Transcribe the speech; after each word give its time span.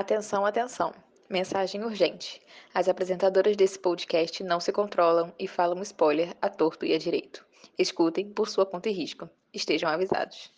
Atenção, 0.00 0.46
atenção. 0.46 0.94
Mensagem 1.28 1.84
urgente. 1.84 2.40
As 2.72 2.88
apresentadoras 2.88 3.54
desse 3.54 3.78
podcast 3.78 4.42
não 4.42 4.58
se 4.58 4.72
controlam 4.72 5.30
e 5.38 5.46
falam 5.46 5.82
spoiler 5.82 6.34
a 6.40 6.48
torto 6.48 6.86
e 6.86 6.94
a 6.94 6.98
direito. 6.98 7.46
Escutem 7.78 8.32
por 8.32 8.48
sua 8.48 8.64
conta 8.64 8.88
e 8.88 8.92
risco. 8.92 9.28
Estejam 9.52 9.90
avisados. 9.90 10.50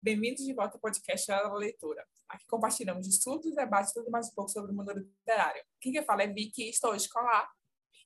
Bem-vindos 0.00 0.46
de 0.46 0.54
volta 0.54 0.78
ao 0.78 0.80
podcast 0.80 1.26
da 1.26 1.52
Leitura. 1.52 2.06
Aqui 2.26 2.46
compartilhamos 2.46 3.06
estudos, 3.06 3.54
debates 3.54 3.90
e 3.90 3.94
tudo 3.96 4.10
mais 4.10 4.30
um 4.30 4.34
pouco 4.34 4.50
sobre 4.50 4.72
o 4.72 4.74
mundo 4.74 4.94
literário. 4.94 5.62
Quem 5.78 5.92
quer 5.92 6.06
falar 6.06 6.22
é 6.22 6.28
Vicky 6.28 6.70
estou 6.70 6.92
a 6.92 7.48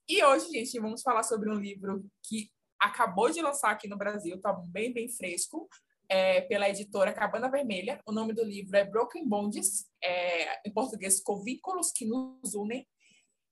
E 0.09 0.25
hoje, 0.25 0.51
gente, 0.51 0.81
vamos 0.81 1.03
falar 1.03 1.23
sobre 1.23 1.49
um 1.49 1.55
livro 1.55 2.05
que 2.25 2.51
acabou 2.81 3.31
de 3.31 3.41
lançar 3.41 3.71
aqui 3.71 3.87
no 3.87 3.97
Brasil, 3.97 4.35
está 4.35 4.53
bem, 4.53 4.93
bem 4.93 5.09
fresco, 5.09 5.69
é, 6.11 6.41
pela 6.41 6.69
editora 6.69 7.13
Cabana 7.13 7.49
Vermelha. 7.49 8.01
O 8.05 8.11
nome 8.11 8.35
do 8.35 8.45
livro 8.45 8.77
é 8.77 8.85
Broken 8.85 9.27
Bonds, 9.29 9.87
é, 10.03 10.69
em 10.69 10.73
português, 10.73 11.19
ficou 11.19 11.43
Vínculos 11.43 11.93
que 11.93 12.05
nos 12.05 12.53
unem. 12.55 12.85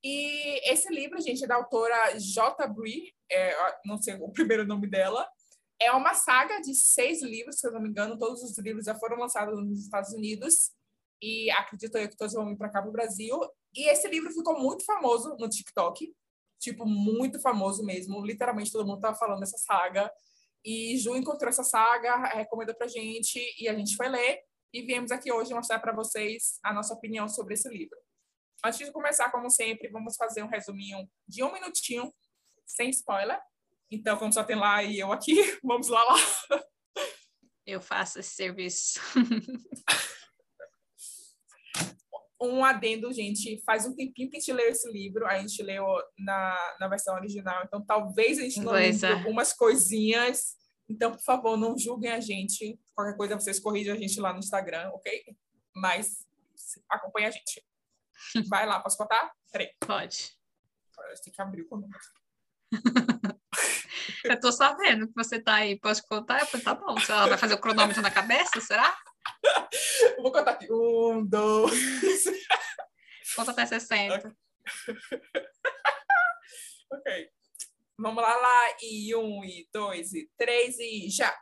E 0.03 0.71
esse 0.71 0.93
livro, 0.93 1.21
gente, 1.21 1.43
é 1.43 1.47
da 1.47 1.55
autora 1.55 2.17
J. 2.19 2.67
Bree, 2.67 3.13
é, 3.31 3.55
não 3.85 3.97
sei 3.97 4.15
o 4.15 4.31
primeiro 4.31 4.67
nome 4.67 4.87
dela. 4.87 5.25
É 5.81 5.91
uma 5.93 6.13
saga 6.13 6.59
de 6.59 6.75
seis 6.75 7.23
livros, 7.23 7.59
se 7.59 7.67
eu 7.67 7.71
não 7.71 7.81
me 7.81 7.89
engano. 7.89 8.17
Todos 8.17 8.43
os 8.43 8.57
livros 8.57 8.85
já 8.85 8.95
foram 8.95 9.17
lançados 9.17 9.57
nos 9.57 9.79
Estados 9.81 10.11
Unidos. 10.11 10.71
E 11.21 11.49
acredito 11.51 11.97
eu 11.97 12.09
que 12.09 12.17
todos 12.17 12.33
vão 12.33 12.45
vir 12.45 12.57
para 12.57 12.69
cá 12.69 12.81
para 12.81 12.89
o 12.89 12.93
Brasil. 12.93 13.39
E 13.73 13.89
esse 13.89 14.07
livro 14.09 14.31
ficou 14.31 14.59
muito 14.59 14.83
famoso 14.83 15.37
no 15.39 15.47
TikTok. 15.47 16.13
Tipo, 16.59 16.85
muito 16.85 17.39
famoso 17.39 17.85
mesmo. 17.85 18.25
Literalmente 18.25 18.71
todo 18.71 18.85
mundo 18.85 18.97
estava 18.97 19.15
falando 19.15 19.39
dessa 19.39 19.57
saga. 19.57 20.11
E 20.63 20.97
Ju 20.97 21.15
encontrou 21.15 21.49
essa 21.49 21.63
saga, 21.63 22.15
recomendou 22.35 22.75
pra 22.75 22.87
gente 22.87 23.39
e 23.59 23.67
a 23.67 23.73
gente 23.73 23.95
foi 23.95 24.09
ler 24.09 24.39
e 24.73 24.81
viemos 24.81 25.11
aqui 25.11 25.31
hoje 25.31 25.53
mostrar 25.53 25.79
para 25.79 25.93
vocês 25.93 26.59
a 26.63 26.73
nossa 26.73 26.93
opinião 26.93 27.27
sobre 27.27 27.53
esse 27.53 27.67
livro. 27.69 27.97
Antes 28.63 28.85
de 28.85 28.91
começar, 28.91 29.31
como 29.31 29.49
sempre, 29.49 29.89
vamos 29.89 30.15
fazer 30.15 30.43
um 30.43 30.49
resuminho 30.49 31.09
de 31.27 31.43
um 31.43 31.51
minutinho, 31.51 32.13
sem 32.65 32.89
spoiler. 32.89 33.39
Então, 33.89 34.17
como 34.17 34.31
só 34.31 34.43
tem 34.43 34.55
lá 34.55 34.83
e 34.83 34.99
eu 34.99 35.11
aqui, 35.11 35.33
vamos 35.63 35.87
lá 35.87 36.03
lá. 36.03 36.15
Eu 37.65 37.81
faço 37.81 38.19
esse 38.19 38.35
serviço. 38.35 38.99
um 42.41 42.63
adendo, 42.63 43.11
gente, 43.11 43.61
faz 43.65 43.85
um 43.85 43.95
tempinho 43.95 44.29
que 44.29 44.37
a 44.37 44.39
gente 44.39 44.53
leu 44.53 44.69
esse 44.69 44.89
livro, 44.91 45.25
a 45.25 45.39
gente 45.39 45.61
leu 45.61 45.85
na, 46.17 46.77
na 46.79 46.87
versão 46.87 47.13
original, 47.15 47.63
então 47.65 47.85
talvez 47.85 48.39
a 48.39 48.43
gente 48.43 48.61
não 48.61 48.71
lembre 48.71 49.05
é. 49.05 49.11
algumas 49.11 49.51
coisinhas. 49.51 50.57
Então, 50.89 51.11
por 51.11 51.21
favor, 51.21 51.55
não 51.55 51.77
julguem 51.77 52.11
a 52.11 52.19
gente. 52.19 52.79
Qualquer 52.95 53.15
coisa 53.15 53.39
vocês 53.39 53.59
corrigem 53.59 53.93
a 53.93 53.95
gente 53.95 54.19
lá 54.19 54.33
no 54.33 54.39
Instagram, 54.39 54.89
ok? 54.89 55.23
Mas 55.75 56.27
acompanha 56.89 57.27
a 57.27 57.31
gente. 57.31 57.63
Vai 58.49 58.65
lá, 58.65 58.79
posso 58.79 58.97
contar? 58.97 59.31
Peraí. 59.51 59.69
Pode. 59.79 60.35
Agora 60.97 61.13
tem 61.23 61.33
que 61.33 61.41
abrir 61.41 61.61
o 61.61 61.67
cronômetro. 61.67 62.09
Eu 64.23 64.39
tô 64.39 64.51
sabendo 64.51 65.07
que 65.07 65.13
você 65.15 65.39
tá 65.41 65.55
aí. 65.55 65.79
Posso 65.79 66.05
contar? 66.07 66.39
Eu 66.41 66.45
falei, 66.47 66.63
tá 66.63 66.75
bom. 66.75 66.95
Ela 67.07 67.27
vai 67.27 67.37
fazer 67.37 67.53
o 67.53 67.61
cronômetro 67.61 68.01
na 68.01 68.11
cabeça, 68.11 68.59
será? 68.59 68.97
Vou 70.17 70.31
contar 70.31 70.51
aqui. 70.51 70.67
Um, 70.71 71.25
dois. 71.25 72.23
Conta 73.35 73.51
até 73.51 73.65
60. 73.65 74.15
Ok. 74.15 74.99
okay. 76.91 77.29
Vamos 77.99 78.23
lá, 78.23 78.35
lá. 78.35 78.77
E 78.81 79.13
um, 79.15 79.43
e 79.43 79.67
dois, 79.73 80.13
e 80.13 80.29
três, 80.37 80.79
e 80.79 81.09
já. 81.09 81.35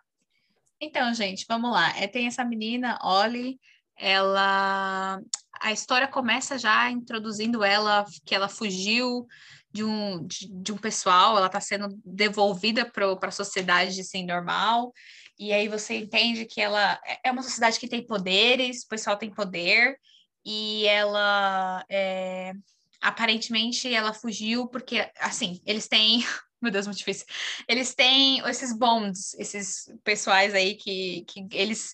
Então, 0.81 1.13
gente, 1.13 1.45
vamos 1.47 1.71
lá. 1.71 1.95
É, 1.97 2.07
tem 2.07 2.27
essa 2.27 2.43
menina, 2.43 2.99
Ollie, 3.03 3.59
ela. 3.95 5.19
A 5.59 5.71
história 5.71 6.07
começa 6.07 6.57
já 6.57 6.89
introduzindo 6.91 7.63
ela, 7.63 8.05
que 8.25 8.35
ela 8.35 8.47
fugiu 8.47 9.25
de 9.71 9.83
um, 9.83 10.25
de, 10.25 10.47
de 10.51 10.71
um 10.71 10.77
pessoal, 10.77 11.37
ela 11.37 11.47
está 11.47 11.59
sendo 11.59 11.87
devolvida 12.03 12.85
para 12.85 13.15
a 13.21 13.31
sociedade 13.31 13.99
assim, 14.01 14.25
normal, 14.25 14.93
e 15.37 15.53
aí 15.53 15.67
você 15.67 15.97
entende 15.97 16.45
que 16.45 16.61
ela 16.61 16.99
é, 17.05 17.19
é 17.25 17.31
uma 17.31 17.43
sociedade 17.43 17.79
que 17.79 17.87
tem 17.87 18.05
poderes, 18.05 18.83
o 18.83 18.87
pessoal 18.87 19.17
tem 19.17 19.29
poder, 19.29 19.99
e 20.45 20.85
ela 20.87 21.83
é, 21.89 22.53
aparentemente 23.01 23.93
ela 23.93 24.13
fugiu 24.13 24.67
porque 24.67 25.09
assim, 25.19 25.61
eles 25.65 25.87
têm 25.87 26.25
meu 26.67 26.71
Deus, 26.71 26.85
muito 26.85 26.97
difícil. 26.97 27.25
Eles 27.67 27.95
têm 27.95 28.39
esses 28.47 28.77
bonds, 28.77 29.33
esses 29.35 29.89
pessoais 30.03 30.53
aí 30.53 30.75
que, 30.75 31.23
que 31.25 31.47
eles. 31.53 31.93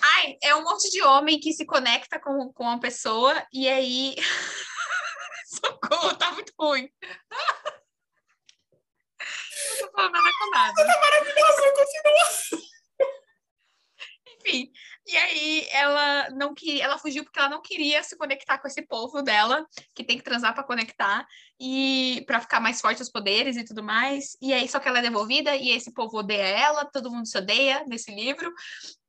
Ai, 0.00 0.36
é 0.42 0.54
um 0.54 0.62
monte 0.62 0.90
de 0.90 1.02
homem 1.02 1.40
que 1.40 1.52
se 1.52 1.64
conecta 1.64 2.20
com, 2.20 2.52
com 2.52 2.64
uma 2.64 2.78
pessoa 2.78 3.34
e 3.52 3.66
aí. 3.68 4.14
Socorro, 5.48 6.14
tá 6.16 6.30
muito 6.32 6.52
ruim. 6.58 6.88
Não 9.70 9.86
tô 9.86 9.92
falando 9.92 10.12
nada 10.12 10.30
com 10.38 10.50
nada. 10.50 10.74
Tá 10.74 11.00
maravilhoso, 11.00 11.62
continua. 11.74 12.68
Enfim, 14.48 14.70
e 15.06 15.16
aí 15.16 15.68
ela 15.72 16.30
não 16.30 16.54
queria, 16.54 16.84
ela 16.84 16.98
fugiu 16.98 17.22
porque 17.22 17.38
ela 17.38 17.50
não 17.50 17.60
queria 17.60 18.02
se 18.02 18.16
conectar 18.16 18.58
com 18.58 18.66
esse 18.66 18.80
povo 18.80 19.20
dela, 19.20 19.66
que 19.94 20.02
tem 20.02 20.16
que 20.16 20.24
transar 20.24 20.54
para 20.54 20.64
conectar 20.64 21.26
e 21.60 22.24
para 22.26 22.40
ficar 22.40 22.58
mais 22.58 22.80
forte 22.80 23.02
os 23.02 23.10
poderes 23.10 23.56
e 23.56 23.64
tudo 23.64 23.82
mais. 23.82 24.38
E 24.40 24.52
aí 24.54 24.66
só 24.66 24.78
que 24.80 24.88
ela 24.88 25.00
é 25.00 25.02
devolvida 25.02 25.54
e 25.54 25.70
esse 25.70 25.92
povo 25.92 26.18
odeia 26.18 26.46
ela, 26.46 26.86
todo 26.86 27.10
mundo 27.10 27.26
se 27.26 27.36
odeia 27.36 27.84
nesse 27.86 28.10
livro. 28.14 28.50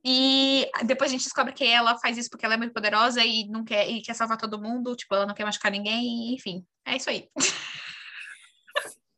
E 0.03 0.69
depois 0.85 1.09
a 1.09 1.13
gente 1.13 1.23
descobre 1.23 1.53
que 1.53 1.65
ela 1.65 1.97
faz 1.99 2.17
isso 2.17 2.29
porque 2.29 2.45
ela 2.45 2.55
é 2.55 2.57
muito 2.57 2.73
poderosa 2.73 3.23
e 3.23 3.47
não 3.47 3.63
quer 3.63 3.89
e 3.89 4.01
quer 4.01 4.13
salvar 4.13 4.37
todo 4.37 4.61
mundo, 4.61 4.95
tipo, 4.95 5.15
ela 5.15 5.25
não 5.25 5.33
quer 5.33 5.45
machucar 5.45 5.71
ninguém, 5.71 6.33
enfim. 6.33 6.65
É 6.85 6.97
isso 6.97 7.09
aí. 7.09 7.29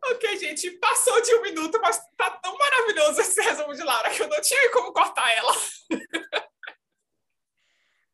Ok, 0.04 0.38
gente, 0.52 0.72
passou 0.78 1.22
de 1.22 1.34
um 1.36 1.42
minuto, 1.42 1.80
mas 1.82 2.00
tá 2.16 2.30
tão 2.32 2.58
maravilhoso 2.58 3.22
esse 3.22 3.42
resumo 3.42 3.74
de 3.74 3.84
Lara 3.84 4.10
que 4.10 4.22
eu 4.22 4.28
não 4.28 4.42
tinha 4.42 4.72
como 4.72 4.94
cortar 4.94 5.30
ela. 5.36 5.54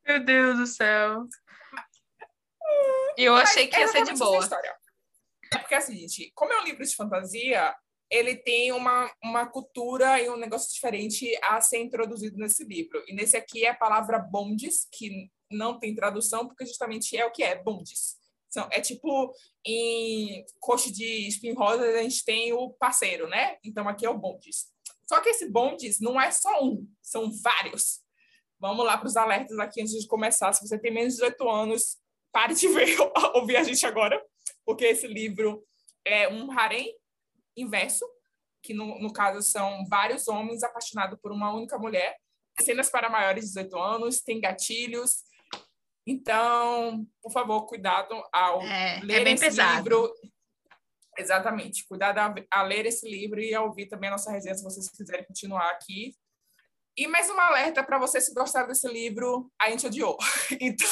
Meu 0.06 0.24
Deus 0.24 0.58
do 0.58 0.68
céu. 0.68 1.26
Eu 3.18 3.34
mas 3.34 3.50
achei 3.50 3.68
que 3.68 3.78
ia 3.78 3.88
ser 3.88 4.04
de 4.04 4.14
boa. 4.14 4.48
É 5.54 5.58
porque 5.58 5.76
assim, 5.76 5.96
gente, 5.96 6.32
como 6.36 6.54
é 6.54 6.62
um 6.62 6.64
livro 6.64 6.84
de 6.86 6.96
fantasia, 6.96 7.76
ele 8.10 8.36
tem 8.36 8.72
uma, 8.72 9.12
uma 9.24 9.46
cultura 9.46 10.22
e 10.22 10.30
um 10.30 10.38
negócio 10.38 10.74
diferente 10.74 11.38
a 11.44 11.60
ser 11.62 11.80
introduzido 11.80 12.38
nesse 12.38 12.64
livro. 12.64 13.04
E 13.08 13.14
nesse 13.14 13.36
aqui 13.36 13.66
é 13.66 13.70
a 13.70 13.76
palavra 13.76 14.20
bondes, 14.20 14.88
que 14.92 15.30
não 15.52 15.80
tem 15.80 15.96
tradução, 15.96 16.48
porque 16.48 16.66
justamente 16.66 17.18
é 17.18 17.26
o 17.26 17.32
que 17.32 17.44
é, 17.44 17.56
bondes. 17.56 18.18
São, 18.58 18.68
é 18.72 18.82
tipo, 18.82 19.32
em 19.64 20.44
coxa 20.60 20.92
de 20.92 21.28
espinho 21.28 21.54
rosa, 21.54 21.84
a 21.84 22.02
gente 22.02 22.26
tem 22.26 22.52
o 22.54 22.72
parceiro, 22.72 23.30
né? 23.30 23.56
Então 23.64 23.88
aqui 23.88 24.04
é 24.04 24.10
o 24.10 24.18
bondes. 24.18 24.72
Só 25.08 25.22
que 25.22 25.30
esse 25.30 25.48
bondes 25.48 26.00
não 26.00 26.20
é 26.20 26.32
só 26.32 26.64
um, 26.64 26.88
são 27.00 27.32
vários. 27.44 28.00
Vamos 28.60 28.84
lá 28.84 28.98
para 28.98 29.06
os 29.06 29.16
alertas 29.16 29.60
aqui 29.60 29.80
antes 29.80 29.94
de 29.94 30.08
começar. 30.08 30.52
Se 30.54 30.68
você 30.68 30.80
tem 30.80 30.92
menos 30.92 31.14
de 31.14 31.20
18 31.20 31.48
anos, 31.48 31.98
pare 32.32 32.56
de 32.56 32.68
ver, 32.68 32.98
ouvir 33.36 33.58
a 33.58 33.64
gente 33.64 33.86
agora, 33.86 34.20
porque 34.66 34.86
esse 34.86 35.06
livro 35.06 35.64
é 36.04 36.28
um 36.28 36.52
harém 36.52 36.98
inverso, 37.56 38.10
que 38.64 38.74
no, 38.74 39.00
no 39.00 39.14
caso 39.14 39.48
são 39.48 39.86
vários 39.88 40.28
homens 40.28 40.64
apaixonados 40.64 41.20
por 41.22 41.32
uma 41.32 41.54
única 41.54 41.78
mulher. 41.78 42.18
Cenas 42.60 42.90
para 42.90 43.08
maiores 43.08 43.44
de 43.44 43.50
18 43.50 43.78
anos, 43.78 44.22
tem 44.22 44.42
gatilhos, 44.42 45.27
então, 46.08 47.06
por 47.22 47.34
favor, 47.34 47.66
cuidado 47.66 48.16
ao 48.32 48.62
é, 48.62 49.00
é 49.00 49.02
ler 49.02 49.28
é 49.28 49.32
esse 49.32 49.44
pesado. 49.44 49.78
livro. 49.78 50.14
Exatamente, 51.18 51.86
cuidado 51.86 52.20
a, 52.20 52.34
a, 52.50 52.64
ler 52.64 52.86
esse 52.86 53.10
livro 53.10 53.42
e 53.42 53.54
a 53.54 53.62
ouvir 53.62 53.88
também 53.88 54.08
a 54.08 54.12
nossa 54.12 54.32
resenha, 54.32 54.56
se 54.56 54.64
vocês 54.64 54.90
quiserem 54.90 55.26
continuar 55.26 55.70
aqui. 55.72 56.16
E 56.96 57.08
mais 57.08 57.30
um 57.30 57.38
alerta 57.38 57.84
para 57.84 58.00
você, 58.00 58.22
se 58.22 58.34
gostar 58.34 58.64
desse 58.64 58.88
livro, 58.88 59.52
a 59.60 59.70
gente 59.70 59.86
odiou. 59.86 60.18
Então... 60.62 60.88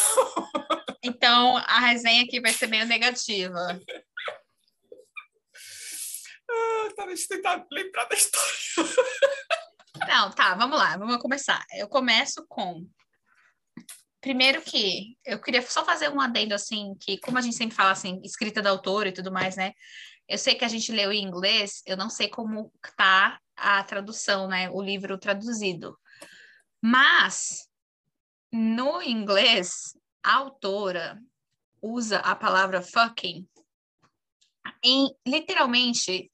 então, 1.01 1.57
a 1.57 1.79
resenha 1.79 2.23
aqui 2.23 2.41
vai 2.41 2.51
ser 2.51 2.67
meio 2.67 2.85
negativa. 2.85 3.79
ah, 6.51 6.89
tá, 6.93 7.05
deixa 7.05 7.23
eu 7.23 7.37
tentar 7.37 7.65
lembrar 7.71 8.03
da 8.05 8.15
história. 8.15 8.55
Não, 10.09 10.29
tá, 10.31 10.55
vamos 10.55 10.77
lá, 10.77 10.97
vamos 10.97 11.17
começar. 11.17 11.63
Eu 11.77 11.87
começo 11.87 12.45
com 12.49 12.85
Primeiro 14.25 14.59
que 14.59 15.15
eu 15.23 15.39
queria 15.39 15.61
só 15.61 15.85
fazer 15.85 16.09
um 16.09 16.19
adendo 16.19 16.55
assim, 16.55 16.95
que 16.99 17.19
como 17.19 17.37
a 17.37 17.41
gente 17.41 17.55
sempre 17.55 17.75
fala 17.75 17.91
assim, 17.91 18.19
escrita 18.23 18.59
da 18.59 18.71
autora 18.71 19.09
e 19.09 19.11
tudo 19.11 19.31
mais, 19.31 19.55
né? 19.55 19.71
Eu 20.27 20.39
sei 20.39 20.55
que 20.55 20.65
a 20.65 20.67
gente 20.67 20.91
leu 20.91 21.13
em 21.13 21.23
inglês, 21.23 21.83
eu 21.85 21.95
não 21.95 22.09
sei 22.09 22.27
como 22.27 22.73
tá 22.97 23.39
a 23.55 23.83
tradução, 23.83 24.47
né? 24.47 24.67
O 24.71 24.81
livro 24.81 25.19
traduzido. 25.19 25.95
Mas 26.81 27.69
no 28.51 28.99
inglês, 28.99 29.95
a 30.23 30.37
autora 30.37 31.21
usa 31.79 32.17
a 32.17 32.35
palavra 32.35 32.81
fucking 32.81 33.47
em 34.83 35.07
literalmente 35.23 36.31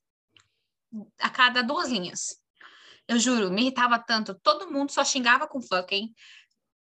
a 1.20 1.30
cada 1.30 1.62
duas 1.62 1.90
linhas. 1.90 2.42
Eu 3.06 3.20
juro, 3.20 3.52
me 3.52 3.64
irritava 3.64 4.00
tanto. 4.00 4.34
Todo 4.36 4.72
mundo 4.72 4.94
só 4.94 5.04
xingava 5.04 5.46
com 5.46 5.62
fucking 5.62 6.14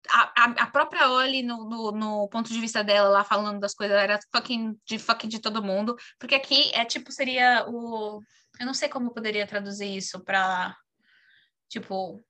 a, 0.08 0.44
a, 0.46 0.68
própria 0.68 1.10
Oli, 1.10 1.44
no, 1.44 1.66
no, 1.66 1.92
no, 1.92 2.30
ponto 2.30 2.52
de 2.52 2.60
vista 2.60 2.84
dela 2.84 3.10
lá 3.10 3.24
falando 3.24 3.60
das 3.60 3.74
coisas, 3.74 3.98
era 3.98 4.20
fucking 4.34 4.80
de 4.86 4.98
fucking 4.98 5.28
de 5.28 5.40
todo 5.40 5.64
mundo. 5.64 5.96
Porque 6.18 6.36
aqui 6.36 6.72
é 6.74 6.86
tipo, 6.86 7.12
seria 7.12 7.66
o. 7.68 8.22
Eu 8.60 8.66
não 8.66 8.74
sei 8.74 8.90
como 8.90 9.14
poderia 9.14 9.46
traduzir 9.46 9.96
isso 9.96 10.24
para 10.24 10.76
tipo. 11.68 12.22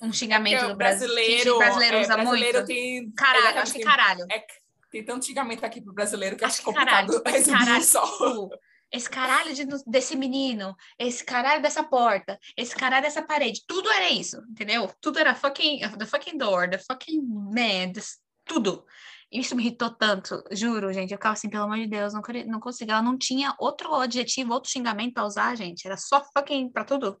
Um 0.00 0.12
xingamento 0.12 0.64
é 0.64 0.68
do 0.68 0.76
brasileiro. 0.76 1.58
Brasileiro 1.58 1.96
é, 1.96 2.00
usa 2.00 2.14
brasileiro 2.14 2.58
muito. 2.58 2.66
Tem, 2.66 3.10
caralho, 3.12 3.58
acho 3.58 3.72
que 3.72 3.80
caralho. 3.80 4.26
É, 4.30 4.46
tem 4.90 5.04
tanto 5.04 5.26
xingamento 5.26 5.64
aqui 5.64 5.80
pro 5.80 5.92
brasileiro 5.92 6.36
que 6.36 6.44
acho, 6.44 6.54
acho 6.54 6.60
que 6.60 6.64
complicado 6.64 7.22
caralho, 7.22 7.36
resumir 7.36 7.58
caralho, 7.58 7.84
só. 7.84 8.06
Tipo, 8.06 8.50
esse 8.90 9.08
caralho 9.08 9.54
de, 9.54 9.66
desse 9.86 10.16
menino, 10.16 10.74
esse 10.98 11.24
caralho 11.24 11.62
dessa 11.62 11.84
porta, 11.84 12.38
esse 12.56 12.74
caralho 12.74 13.02
dessa 13.02 13.22
parede, 13.22 13.62
tudo 13.66 13.90
era 13.90 14.10
isso, 14.10 14.38
entendeu? 14.50 14.90
Tudo 15.00 15.18
era 15.18 15.34
fucking, 15.34 15.80
the 15.98 16.06
fucking 16.06 16.38
door, 16.38 16.68
the 16.70 16.78
fucking 16.78 17.20
man, 17.22 17.92
this, 17.92 18.18
tudo. 18.44 18.84
Isso 19.30 19.54
me 19.54 19.62
irritou 19.62 19.90
tanto, 19.90 20.42
juro, 20.50 20.90
gente. 20.90 21.12
Eu 21.12 21.18
ficava 21.18 21.34
assim, 21.34 21.50
pelo 21.50 21.64
amor 21.64 21.76
de 21.76 21.86
Deus, 21.86 22.14
não, 22.14 22.22
não 22.46 22.60
conseguia. 22.60 22.94
Ela 22.94 23.02
não 23.02 23.18
tinha 23.18 23.54
outro 23.58 23.94
adjetivo, 23.94 24.54
outro 24.54 24.70
xingamento 24.70 25.12
pra 25.12 25.26
usar, 25.26 25.54
gente. 25.54 25.86
Era 25.86 25.98
só 25.98 26.24
fucking 26.32 26.70
pra 26.72 26.82
tudo. 26.84 27.20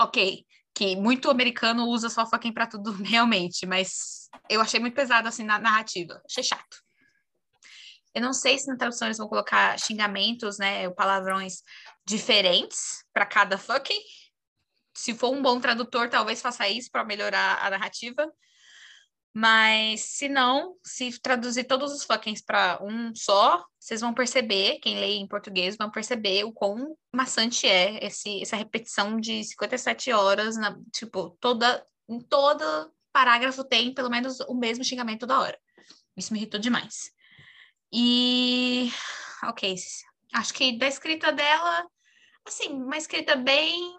Ok, 0.00 0.44
que 0.74 0.96
muito 0.96 1.30
americano 1.30 1.86
usa 1.86 2.08
só 2.08 2.26
fucking 2.26 2.52
pra 2.54 2.66
tudo, 2.66 2.90
realmente, 3.04 3.66
mas 3.66 4.28
eu 4.48 4.60
achei 4.60 4.80
muito 4.80 4.94
pesado, 4.94 5.28
assim, 5.28 5.44
na 5.44 5.58
narrativa. 5.58 6.20
Achei 6.24 6.42
chato. 6.42 6.83
Eu 8.14 8.22
não 8.22 8.32
sei 8.32 8.58
se 8.58 8.68
na 8.68 8.76
tradução 8.76 9.08
eles 9.08 9.18
vão 9.18 9.28
colocar 9.28 9.78
xingamentos, 9.78 10.58
né, 10.58 10.88
palavrões 10.90 11.62
diferentes 12.06 13.04
para 13.12 13.26
cada 13.26 13.58
fucking. 13.58 14.00
Se 14.96 15.12
for 15.14 15.32
um 15.32 15.42
bom 15.42 15.60
tradutor, 15.60 16.08
talvez 16.08 16.40
faça 16.40 16.68
isso 16.68 16.90
para 16.90 17.04
melhorar 17.04 17.58
a 17.60 17.70
narrativa. 17.70 18.32
Mas 19.36 20.02
se 20.02 20.28
não, 20.28 20.76
se 20.84 21.20
traduzir 21.20 21.64
todos 21.64 21.92
os 21.92 22.04
fuckings 22.04 22.40
para 22.40 22.78
um 22.80 23.12
só, 23.16 23.64
vocês 23.80 24.00
vão 24.00 24.14
perceber, 24.14 24.78
quem 24.78 25.00
lê 25.00 25.14
em 25.16 25.26
português 25.26 25.76
vão 25.76 25.90
perceber 25.90 26.44
o 26.44 26.52
quão 26.52 26.96
maçante 27.12 27.66
é 27.66 28.06
esse, 28.06 28.40
essa 28.40 28.54
repetição 28.54 29.18
de 29.18 29.42
57 29.42 30.12
horas, 30.12 30.56
na, 30.56 30.78
tipo, 30.92 31.36
toda, 31.40 31.84
em 32.08 32.20
todo 32.20 32.64
parágrafo 33.12 33.64
tem 33.64 33.92
pelo 33.92 34.08
menos 34.08 34.38
o 34.40 34.54
mesmo 34.54 34.84
xingamento 34.84 35.20
toda 35.20 35.40
hora. 35.40 35.58
Isso 36.16 36.32
me 36.32 36.38
irritou 36.38 36.60
demais. 36.60 37.13
E, 37.96 38.92
ok, 39.44 39.76
acho 40.32 40.52
que 40.52 40.76
da 40.76 40.88
escrita 40.88 41.30
dela, 41.30 41.86
assim, 42.44 42.70
uma 42.70 42.96
escrita 42.96 43.36
bem 43.36 43.96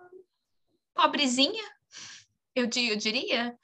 pobrezinha, 0.94 1.64
eu, 2.54 2.66
eu 2.66 2.98
diria. 2.98 3.58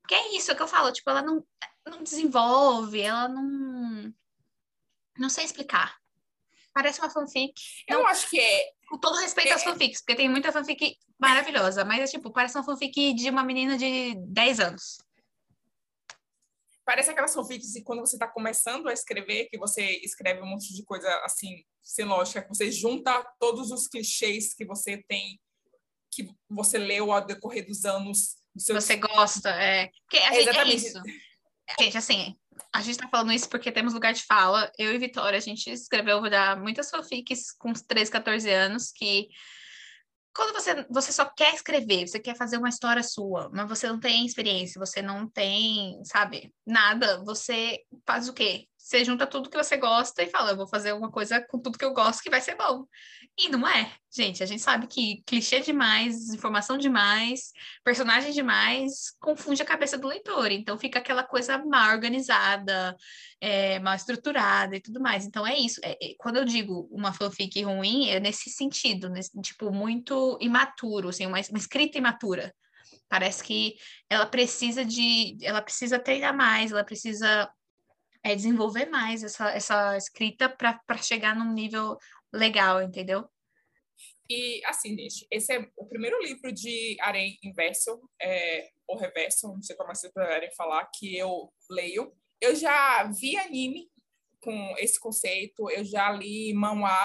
Porque 0.00 0.14
é 0.16 0.36
isso 0.36 0.56
que 0.56 0.62
eu 0.62 0.66
falo, 0.66 0.92
tipo, 0.92 1.08
ela 1.08 1.22
não, 1.22 1.46
não 1.86 2.02
desenvolve, 2.02 3.00
ela 3.00 3.28
não. 3.28 4.12
Não 5.16 5.28
sei 5.28 5.44
explicar. 5.44 5.96
Parece 6.74 7.00
uma 7.00 7.10
fanfic. 7.10 7.52
Eu 7.86 8.00
não, 8.00 8.06
acho 8.08 8.28
que 8.28 8.40
é. 8.40 8.72
Com 8.88 8.98
todo 8.98 9.20
respeito 9.20 9.50
é... 9.50 9.52
às 9.52 9.62
fanfics, 9.62 10.00
porque 10.00 10.16
tem 10.16 10.28
muita 10.28 10.50
fanfic 10.50 10.96
maravilhosa, 11.16 11.84
mas 11.84 12.00
é 12.00 12.06
tipo, 12.06 12.32
parece 12.32 12.58
uma 12.58 12.64
fanfic 12.64 13.14
de 13.14 13.30
uma 13.30 13.44
menina 13.44 13.78
de 13.78 14.16
10 14.16 14.60
anos 14.60 15.09
parece 16.90 17.12
aquelas 17.12 17.32
fanfics 17.32 17.76
e 17.76 17.84
quando 17.84 18.00
você 18.00 18.16
está 18.16 18.26
começando 18.26 18.88
a 18.88 18.92
escrever, 18.92 19.48
que 19.48 19.56
você 19.56 20.00
escreve 20.02 20.40
um 20.40 20.46
monte 20.46 20.74
de 20.74 20.82
coisa 20.82 21.08
assim, 21.24 21.64
sem 21.80 22.04
lógica, 22.04 22.42
que 22.42 22.48
você 22.48 22.68
junta 22.68 23.24
todos 23.38 23.70
os 23.70 23.86
clichês 23.86 24.52
que 24.52 24.64
você 24.64 25.00
tem, 25.06 25.40
que 26.10 26.28
você 26.48 26.78
leu 26.78 27.12
ao 27.12 27.24
decorrer 27.24 27.64
dos 27.64 27.84
anos. 27.84 28.38
Você 28.56 28.96
gosta, 28.96 29.50
é. 29.50 29.88
Porque 30.04 30.16
a 30.18 30.34
gente, 30.34 30.48
é 30.48 30.64
isso. 30.64 31.00
Gente, 31.78 31.96
assim, 31.96 32.36
a 32.72 32.80
gente 32.80 32.96
está 32.96 33.08
falando 33.08 33.32
isso 33.32 33.48
porque 33.48 33.70
temos 33.70 33.94
lugar 33.94 34.12
de 34.12 34.24
fala. 34.24 34.68
Eu 34.76 34.92
e 34.92 34.98
Vitória, 34.98 35.36
a 35.36 35.40
gente 35.40 35.70
escreveu 35.70 36.28
já 36.28 36.56
muitas 36.56 36.90
fanfics 36.90 37.52
com 37.52 37.72
13, 37.72 38.10
14 38.10 38.50
anos 38.50 38.90
que 38.90 39.28
quando 40.34 40.52
você, 40.52 40.86
você 40.88 41.12
só 41.12 41.24
quer 41.24 41.54
escrever, 41.54 42.06
você 42.06 42.18
quer 42.18 42.36
fazer 42.36 42.56
uma 42.56 42.68
história 42.68 43.02
sua, 43.02 43.50
mas 43.52 43.68
você 43.68 43.88
não 43.88 43.98
tem 43.98 44.24
experiência, 44.24 44.78
você 44.78 45.02
não 45.02 45.28
tem, 45.28 46.00
sabe, 46.04 46.52
nada, 46.66 47.22
você 47.24 47.78
faz 48.06 48.28
o 48.28 48.32
quê? 48.32 48.66
Você 48.90 49.04
junta 49.04 49.24
tudo 49.24 49.48
que 49.48 49.56
você 49.56 49.76
gosta 49.76 50.20
e 50.20 50.28
fala, 50.28 50.50
eu 50.50 50.56
vou 50.56 50.66
fazer 50.66 50.90
alguma 50.90 51.12
coisa 51.12 51.40
com 51.40 51.60
tudo 51.60 51.78
que 51.78 51.84
eu 51.84 51.94
gosto 51.94 52.24
que 52.24 52.28
vai 52.28 52.40
ser 52.40 52.56
bom. 52.56 52.84
E 53.38 53.48
não 53.48 53.64
é, 53.64 53.94
gente. 54.12 54.42
A 54.42 54.46
gente 54.46 54.60
sabe 54.60 54.88
que 54.88 55.22
clichê 55.24 55.60
demais, 55.60 56.30
informação 56.30 56.76
demais, 56.76 57.52
personagem 57.84 58.32
demais 58.32 59.12
confunde 59.20 59.62
a 59.62 59.64
cabeça 59.64 59.96
do 59.96 60.08
leitor. 60.08 60.50
Então 60.50 60.76
fica 60.76 60.98
aquela 60.98 61.22
coisa 61.22 61.56
mal 61.58 61.92
organizada, 61.92 62.96
é, 63.40 63.78
mal 63.78 63.94
estruturada 63.94 64.74
e 64.74 64.80
tudo 64.80 65.00
mais. 65.00 65.24
Então 65.24 65.46
é 65.46 65.56
isso. 65.56 65.80
É, 65.84 65.92
é, 65.92 66.14
quando 66.18 66.38
eu 66.38 66.44
digo 66.44 66.88
uma 66.90 67.12
fanfic 67.12 67.62
ruim, 67.62 68.08
é 68.08 68.18
nesse 68.18 68.50
sentido, 68.50 69.08
nesse, 69.08 69.30
tipo, 69.40 69.70
muito 69.70 70.36
imaturo, 70.40 71.10
assim, 71.10 71.26
uma, 71.26 71.38
uma 71.38 71.58
escrita 71.58 71.96
imatura. 71.96 72.52
Parece 73.08 73.44
que 73.44 73.76
ela 74.08 74.26
precisa 74.26 74.84
de. 74.84 75.38
Ela 75.42 75.62
precisa 75.62 75.96
treinar 75.96 76.36
mais, 76.36 76.72
ela 76.72 76.82
precisa 76.82 77.48
é 78.22 78.34
desenvolver 78.34 78.86
mais 78.86 79.22
essa, 79.22 79.50
essa 79.50 79.96
escrita 79.96 80.48
para 80.48 80.96
chegar 80.98 81.34
num 81.34 81.52
nível 81.52 81.96
legal, 82.32 82.82
entendeu? 82.82 83.28
E, 84.28 84.64
assim, 84.64 84.96
gente, 84.96 85.26
esse 85.28 85.52
é 85.52 85.68
o 85.76 85.86
primeiro 85.86 86.22
livro 86.22 86.52
de 86.52 86.96
Arém 87.00 87.36
Inverso, 87.42 88.00
é, 88.22 88.70
ou 88.86 88.96
Reverso, 88.96 89.48
não 89.48 89.62
sei 89.62 89.74
como 89.74 89.92
vocês 89.92 90.12
puderem 90.12 90.54
falar, 90.54 90.88
que 90.94 91.16
eu 91.16 91.52
leio. 91.68 92.12
Eu 92.40 92.54
já 92.54 93.04
vi 93.10 93.36
anime 93.36 93.90
com 94.40 94.74
esse 94.78 94.98
conceito, 94.98 95.68
eu 95.70 95.84
já 95.84 96.10
li 96.12 96.54
manhwa 96.54 96.96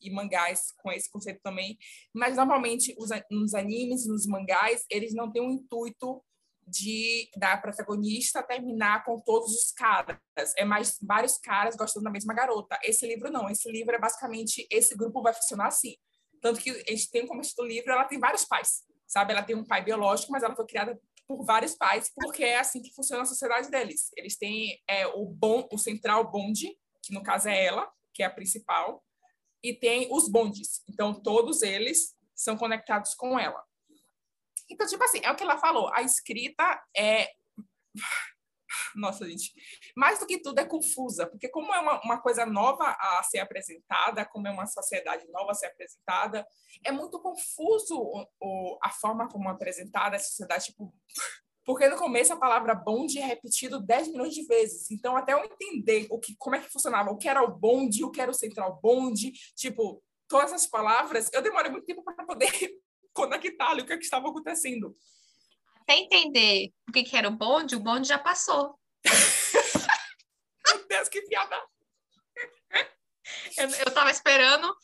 e 0.00 0.10
mangás 0.10 0.72
com 0.82 0.90
esse 0.92 1.10
conceito 1.10 1.40
também, 1.42 1.78
mas 2.12 2.36
normalmente 2.36 2.94
os, 2.98 3.10
nos 3.30 3.54
animes, 3.54 4.06
nos 4.06 4.26
mangás, 4.26 4.84
eles 4.90 5.14
não 5.14 5.30
têm 5.30 5.42
um 5.42 5.52
intuito 5.52 6.22
de 6.68 7.30
da 7.36 7.56
protagonista 7.56 8.42
terminar 8.42 9.04
com 9.04 9.18
todos 9.20 9.52
os 9.52 9.72
caras. 9.72 10.18
É 10.56 10.64
mais 10.64 10.98
vários 11.02 11.38
caras 11.38 11.76
gostando 11.76 12.04
da 12.04 12.10
mesma 12.10 12.34
garota. 12.34 12.78
Esse 12.82 13.06
livro 13.06 13.30
não. 13.30 13.48
Esse 13.48 13.70
livro 13.70 13.94
é 13.94 13.98
basicamente 13.98 14.66
esse 14.70 14.96
grupo 14.96 15.22
vai 15.22 15.32
funcionar 15.32 15.68
assim. 15.68 15.96
Tanto 16.40 16.60
que 16.60 16.70
a 16.70 16.90
gente 16.90 17.10
tem 17.10 17.26
como 17.26 17.42
do 17.56 17.64
livro, 17.64 17.92
ela 17.92 18.04
tem 18.04 18.18
vários 18.18 18.44
pais, 18.44 18.84
sabe? 19.06 19.32
Ela 19.32 19.42
tem 19.42 19.56
um 19.56 19.64
pai 19.64 19.82
biológico, 19.82 20.30
mas 20.32 20.42
ela 20.42 20.54
foi 20.54 20.66
criada 20.66 20.98
por 21.26 21.44
vários 21.44 21.74
pais, 21.74 22.10
porque 22.14 22.42
é 22.42 22.58
assim 22.58 22.80
que 22.80 22.94
funciona 22.94 23.22
a 23.22 23.26
sociedade 23.26 23.70
deles. 23.70 24.10
Eles 24.16 24.36
têm 24.36 24.80
é, 24.88 25.06
o 25.06 25.26
bom, 25.26 25.68
o 25.70 25.76
central 25.76 26.30
bonde, 26.30 26.74
que 27.02 27.12
no 27.12 27.22
caso 27.22 27.48
é 27.48 27.64
ela, 27.66 27.90
que 28.14 28.22
é 28.22 28.26
a 28.26 28.30
principal, 28.30 29.04
e 29.62 29.74
tem 29.74 30.08
os 30.10 30.28
bondes. 30.28 30.82
Então 30.88 31.12
todos 31.12 31.62
eles 31.62 32.16
são 32.34 32.56
conectados 32.56 33.14
com 33.14 33.38
ela. 33.38 33.62
Então, 34.70 34.86
tipo 34.86 35.02
assim, 35.02 35.20
é 35.22 35.30
o 35.30 35.36
que 35.36 35.42
ela 35.42 35.58
falou, 35.58 35.90
a 35.94 36.02
escrita 36.02 36.82
é. 36.96 37.30
Nossa, 38.94 39.28
gente, 39.28 39.52
mais 39.96 40.18
do 40.18 40.26
que 40.26 40.40
tudo 40.40 40.58
é 40.60 40.64
confusa, 40.64 41.26
porque 41.26 41.48
como 41.48 41.72
é 41.74 41.80
uma, 41.80 42.00
uma 42.02 42.20
coisa 42.20 42.44
nova 42.44 42.96
a 42.98 43.22
ser 43.22 43.38
apresentada, 43.38 44.24
como 44.26 44.46
é 44.46 44.50
uma 44.50 44.66
sociedade 44.66 45.26
nova 45.30 45.52
a 45.52 45.54
ser 45.54 45.66
apresentada, 45.66 46.46
é 46.84 46.92
muito 46.92 47.18
confuso 47.20 47.96
o, 47.96 48.26
o, 48.40 48.78
a 48.82 48.90
forma 48.90 49.28
como 49.28 49.48
é 49.48 49.52
apresentada 49.52 50.16
a 50.16 50.20
sociedade, 50.20 50.66
tipo, 50.66 50.94
porque 51.64 51.88
no 51.88 51.98
começo 51.98 52.32
a 52.32 52.38
palavra 52.38 52.74
bonde 52.74 53.18
é 53.18 53.24
repetido 53.26 53.78
10 53.78 54.08
milhões 54.08 54.32
de 54.32 54.42
vezes. 54.46 54.90
Então, 54.90 55.16
até 55.16 55.34
eu 55.34 55.44
entender 55.44 56.06
o 56.10 56.18
que, 56.18 56.34
como 56.38 56.56
é 56.56 56.60
que 56.60 56.70
funcionava, 56.70 57.10
o 57.10 57.18
que 57.18 57.28
era 57.28 57.42
o 57.42 57.58
bonde, 57.58 58.04
o 58.04 58.10
que 58.10 58.22
era 58.22 58.30
o 58.30 58.34
central 58.34 58.80
bonde, 58.82 59.32
tipo, 59.54 60.02
todas 60.26 60.52
as 60.52 60.66
palavras, 60.66 61.30
eu 61.32 61.42
demorei 61.42 61.70
muito 61.70 61.84
tempo 61.84 62.02
para 62.02 62.24
poder 62.24 62.50
conectar 63.18 63.70
ali 63.70 63.82
o 63.82 63.86
que, 63.86 63.92
é 63.92 63.96
que 63.96 64.04
estava 64.04 64.28
acontecendo. 64.28 64.96
Até 65.82 65.94
entender 65.94 66.72
o 66.88 66.92
que, 66.92 67.02
que 67.02 67.16
era 67.16 67.28
o 67.28 67.32
bonde, 67.32 67.74
o 67.74 67.80
bonde 67.80 68.06
já 68.06 68.18
passou. 68.18 68.78
Meu 70.68 70.86
Deus, 70.86 71.08
que 71.08 71.22
piada! 71.22 71.60
Eu, 73.56 73.68
eu 73.68 73.92
tava 73.92 74.10
esperando 74.10 74.74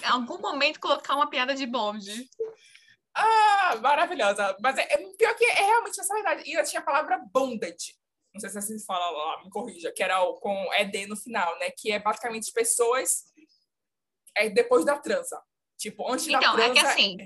em 0.00 0.06
algum 0.06 0.38
momento 0.38 0.78
colocar 0.78 1.16
uma 1.16 1.28
piada 1.28 1.54
de 1.54 1.66
bonde. 1.66 2.28
Ah, 3.14 3.76
maravilhosa. 3.82 4.56
Mas 4.60 4.78
é, 4.78 4.82
é 4.82 4.96
pior 5.18 5.34
que 5.34 5.44
é 5.44 5.64
realmente 5.64 6.00
essa 6.00 6.14
verdade. 6.14 6.48
E 6.48 6.52
eu 6.52 6.64
tinha 6.64 6.80
a 6.80 6.84
palavra 6.84 7.18
bondage. 7.32 7.94
Não 8.32 8.40
sei 8.40 8.48
se 8.48 8.58
assim 8.58 8.78
se 8.78 8.86
fala 8.86 9.10
lá, 9.10 9.44
me 9.44 9.50
corrija, 9.50 9.92
que 9.92 10.02
era 10.02 10.22
o, 10.22 10.34
com 10.34 10.72
ED 10.74 11.06
no 11.06 11.16
final, 11.16 11.58
né? 11.58 11.70
Que 11.76 11.92
é 11.92 11.98
basicamente 11.98 12.52
pessoas 12.52 13.24
é, 14.36 14.48
depois 14.48 14.84
da 14.84 14.98
transa. 14.98 15.42
Tipo, 15.76 16.10
antes 16.10 16.28
então, 16.28 16.40
da 16.40 16.52
transa... 16.52 16.70
Então, 16.70 16.80
é 16.80 16.80
que 16.80 16.86
assim, 16.86 17.16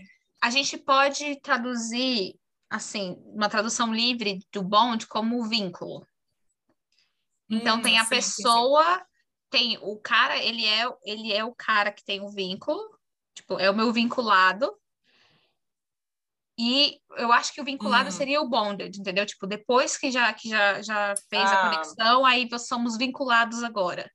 a 0.43 0.51
gente 0.51 0.77
pode 0.79 1.41
traduzir, 1.41 2.35
assim, 2.71 3.17
uma 3.27 3.49
tradução 3.49 3.93
livre 3.93 4.39
do 4.53 4.63
bond 4.63 5.07
como 5.07 5.49
vínculo. 5.49 6.07
Então, 7.49 7.79
hum, 7.79 7.83
tem 7.83 7.99
a 7.99 8.05
sim, 8.05 8.09
pessoa, 8.11 8.99
sim, 8.99 9.05
tem 9.51 9.79
o 9.79 9.97
cara, 9.99 10.37
ele 10.37 10.65
é, 10.67 10.85
ele 11.05 11.33
é 11.33 11.45
o 11.45 11.55
cara 11.55 11.93
que 11.93 12.05
tem 12.05 12.21
o 12.21 12.29
vínculo, 12.31 12.81
tipo, 13.35 13.59
é 13.59 13.71
o 13.71 13.75
meu 13.77 13.93
vinculado. 13.93 14.73
E 16.59 17.01
eu 17.19 17.33
acho 17.33 17.53
que 17.53 17.61
o 17.61 17.65
vinculado 17.65 18.09
Hum. 18.09 18.13
seria 18.13 18.41
o 18.41 18.49
bonded, 18.49 18.99
entendeu? 18.99 19.27
Tipo, 19.27 19.47
depois 19.47 19.97
que 19.99 20.11
já, 20.11 20.33
que 20.33 20.49
já, 20.49 20.81
já 20.83 21.15
fez 21.29 21.53
a 21.53 21.57
Ah. 21.57 21.61
conexão, 21.63 22.25
aí 22.25 22.49
nós 22.51 22.67
somos 22.67 22.97
vinculados 22.97 23.63
agora. 23.63 24.11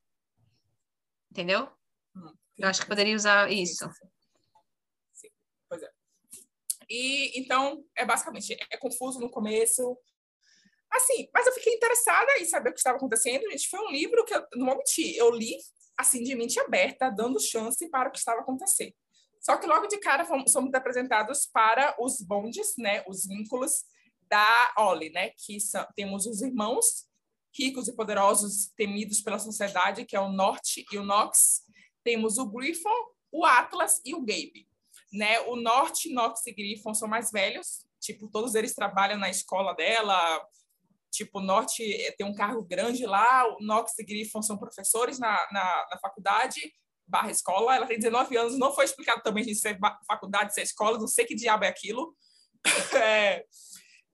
Entendeu? 1.31 1.69
Hum, 2.15 2.33
Eu 2.57 2.67
acho 2.67 2.81
que 2.81 2.87
poderia 2.87 3.15
usar 3.15 3.51
isso. 3.51 3.85
sim. 3.85 4.10
E 6.91 7.39
então, 7.39 7.85
é 7.95 8.03
basicamente, 8.03 8.57
é 8.69 8.75
confuso 8.75 9.17
no 9.17 9.31
começo. 9.31 9.97
Assim, 10.91 11.29
mas 11.33 11.47
eu 11.47 11.53
fiquei 11.53 11.73
interessada 11.73 12.37
em 12.37 12.43
saber 12.43 12.71
o 12.71 12.73
que 12.73 12.79
estava 12.79 12.97
acontecendo, 12.97 13.49
gente. 13.49 13.69
Foi 13.69 13.79
um 13.79 13.89
livro 13.89 14.25
que 14.25 14.35
eu 14.35 14.45
não 14.55 14.65
vou 14.65 14.75
mentir, 14.75 15.15
eu 15.15 15.31
li 15.31 15.55
assim 15.97 16.21
de 16.21 16.35
mente 16.35 16.59
aberta, 16.59 17.09
dando 17.09 17.39
chance 17.39 17.89
para 17.89 18.09
o 18.09 18.11
que 18.11 18.17
estava 18.17 18.41
acontecendo. 18.41 18.93
Só 19.39 19.55
que 19.55 19.65
logo 19.65 19.87
de 19.87 19.99
cara 19.99 20.25
fomos, 20.25 20.51
somos 20.51 20.73
apresentados 20.73 21.47
para 21.47 21.95
os 21.97 22.19
bondes, 22.19 22.73
né, 22.77 23.05
os 23.07 23.25
vínculos 23.25 23.85
da 24.29 24.73
Ollie, 24.77 25.11
né, 25.11 25.29
que 25.29 25.61
são, 25.61 25.87
temos 25.95 26.25
os 26.25 26.41
irmãos 26.41 27.07
ricos 27.57 27.87
e 27.87 27.95
poderosos 27.95 28.67
temidos 28.75 29.21
pela 29.21 29.39
sociedade, 29.39 30.05
que 30.05 30.15
é 30.15 30.19
o 30.19 30.31
Norte 30.31 30.85
e 30.91 30.97
o 30.97 31.03
Nox. 31.03 31.61
Temos 32.03 32.37
o 32.37 32.45
Griffon, 32.45 32.89
o 33.31 33.45
Atlas 33.45 34.01
e 34.05 34.13
o 34.13 34.19
Gabe. 34.19 34.67
Né? 35.11 35.39
O 35.41 35.55
Norte, 35.55 36.13
Nox 36.13 36.45
e 36.47 36.53
Griffon 36.53 36.93
são 36.93 37.07
mais 37.07 37.31
velhos, 37.31 37.85
tipo, 37.99 38.29
todos 38.29 38.55
eles 38.55 38.73
trabalham 38.73 39.17
na 39.17 39.29
escola 39.29 39.73
dela, 39.73 40.41
tipo, 41.11 41.39
o 41.39 41.41
Norte 41.41 41.83
eh, 41.83 42.11
tem 42.17 42.25
um 42.25 42.33
cargo 42.33 42.63
grande 42.63 43.05
lá, 43.05 43.45
o 43.47 43.57
Nox 43.61 43.97
e 43.99 44.03
Griffon 44.03 44.41
são 44.41 44.57
professores 44.57 45.19
na, 45.19 45.33
na, 45.51 45.87
na 45.91 45.99
faculdade, 45.99 46.61
barra 47.05 47.29
escola, 47.29 47.75
ela 47.75 47.85
tem 47.85 47.99
19 47.99 48.37
anos, 48.37 48.57
não 48.57 48.73
foi 48.73 48.85
explicado 48.85 49.21
também 49.21 49.43
se 49.43 49.67
é 49.67 49.77
faculdade, 50.07 50.53
se 50.53 50.61
é 50.61 50.63
escola, 50.63 50.97
não 50.97 51.07
sei 51.07 51.25
que 51.25 51.35
diabo 51.35 51.65
é 51.65 51.67
aquilo. 51.67 52.15
É, 52.95 53.43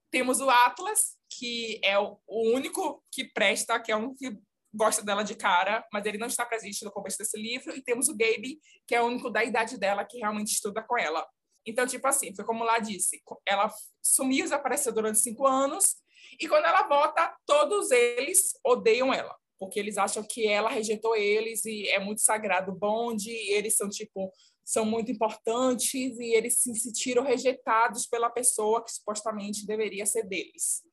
temos 0.10 0.39
o 0.39 0.50
Atlas, 0.50 1.18
que 1.30 1.80
é 1.84 2.00
o, 2.00 2.18
o 2.25 2.56
único 2.56 3.04
que 3.12 3.25
presta, 3.25 3.80
que 3.80 3.92
é 3.92 3.96
único 3.96 4.16
que 4.16 4.38
gosta 4.77 5.03
dela 5.03 5.24
de 5.24 5.36
cara, 5.36 5.86
mas 5.91 6.05
ele 6.05 6.17
não 6.17 6.27
está 6.27 6.46
presente 6.46 6.86
no 6.86 6.91
começo 6.91 7.17
desse 7.17 7.38
livro, 7.38 7.75
e 7.75 7.81
temos 7.81 8.07
o 8.07 8.15
Gabe, 8.15 8.60
que 8.88 8.96
é 8.96 9.01
o 9.01 9.05
único 9.05 9.29
da 9.29 9.43
idade 9.43 9.77
dela 9.77 10.05
que 10.05 10.19
realmente 10.19 10.53
estuda 10.53 10.81
com 10.81 10.98
ela. 10.98 11.27
Então, 11.65 11.86
tipo 11.86 12.07
assim, 12.07 12.34
foi 12.34 12.46
como 12.46 12.63
lá 12.63 12.79
disse, 12.79 13.22
ela 13.46 13.69
sumiu, 14.01 14.43
desapareceu 14.43 14.93
durante 14.93 15.19
cinco 15.19 15.46
anos, 15.46 15.96
e 16.39 16.48
quando 16.48 16.65
ela 16.65 16.88
volta, 16.88 17.36
todos 17.46 17.91
eles 17.91 18.53
odeiam 18.63 19.13
ela, 19.13 19.36
porque 19.60 19.79
eles 19.79 19.98
acham 19.98 20.24
que 20.24 20.48
ela 20.48 20.69
rejeitou 20.69 21.15
eles 21.15 21.65
e 21.65 21.88
é 21.89 22.00
muito 22.00 22.22
sagrado 22.22 22.72
o 22.72 22.75
bonde, 22.75 23.31
e 23.31 23.51
eles 23.51 23.75
são 23.75 23.89
tipo 23.89 24.31
são 24.67 24.84
muito 24.86 25.10
importantes 25.10 25.93
e 25.93 26.36
eles 26.36 26.60
se 26.60 26.75
sentiram 26.75 27.24
rejeitados 27.24 28.05
pela 28.05 28.29
pessoa 28.29 28.84
que 28.84 28.91
supostamente 28.91 29.65
deveria 29.65 30.05
ser 30.05 30.24
deles. 30.24 30.84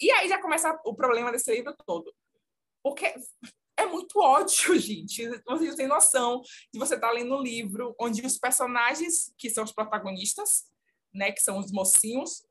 E 0.00 0.10
aí 0.10 0.28
já 0.28 0.42
começa 0.42 0.76
o 0.84 0.92
problema 0.92 1.30
desse 1.30 1.54
livro 1.54 1.72
todo. 1.86 2.12
Porque 2.86 3.12
é 3.76 3.84
muito 3.84 4.20
ódio, 4.20 4.78
gente. 4.78 5.28
Vocês 5.44 5.70
não 5.70 5.76
têm 5.76 5.88
noção 5.88 6.40
de 6.72 6.78
você 6.78 6.94
estar 6.94 7.10
lendo 7.10 7.34
um 7.34 7.42
livro 7.42 7.96
onde 8.00 8.24
os 8.24 8.38
personagens, 8.38 9.34
que 9.36 9.50
são 9.50 9.64
os 9.64 9.72
protagonistas, 9.72 10.66
né, 11.12 11.32
que 11.32 11.40
são 11.40 11.58
os 11.58 11.72
mocinhos, 11.72 12.46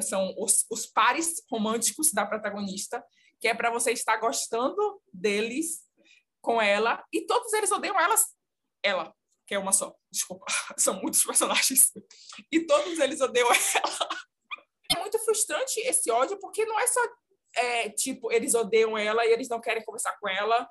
são 0.00 0.32
os, 0.38 0.64
os 0.70 0.86
pares 0.86 1.42
românticos 1.50 2.12
da 2.12 2.24
protagonista, 2.24 3.04
que 3.40 3.48
é 3.48 3.54
para 3.54 3.72
você 3.72 3.90
estar 3.90 4.18
gostando 4.18 5.02
deles 5.12 5.82
com 6.40 6.62
ela, 6.62 7.04
e 7.12 7.26
todos 7.26 7.52
eles 7.52 7.72
odeiam 7.72 7.98
elas, 7.98 8.36
ela, 8.84 9.12
que 9.48 9.54
é 9.56 9.58
uma 9.58 9.72
só, 9.72 9.92
desculpa, 10.12 10.46
são 10.78 11.00
muitos 11.00 11.24
personagens, 11.24 11.90
e 12.52 12.60
todos 12.66 13.00
eles 13.00 13.20
odeiam 13.20 13.48
ela. 13.50 14.08
É 14.92 15.00
muito 15.00 15.18
frustrante 15.24 15.80
esse 15.80 16.08
ódio, 16.08 16.38
porque 16.38 16.64
não 16.64 16.78
é 16.78 16.86
só, 16.86 17.00
é, 17.56 17.90
tipo, 17.90 18.32
eles 18.32 18.54
odeiam 18.54 18.96
ela 18.96 19.24
e 19.26 19.32
eles 19.32 19.48
não 19.48 19.60
querem 19.60 19.84
conversar 19.84 20.18
com 20.18 20.28
ela, 20.28 20.68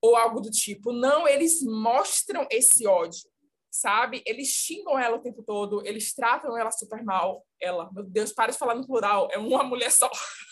ou 0.00 0.16
algo 0.16 0.40
do 0.40 0.50
tipo. 0.50 0.92
Não, 0.92 1.26
eles 1.26 1.62
mostram 1.62 2.46
esse 2.50 2.86
ódio, 2.86 3.28
sabe? 3.70 4.22
Eles 4.26 4.48
xingam 4.48 4.98
ela 4.98 5.16
o 5.16 5.22
tempo 5.22 5.42
todo, 5.42 5.84
eles 5.86 6.14
tratam 6.14 6.56
ela 6.56 6.70
super 6.70 7.02
mal. 7.02 7.44
Ela, 7.60 7.90
meu 7.92 8.04
Deus, 8.04 8.32
para 8.32 8.52
de 8.52 8.58
falar 8.58 8.74
no 8.74 8.86
plural, 8.86 9.28
é 9.32 9.38
uma 9.38 9.62
mulher 9.62 9.90
só. 9.90 10.10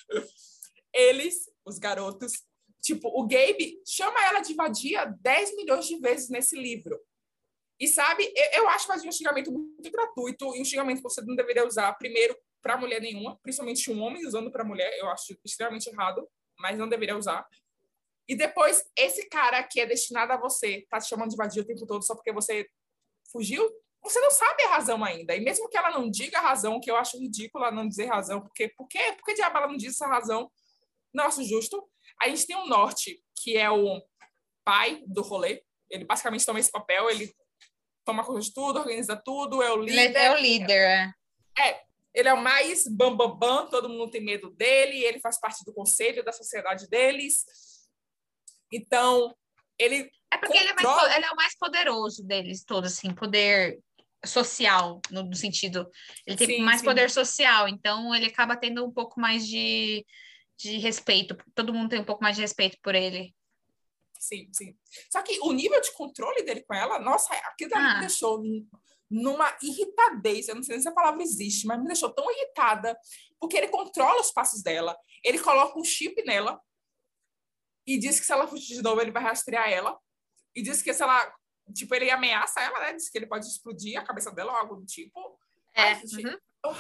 Eles, 0.93 1.51
os 1.65 1.79
garotos, 1.79 2.33
tipo, 2.83 3.09
o 3.09 3.27
Gabe 3.27 3.83
chama 3.87 4.19
ela 4.25 4.41
de 4.41 4.55
vadia 4.55 5.05
10 5.21 5.57
milhões 5.57 5.87
de 5.87 5.99
vezes 5.99 6.31
nesse 6.31 6.57
livro. 6.57 6.99
E 7.79 7.87
sabe, 7.87 8.33
eu, 8.55 8.67
acho 8.71 8.89
vadia 8.89 9.09
um 9.09 9.13
xingamento 9.13 9.53
muito 9.53 9.91
gratuito 9.91 10.57
e 10.57 10.63
um 10.63 10.65
xingamento 10.65 10.99
que 10.99 11.03
você 11.03 11.21
não 11.21 11.37
deveria 11.37 11.67
usar, 11.67 11.93
primeiro, 11.95 12.35
para 12.67 12.77
mulher 12.77 13.01
nenhuma, 13.01 13.39
principalmente 13.41 13.91
um 13.93 14.03
homem 14.03 14.27
usando 14.27 14.51
para 14.51 14.65
mulher, 14.65 14.93
eu 14.99 15.09
acho 15.09 15.39
extremamente 15.45 15.89
errado, 15.89 16.29
mas 16.59 16.77
não 16.77 16.89
deveria 16.89 17.17
usar. 17.17 17.47
E 18.29 18.35
depois, 18.35 18.85
esse 18.97 19.29
cara 19.29 19.63
que 19.63 19.81
é 19.81 19.87
destinado 19.87 20.33
a 20.33 20.37
você 20.37 20.85
tá 20.91 20.99
te 20.99 21.09
chamando 21.09 21.31
de 21.31 21.37
vadia 21.37 21.63
o 21.63 21.65
tempo 21.65 21.87
todo 21.87 22.03
só 22.03 22.17
porque 22.17 22.33
você 22.33 22.67
fugiu, 23.31 23.71
você 24.03 24.21
não 24.21 24.33
sabe 24.33 24.65
a 24.65 24.71
razão 24.71 25.05
ainda. 25.05 25.37
E 25.37 25.41
mesmo 25.41 25.69
que 25.69 25.79
ela 25.79 25.91
não 25.91 26.11
diga 26.11 26.39
a 26.39 26.43
razão, 26.43 26.81
que 26.81 26.91
eu 26.91 26.97
acho 26.97 27.19
ridícula 27.19 27.71
não 27.71 27.87
dizer 27.87 28.07
razão, 28.07 28.41
porque 28.41 28.69
por 28.77 28.89
quê? 28.89 29.13
Por 29.17 29.25
que 29.25 29.35
diabo 29.35 29.59
ela 29.59 29.69
não 29.69 29.77
diz 29.77 29.95
essa 29.95 30.09
razão? 30.09 30.51
Acho 31.21 31.45
justo. 31.45 31.89
A 32.21 32.29
gente 32.29 32.47
tem 32.49 32.57
o 32.57 32.67
Norte, 32.67 33.23
que 33.43 33.57
é 33.57 33.71
o 33.71 34.03
pai 34.65 35.05
do 35.07 35.23
rolê. 35.23 35.63
Ele 35.89 36.05
basicamente 36.05 36.45
toma 36.45 36.59
esse 36.59 36.71
papel, 36.71 37.09
ele 37.09 37.33
toma 38.05 38.25
conta 38.25 38.41
de 38.41 38.53
tudo, 38.53 38.81
organiza 38.81 39.17
tudo, 39.17 39.63
é 39.63 39.73
o 39.73 39.83
Ele 39.85 39.93
líder. 39.93 40.17
é 40.17 40.33
o 40.33 40.37
líder, 40.37 41.15
é. 41.59 41.86
Ele 42.17 42.29
é 42.31 42.33
o 42.35 42.43
mais 42.43 42.89
bambambam, 42.89 43.37
bam, 43.39 43.65
bam, 43.65 43.71
todo 43.71 43.91
mundo 43.91 44.11
tem 44.11 44.25
medo 44.25 44.49
dele, 44.51 45.05
ele 45.05 45.21
faz 45.21 45.39
parte 45.39 45.63
do 45.67 45.73
conselho 45.75 46.25
da 46.25 46.33
sociedade 46.33 46.89
deles. 46.89 47.45
Então, 48.73 49.37
ele 49.79 50.11
É 50.33 50.39
porque 50.39 50.57
ele 50.57 50.71
é, 50.71 50.75
mais, 50.75 50.87
Controla. 50.87 51.15
ele 51.15 51.25
é 51.27 51.31
o 51.31 51.37
mais 51.37 51.57
poderoso 51.59 52.25
deles 52.25 52.65
todos, 52.65 52.95
assim, 52.95 53.15
poder 53.15 53.79
social, 54.25 55.01
no, 55.11 55.33
sentido. 55.37 55.89
Ele 56.27 56.37
tem 56.39 56.47
Sim, 56.47 56.63
mais 56.63 56.81
sim. 56.81 56.87
poder 56.87 57.11
social, 57.11 57.69
então 57.69 58.15
ele 58.15 58.27
acaba 58.27 58.57
tendo 58.57 58.83
um 58.85 58.91
pouco 58.91 59.21
mais 59.21 59.47
de, 59.47 60.05
de 60.57 60.79
respeito. 60.79 61.37
Todo 61.55 61.75
mundo 61.75 61.91
tem 61.91 62.01
um 62.01 62.05
pouco 62.05 62.23
mais 62.23 62.35
de 62.35 62.41
respeito 62.43 62.79
por 62.83 62.95
ele. 62.95 63.35
Sim, 64.19 64.49
sim. 64.55 64.75
Só 65.13 65.23
que 65.23 65.39
o 65.41 65.53
nível 65.53 65.81
de 65.83 65.93
controle 65.93 66.43
dele 66.43 66.65
com 66.65 66.75
ela, 66.75 66.99
nossa, 66.99 67.35
aquilo 67.35 67.73
Ah. 67.75 67.95
me 67.95 68.01
deixou 68.01 68.43
numa 69.11 69.57
irritadez. 69.63 70.49
Eu 70.49 70.57
não 70.57 70.63
sei 70.63 70.75
nem 70.77 70.83
se 70.83 70.89
a 70.89 70.93
palavra 70.93 71.23
existe, 71.23 71.67
mas 71.67 71.81
me 71.81 71.87
deixou 71.87 72.13
tão 72.13 72.31
irritada, 72.31 72.99
porque 73.41 73.57
ele 73.57 73.69
controla 73.69 74.21
os 74.21 74.33
passos 74.33 74.63
dela, 74.63 74.97
ele 75.23 75.39
coloca 75.39 75.79
um 75.79 75.85
chip 75.85 76.23
nela 76.25 76.61
e 77.87 77.99
diz 77.99 78.19
que 78.19 78.27
se 78.27 78.33
ela 78.33 78.49
fugir 78.49 78.75
de 78.75 78.83
novo, 78.83 79.01
ele 79.01 79.13
vai 79.13 79.23
rastrear 79.23 79.71
ela. 79.71 79.97
E 80.55 80.63
diz 80.63 80.83
que 80.83 80.93
se 80.93 81.03
ela. 81.03 81.33
Tipo, 81.75 81.95
ele 81.95 82.11
ameaça 82.11 82.61
ela, 82.61 82.79
né? 82.81 82.95
Diz 82.95 83.09
que 83.09 83.19
ele 83.19 83.27
pode 83.27 83.47
explodir 83.47 83.99
a 83.99 84.05
cabeça 84.05 84.31
dela 84.33 84.53
ou 84.53 84.59
algo 84.59 84.77
do 84.77 84.87
tipo. 84.87 85.39
Ai, 85.75 85.95
gente, 85.95 86.27
uhum. 86.27 86.39
oh, 86.65 86.75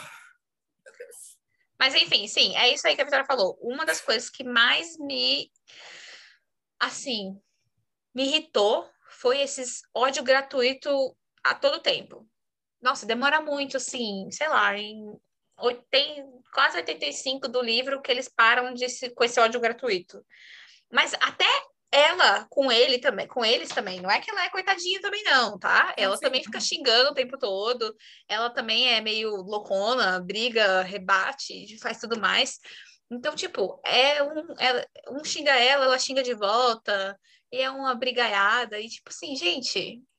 Mas 1.78 1.94
enfim, 1.94 2.26
sim, 2.26 2.56
é 2.56 2.72
isso 2.72 2.86
aí 2.86 2.94
que 2.94 3.02
a 3.02 3.04
Vitória 3.04 3.26
falou. 3.26 3.58
Uma 3.60 3.84
das 3.84 4.00
coisas 4.00 4.30
que 4.30 4.42
mais 4.42 4.96
me, 4.98 5.50
assim, 6.80 7.38
me 8.14 8.24
irritou 8.24 8.88
foi 9.10 9.40
esses 9.40 9.82
ódio 9.94 10.22
gratuito 10.22 11.16
a 11.50 11.54
todo 11.54 11.80
tempo. 11.82 12.28
Nossa, 12.80 13.06
demora 13.06 13.40
muito, 13.40 13.76
assim, 13.76 14.30
sei 14.30 14.48
lá, 14.48 14.76
em 14.76 15.18
tem 15.90 16.24
quase 16.52 16.76
85 16.76 17.48
do 17.48 17.62
livro 17.62 18.02
que 18.02 18.10
eles 18.10 18.28
param 18.28 18.74
de 18.74 18.88
se- 18.88 19.10
com 19.10 19.24
esse 19.24 19.40
ódio 19.40 19.60
gratuito. 19.60 20.22
Mas 20.92 21.14
até 21.14 21.46
ela 21.90 22.46
com 22.50 22.70
ele 22.70 22.98
também, 22.98 23.26
com 23.26 23.44
eles 23.44 23.68
também, 23.70 24.00
não 24.00 24.10
é 24.10 24.20
que 24.20 24.30
ela 24.30 24.44
é 24.44 24.50
coitadinha 24.50 25.00
também 25.00 25.22
não, 25.24 25.58
tá? 25.58 25.94
Ela 25.96 26.16
sim. 26.16 26.22
também 26.22 26.42
fica 26.44 26.60
xingando 26.60 27.10
o 27.10 27.14
tempo 27.14 27.38
todo. 27.38 27.94
Ela 28.28 28.50
também 28.50 28.88
é 28.92 29.00
meio 29.00 29.30
loucona, 29.36 30.20
briga, 30.20 30.82
rebate, 30.82 31.78
faz 31.80 31.98
tudo 32.00 32.20
mais. 32.20 32.58
Então, 33.10 33.34
tipo, 33.34 33.80
é 33.84 34.22
um, 34.22 34.54
ela- 34.58 34.86
um 35.10 35.24
xinga 35.24 35.52
ela, 35.52 35.84
ela 35.86 35.98
xinga 35.98 36.22
de 36.22 36.34
volta, 36.34 37.18
e 37.52 37.58
é 37.62 37.70
uma 37.70 37.94
brigaiada, 37.94 38.78
e 38.80 38.88
tipo 38.88 39.08
assim, 39.10 39.34
gente, 39.36 39.78
é- 39.78 40.15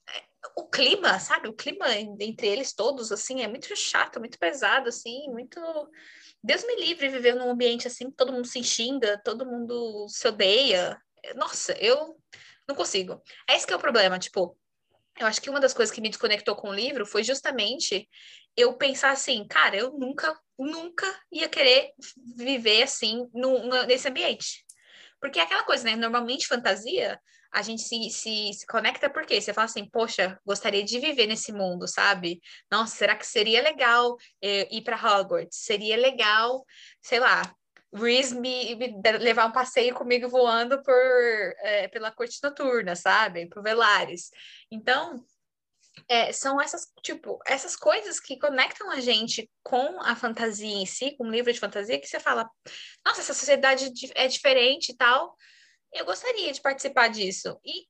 o 0.56 0.68
clima, 0.70 1.20
sabe? 1.20 1.48
O 1.48 1.54
clima 1.54 1.94
en- 1.96 2.16
entre 2.20 2.48
eles 2.48 2.74
todos, 2.74 3.12
assim, 3.12 3.42
é 3.42 3.48
muito 3.48 3.76
chato, 3.76 4.20
muito 4.20 4.38
pesado, 4.40 4.90
assim, 4.90 5.30
muito. 5.30 5.60
Deus 6.44 6.64
me 6.66 6.76
livre 6.78 7.10
viver 7.10 7.36
num 7.36 7.50
ambiente 7.52 7.88
assim, 7.88 8.12
todo 8.12 8.32
mundo 8.32 8.48
se 8.48 8.64
xinga, 8.64 9.20
todo 9.24 9.46
mundo 9.46 10.08
se 10.10 10.28
odeia. 10.28 10.98
Nossa, 11.36 11.74
eu 11.80 12.18
não 12.68 12.76
consigo. 12.76 13.22
É 13.50 13.56
esse 13.56 13.66
que 13.66 13.74
é 13.74 13.76
o 13.76 13.80
problema, 13.80 14.20
tipo, 14.20 14.58
eu 15.20 15.26
acho 15.28 15.42
que 15.42 15.50
uma 15.50 15.60
das 15.60 15.74
coisas 15.74 15.94
que 15.94 16.02
me 16.02 16.10
desconectou 16.10 16.56
com 16.56 16.70
o 16.70 16.74
livro 16.74 17.06
foi 17.06 17.24
justamente 17.24 18.08
eu 18.56 18.78
pensar 18.78 19.12
assim, 19.12 19.46
cara, 19.48 19.76
eu 19.76 19.92
nunca, 19.98 20.38
nunca 20.58 21.06
ia 21.32 21.50
querer 21.50 21.92
viver 22.36 22.84
assim 22.84 23.28
nesse 23.88 24.08
ambiente. 24.08 24.66
Porque 25.20 25.40
é 25.40 25.44
aquela 25.44 25.64
coisa, 25.64 25.84
né? 25.84 25.96
Normalmente 25.96 26.48
fantasia, 26.48 27.20
a 27.54 27.62
gente 27.62 27.82
se, 27.82 28.10
se, 28.10 28.54
se 28.54 28.66
conecta 28.68 29.10
porque 29.10 29.40
você 29.40 29.54
fala 29.54 29.66
assim, 29.66 29.90
poxa, 29.90 30.40
gostaria 30.46 30.84
de 30.84 31.00
viver 31.00 31.28
nesse 31.28 31.52
mundo, 31.52 31.88
sabe? 31.88 32.42
Nossa, 32.72 32.96
será 32.96 33.16
que 33.16 33.26
seria 33.26 33.62
legal 33.62 34.16
eh, 34.42 34.68
ir 34.72 34.82
para 34.84 34.96
Hogwarts? 34.96 35.58
Seria 35.58 35.98
legal, 35.98 36.66
sei 37.02 37.20
lá, 37.20 37.42
Reese 37.94 38.38
me, 38.38 38.76
me, 38.76 39.02
levar 39.20 39.46
um 39.46 39.52
passeio 39.52 39.94
comigo 39.96 40.28
voando 40.28 40.82
por, 40.84 40.94
é, 41.60 41.88
pela 41.88 42.12
corte 42.12 42.38
noturna, 42.44 42.96
sabe? 42.96 43.48
Por 43.48 43.64
Velares. 43.64 44.30
Então, 44.70 45.24
é, 46.08 46.32
são 46.32 46.62
essas, 46.62 46.92
tipo, 47.02 47.40
essas 47.46 47.76
coisas 47.76 48.20
que 48.20 48.38
conectam 48.38 48.92
a 48.92 49.00
gente 49.00 49.50
com 49.64 50.02
a 50.02 50.16
fantasia 50.16 50.68
em 50.68 50.86
si, 50.86 51.16
com 51.18 51.26
um 51.26 51.32
livro 51.32 51.52
de 51.52 51.60
fantasia, 51.60 52.00
que 52.00 52.08
você 52.08 52.20
fala, 52.20 52.50
nossa, 53.06 53.22
essa 53.22 53.34
sociedade 53.34 53.92
é 54.16 54.28
diferente 54.28 54.92
e 54.92 54.96
tal. 54.96 55.36
Eu 55.98 56.06
gostaria 56.06 56.52
de 56.52 56.62
participar 56.62 57.08
disso. 57.08 57.60
E 57.66 57.86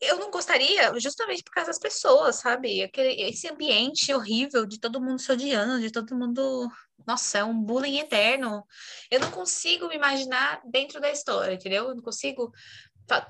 eu 0.00 0.18
não 0.18 0.30
gostaria 0.30 0.98
justamente 0.98 1.44
por 1.44 1.52
causa 1.52 1.70
das 1.70 1.78
pessoas, 1.78 2.36
sabe? 2.36 2.82
Aquele, 2.82 3.22
esse 3.22 3.48
ambiente 3.48 4.12
horrível 4.12 4.66
de 4.66 4.80
todo 4.80 5.00
mundo 5.00 5.20
se 5.20 5.30
odiando, 5.30 5.80
de 5.80 5.92
todo 5.92 6.16
mundo. 6.16 6.68
Nossa, 7.06 7.38
é 7.38 7.44
um 7.44 7.62
bullying 7.62 7.98
eterno. 7.98 8.66
Eu 9.10 9.20
não 9.20 9.30
consigo 9.30 9.88
me 9.88 9.94
imaginar 9.94 10.60
dentro 10.64 11.00
da 11.00 11.10
história, 11.10 11.54
entendeu? 11.54 11.88
Eu 11.88 11.94
não 11.94 12.02
consigo 12.02 12.52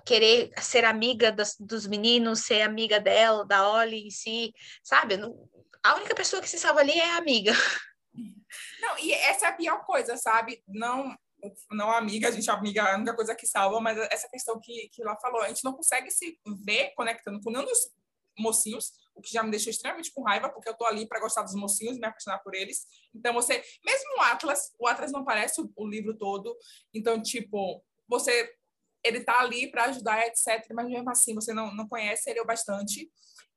querer 0.07 0.51
ser 0.61 0.85
amiga 0.85 1.31
das, 1.33 1.57
dos 1.59 1.87
meninos, 1.87 2.41
ser 2.41 2.63
amiga 2.63 3.01
dela, 3.01 3.45
da 3.45 3.69
Oli 3.69 4.07
em 4.07 4.11
si, 4.11 4.53
sabe? 4.83 5.17
Não, 5.17 5.49
a 5.83 5.97
única 5.97 6.15
pessoa 6.15 6.41
que 6.41 6.49
se 6.49 6.59
salva 6.59 6.81
ali 6.81 6.93
é 6.93 7.11
a 7.11 7.17
amiga. 7.17 7.53
Não, 8.81 8.99
e 8.99 9.13
essa 9.13 9.47
é 9.47 9.49
a 9.49 9.55
pior 9.55 9.85
coisa, 9.85 10.17
sabe? 10.17 10.63
Não 10.69 11.17
não 11.71 11.91
amiga, 11.91 12.29
a 12.29 12.31
gente 12.31 12.49
é 12.49 12.53
amiga, 12.53 12.83
a 12.83 12.97
única 12.97 13.15
coisa 13.15 13.35
que 13.35 13.47
salva, 13.47 13.81
mas 13.81 13.99
essa 14.11 14.29
questão 14.29 14.61
que, 14.61 14.89
que 14.93 15.03
ela 15.03 15.17
falou, 15.17 15.43
a 15.43 15.49
gente 15.49 15.65
não 15.65 15.73
consegue 15.73 16.11
se 16.11 16.39
ver 16.65 16.93
conectando 16.95 17.41
com 17.41 17.51
nenhum 17.51 17.65
dos 17.65 17.91
mocinhos, 18.39 18.93
o 19.15 19.21
que 19.21 19.33
já 19.33 19.43
me 19.43 19.51
deixou 19.51 19.71
extremamente 19.71 20.13
com 20.13 20.23
raiva, 20.23 20.49
porque 20.49 20.69
eu 20.69 20.77
tô 20.77 20.85
ali 20.87 21.07
para 21.07 21.21
gostar 21.21 21.43
dos 21.43 21.55
mocinhos, 21.55 21.99
me 21.99 22.07
apaixonar 22.07 22.39
por 22.39 22.55
eles. 22.55 22.87
Então 23.15 23.35
você, 23.35 23.63
mesmo 23.85 24.19
o 24.19 24.21
Atlas, 24.23 24.73
o 24.79 24.87
Atlas 24.87 25.13
não 25.13 25.21
aparece 25.21 25.61
o, 25.61 25.71
o 25.77 25.87
livro 25.87 26.17
todo, 26.17 26.57
então 26.95 27.21
tipo, 27.21 27.85
você 28.09 28.51
ele 29.05 29.21
tá 29.25 29.41
ali 29.41 29.71
para 29.71 29.87
ajudar, 29.87 30.27
etc, 30.27 30.65
mas 30.73 30.89
mesmo 30.89 31.11
assim 31.11 31.35
você 31.35 31.53
não, 31.53 31.75
não 31.75 31.89
conhece 31.89 32.31
ele 32.31 32.41
o 32.41 32.47
bastante. 32.47 33.11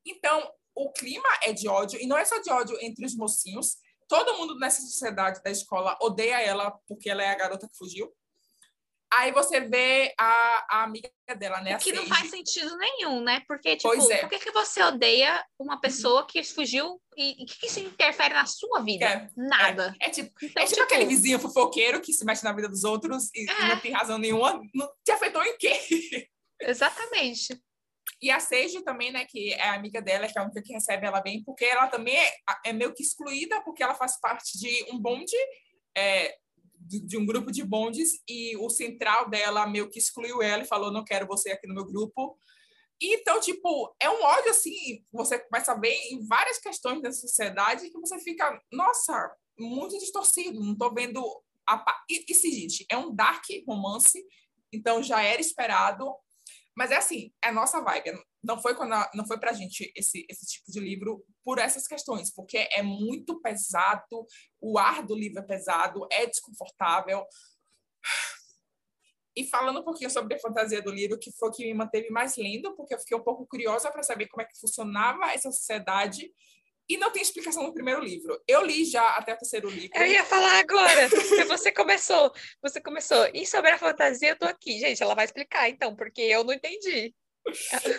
Então, 0.05 0.51
o 0.73 0.91
clima 0.91 1.27
é 1.43 1.53
de 1.53 1.67
ódio, 1.67 2.01
e 2.01 2.07
não 2.07 2.17
é 2.17 2.25
só 2.25 2.39
de 2.39 2.51
ódio 2.51 2.77
entre 2.81 3.05
os 3.05 3.15
mocinhos, 3.15 3.77
todo 4.07 4.37
mundo 4.37 4.57
nessa 4.57 4.81
sociedade 4.81 5.41
da 5.43 5.51
escola 5.51 5.97
odeia 6.01 6.41
ela 6.41 6.71
porque 6.87 7.09
ela 7.09 7.23
é 7.23 7.29
a 7.29 7.35
garota 7.35 7.67
que 7.67 7.77
fugiu. 7.77 8.11
Aí 9.13 9.31
você 9.31 9.61
vê 9.61 10.13
a, 10.19 10.65
a 10.69 10.83
amiga 10.83 11.09
dela, 11.37 11.61
né? 11.61 11.75
O 11.75 11.79
que 11.79 11.93
não 11.93 12.05
faz 12.05 12.29
sentido 12.29 12.75
nenhum, 12.77 13.21
né? 13.21 13.41
Porque, 13.47 13.77
tipo, 13.77 14.11
é. 14.11 14.17
por 14.17 14.29
que, 14.29 14.39
que 14.39 14.51
você 14.51 14.83
odeia 14.83 15.45
uma 15.57 15.79
pessoa 15.79 16.25
que 16.27 16.43
fugiu 16.43 16.99
e 17.15 17.43
o 17.43 17.45
que, 17.45 17.59
que 17.59 17.67
isso 17.67 17.79
interfere 17.79 18.33
na 18.33 18.45
sua 18.45 18.81
vida? 18.81 19.05
É, 19.05 19.29
Nada. 19.37 19.95
É, 20.01 20.07
é 20.07 20.09
tipo, 20.09 20.31
então, 20.41 20.61
é 20.61 20.65
tipo, 20.65 20.81
tipo, 20.81 20.83
aquele 20.83 21.05
vizinho 21.05 21.39
fofoqueiro 21.39 22.01
que 22.01 22.11
se 22.11 22.25
mexe 22.25 22.43
na 22.43 22.51
vida 22.51 22.67
dos 22.67 22.83
outros 22.83 23.29
e, 23.33 23.43
e 23.43 23.45
não 23.45 23.71
é. 23.71 23.79
tem 23.79 23.93
razão 23.93 24.17
nenhuma. 24.17 24.61
Não 24.73 24.89
te 25.03 25.11
afetou 25.11 25.43
em 25.43 25.57
quê? 25.57 26.27
Exatamente. 26.59 27.61
E 28.21 28.31
a 28.31 28.39
Seiji 28.39 28.83
também, 28.83 29.11
né, 29.11 29.25
que 29.25 29.53
é 29.53 29.69
amiga 29.69 30.01
dela, 30.01 30.27
que 30.27 30.37
é 30.37 30.41
a 30.41 30.45
única 30.45 30.61
que 30.61 30.73
recebe 30.73 31.05
ela 31.05 31.21
bem, 31.21 31.43
porque 31.43 31.65
ela 31.65 31.87
também 31.87 32.17
é, 32.17 32.33
é 32.65 32.73
meio 32.73 32.93
que 32.93 33.03
excluída, 33.03 33.61
porque 33.61 33.83
ela 33.83 33.95
faz 33.95 34.19
parte 34.19 34.57
de 34.57 34.85
um 34.91 34.99
bonde, 34.99 35.35
é, 35.97 36.35
de, 36.79 37.01
de, 37.01 37.17
um 37.17 37.25
grupo 37.25 37.51
de 37.51 37.63
bondes, 37.63 38.21
e 38.27 38.55
o 38.57 38.69
central 38.69 39.29
dela 39.29 39.67
meio 39.67 39.89
que 39.89 39.99
excluiu 39.99 40.41
ela 40.41 40.63
e 40.63 40.67
falou: 40.67 40.91
não 40.91 41.03
quero 41.03 41.27
você 41.27 41.51
aqui 41.51 41.67
no 41.67 41.73
meu 41.73 41.85
grupo. 41.85 42.37
Então, 43.01 43.39
tipo, 43.41 43.93
é 43.99 44.09
um 44.09 44.23
ódio 44.23 44.51
assim, 44.51 45.03
você 45.11 45.37
começa 45.37 45.73
a 45.73 45.79
ver 45.79 45.93
em 46.09 46.25
várias 46.25 46.59
questões 46.59 47.01
da 47.01 47.11
sociedade 47.11 47.89
que 47.89 47.99
você 47.99 48.17
fica, 48.19 48.59
nossa, 48.71 49.35
muito 49.59 49.97
distorcido, 49.99 50.63
não 50.63 50.77
tô 50.77 50.93
vendo. 50.93 51.21
A... 51.67 51.83
E, 52.09 52.25
e 52.29 52.35
seguinte, 52.35 52.85
é 52.89 52.97
um 52.97 53.13
dark 53.13 53.43
romance, 53.67 54.23
então 54.71 55.03
já 55.03 55.21
era 55.21 55.41
esperado, 55.41 56.15
mas 56.75 56.91
é 56.91 56.97
assim, 56.97 57.31
é 57.43 57.51
nossa 57.51 57.81
vibe. 57.81 58.21
Não 58.43 58.61
foi 58.61 58.75
quando 58.75 58.93
a, 58.93 59.09
não 59.13 59.25
foi 59.25 59.39
pra 59.39 59.53
gente 59.53 59.91
esse 59.95 60.25
esse 60.29 60.45
tipo 60.45 60.71
de 60.71 60.79
livro 60.79 61.25
por 61.43 61.57
essas 61.57 61.87
questões, 61.87 62.33
porque 62.33 62.67
é 62.71 62.83
muito 62.83 63.41
pesado, 63.41 64.27
o 64.59 64.77
ar 64.77 65.05
do 65.05 65.15
livro 65.15 65.39
é 65.39 65.43
pesado, 65.43 66.07
é 66.11 66.25
desconfortável. 66.25 67.25
E 69.37 69.43
falando 69.43 69.81
um 69.81 69.83
pouquinho 69.83 70.09
sobre 70.09 70.35
a 70.35 70.39
fantasia 70.39 70.81
do 70.81 70.91
livro, 70.91 71.19
que 71.19 71.29
foi 71.31 71.49
o 71.49 71.51
que 71.51 71.65
me 71.65 71.73
manteve 71.73 72.09
mais 72.09 72.37
lendo, 72.37 72.73
porque 72.75 72.93
eu 72.93 72.99
fiquei 72.99 73.17
um 73.17 73.23
pouco 73.23 73.45
curiosa 73.45 73.91
para 73.91 74.01
saber 74.01 74.27
como 74.27 74.41
é 74.41 74.45
que 74.45 74.57
funcionava 74.57 75.25
essa 75.31 75.51
sociedade 75.51 76.31
e 76.87 76.97
não 76.97 77.11
tem 77.11 77.21
explicação 77.21 77.63
no 77.63 77.73
primeiro 77.73 78.01
livro. 78.01 78.39
Eu 78.47 78.63
li 78.65 78.85
já 78.85 79.05
até 79.15 79.33
o 79.33 79.37
terceiro 79.37 79.69
livro. 79.69 79.97
Eu 79.97 80.05
ia 80.05 80.23
falar 80.23 80.59
agora, 80.59 81.09
porque 81.09 81.43
você 81.45 81.71
começou, 81.71 82.31
você 82.61 82.79
começou. 82.79 83.27
E 83.33 83.45
sobre 83.45 83.71
a 83.71 83.77
fantasia, 83.77 84.29
eu 84.29 84.37
tô 84.37 84.45
aqui, 84.45 84.79
gente, 84.79 85.01
ela 85.01 85.15
vai 85.15 85.25
explicar 85.25 85.69
então, 85.69 85.95
porque 85.95 86.21
eu 86.21 86.43
não 86.43 86.53
entendi. 86.53 87.13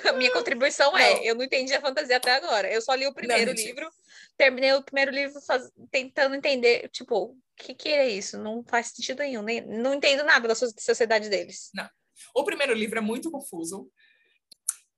A 0.05 0.13
minha 0.13 0.33
contribuição 0.33 0.97
é, 0.97 1.15
não. 1.15 1.21
é, 1.21 1.25
eu 1.25 1.35
não 1.35 1.45
entendi 1.45 1.73
a 1.73 1.81
fantasia 1.81 2.17
até 2.17 2.33
agora. 2.33 2.73
Eu 2.73 2.81
só 2.81 2.95
li 2.95 3.07
o 3.07 3.15
primeiro 3.15 3.53
não, 3.53 3.57
livro, 3.57 3.89
terminei 4.37 4.73
o 4.73 4.83
primeiro 4.83 5.13
livro 5.13 5.41
faz... 5.43 5.71
tentando 5.91 6.35
entender, 6.35 6.89
tipo, 6.91 7.27
o 7.27 7.37
que, 7.57 7.75
que 7.75 7.89
é 7.89 8.09
isso? 8.09 8.39
Não 8.39 8.65
faz 8.65 8.89
sentido 8.89 9.21
nenhum, 9.21 9.43
nem... 9.43 9.61
não 9.67 9.95
entendo 9.95 10.25
nada 10.25 10.49
da 10.49 10.55
sociedade 10.55 11.29
deles. 11.29 11.71
Não. 11.75 11.89
O 12.35 12.45
primeiro 12.45 12.73
livro 12.73 12.99
é 12.99 13.03
muito 13.03 13.31
confuso 13.31 13.91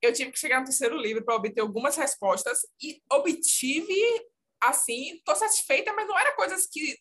eu 0.00 0.12
tive 0.12 0.32
que 0.32 0.38
chegar 0.38 0.60
no 0.60 0.66
terceiro 0.66 0.96
livro 0.96 1.24
para 1.24 1.34
obter 1.34 1.60
algumas 1.60 1.96
respostas 1.96 2.60
e 2.82 3.00
obtive, 3.12 3.94
assim, 4.60 5.14
estou 5.16 5.34
satisfeita, 5.34 5.92
mas 5.92 6.06
não 6.06 6.18
era 6.18 6.34
coisas 6.36 6.66
que 6.66 6.96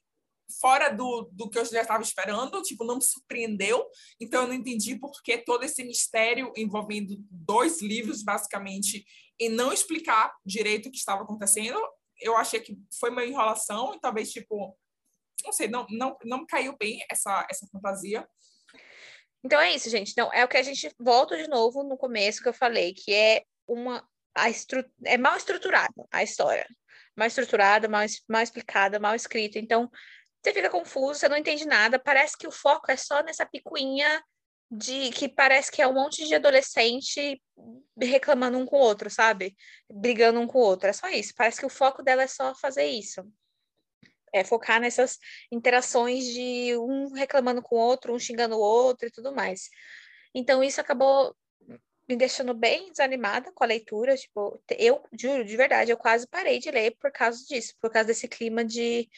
fora 0.61 0.89
do, 0.89 1.29
do 1.33 1.49
que 1.49 1.59
eu 1.59 1.65
já 1.65 1.81
estava 1.81 2.01
esperando, 2.01 2.61
tipo, 2.61 2.85
não 2.85 2.95
me 2.95 3.01
surpreendeu, 3.01 3.85
então 4.19 4.43
eu 4.43 4.47
não 4.47 4.53
entendi 4.53 4.97
por 4.97 5.11
que 5.21 5.37
todo 5.39 5.63
esse 5.63 5.83
mistério 5.83 6.51
envolvendo 6.55 7.17
dois 7.29 7.81
livros, 7.81 8.23
basicamente, 8.23 9.05
e 9.39 9.49
não 9.49 9.73
explicar 9.73 10.33
direito 10.45 10.87
o 10.87 10.91
que 10.91 10.97
estava 10.97 11.23
acontecendo. 11.23 11.79
Eu 12.19 12.35
achei 12.35 12.59
que 12.59 12.77
foi 12.99 13.09
uma 13.09 13.25
enrolação 13.25 13.93
e 13.93 13.99
talvez, 13.99 14.31
tipo, 14.31 14.75
não 15.43 15.51
sei, 15.51 15.67
não, 15.67 15.85
não, 15.89 16.17
não 16.23 16.45
caiu 16.45 16.75
bem 16.77 16.99
essa, 17.11 17.45
essa 17.49 17.67
fantasia. 17.67 18.27
Então 19.43 19.59
é 19.59 19.73
isso, 19.73 19.89
gente. 19.89 20.11
Então, 20.11 20.31
é 20.33 20.43
o 20.43 20.47
que 20.47 20.57
a 20.57 20.63
gente 20.63 20.93
volta 20.99 21.37
de 21.37 21.47
novo 21.47 21.83
no 21.83 21.97
começo 21.97 22.41
que 22.41 22.49
eu 22.49 22.53
falei, 22.53 22.93
que 22.93 23.13
é 23.13 23.43
uma 23.67 24.05
a 24.35 24.49
estru... 24.49 24.83
é 25.05 25.17
mal 25.17 25.35
estruturada 25.35 25.93
a 26.11 26.23
história. 26.23 26.67
Mal 27.15 27.27
estruturada, 27.27 27.87
mal, 27.87 28.05
mal 28.27 28.41
explicada, 28.41 28.99
mal 28.99 29.15
escrita. 29.15 29.57
Então, 29.57 29.89
você 30.43 30.53
fica 30.53 30.69
confuso, 30.69 31.19
você 31.19 31.29
não 31.29 31.37
entende 31.37 31.65
nada. 31.65 31.97
Parece 31.97 32.37
que 32.37 32.47
o 32.47 32.51
foco 32.51 32.91
é 32.91 32.97
só 32.97 33.23
nessa 33.23 33.45
picuinha 33.45 34.21
de 34.69 35.09
que 35.11 35.29
parece 35.29 35.71
que 35.71 35.81
é 35.81 35.87
um 35.87 35.93
monte 35.93 36.27
de 36.27 36.35
adolescente 36.35 37.41
reclamando 37.99 38.57
um 38.57 38.65
com 38.65 38.77
o 38.77 38.81
outro, 38.81 39.09
sabe? 39.09 39.55
Brigando 39.89 40.39
um 40.39 40.47
com 40.47 40.59
o 40.59 40.61
outro. 40.61 40.89
É 40.89 40.93
só 40.93 41.09
isso. 41.09 41.33
Parece 41.35 41.59
que 41.59 41.65
o 41.65 41.69
foco 41.69 42.03
dela 42.03 42.23
é 42.23 42.27
só 42.27 42.53
fazer 42.55 42.85
isso 42.85 43.23
é 44.33 44.43
focar 44.43 44.79
nessas 44.79 45.17
interações 45.51 46.25
de 46.25 46.75
um 46.77 47.13
reclamando 47.13 47.61
com 47.61 47.75
o 47.75 47.79
outro, 47.79 48.13
um 48.13 48.19
xingando 48.19 48.55
o 48.55 48.59
outro 48.59 49.07
e 49.07 49.11
tudo 49.11 49.33
mais. 49.33 49.69
Então, 50.33 50.63
isso 50.63 50.79
acabou 50.81 51.35
me 52.07 52.15
deixando 52.15 52.53
bem 52.53 52.89
desanimada 52.89 53.51
com 53.51 53.63
a 53.63 53.67
leitura. 53.67 54.15
Tipo, 54.15 54.61
eu 54.77 55.03
juro, 55.19 55.43
de 55.43 55.57
verdade, 55.57 55.91
eu 55.91 55.97
quase 55.97 56.27
parei 56.27 56.59
de 56.59 56.71
ler 56.71 56.95
por 56.99 57.11
causa 57.11 57.43
disso, 57.45 57.73
por 57.81 57.91
causa 57.91 58.07
desse 58.07 58.27
clima 58.27 58.63
de 58.63 59.09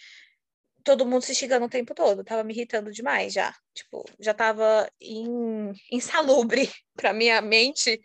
todo 0.83 1.05
mundo 1.05 1.21
se 1.21 1.35
xingando 1.35 1.65
o 1.65 1.69
tempo 1.69 1.93
todo. 1.93 2.23
Tava 2.23 2.43
me 2.43 2.53
irritando 2.53 2.91
demais 2.91 3.33
já. 3.33 3.55
Tipo, 3.73 4.03
já 4.19 4.33
tava 4.33 4.89
in, 4.99 5.71
insalubre 5.91 6.69
para 6.95 7.13
minha 7.13 7.41
mente 7.41 8.01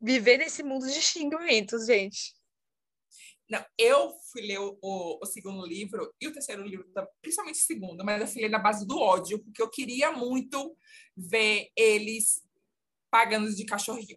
viver 0.00 0.38
nesse 0.38 0.62
mundo 0.62 0.86
de 0.86 1.00
xingamentos, 1.00 1.86
gente. 1.86 2.34
Não, 3.50 3.64
eu 3.76 4.12
fui 4.30 4.42
ler 4.42 4.60
o, 4.60 4.78
o, 4.80 5.26
segundo 5.26 5.66
livro 5.66 6.14
e 6.20 6.28
o 6.28 6.32
terceiro 6.32 6.62
livro, 6.62 6.86
principalmente 7.20 7.56
o 7.56 7.64
segundo, 7.64 8.04
mas 8.04 8.20
eu 8.20 8.28
fui 8.28 8.42
ler 8.42 8.48
na 8.48 8.60
base 8.60 8.86
do 8.86 8.96
ódio, 8.96 9.42
porque 9.42 9.60
eu 9.60 9.68
queria 9.68 10.12
muito 10.12 10.76
ver 11.16 11.68
eles 11.76 12.40
pagando 13.10 13.52
de 13.52 13.64
cachorrinho 13.64 14.16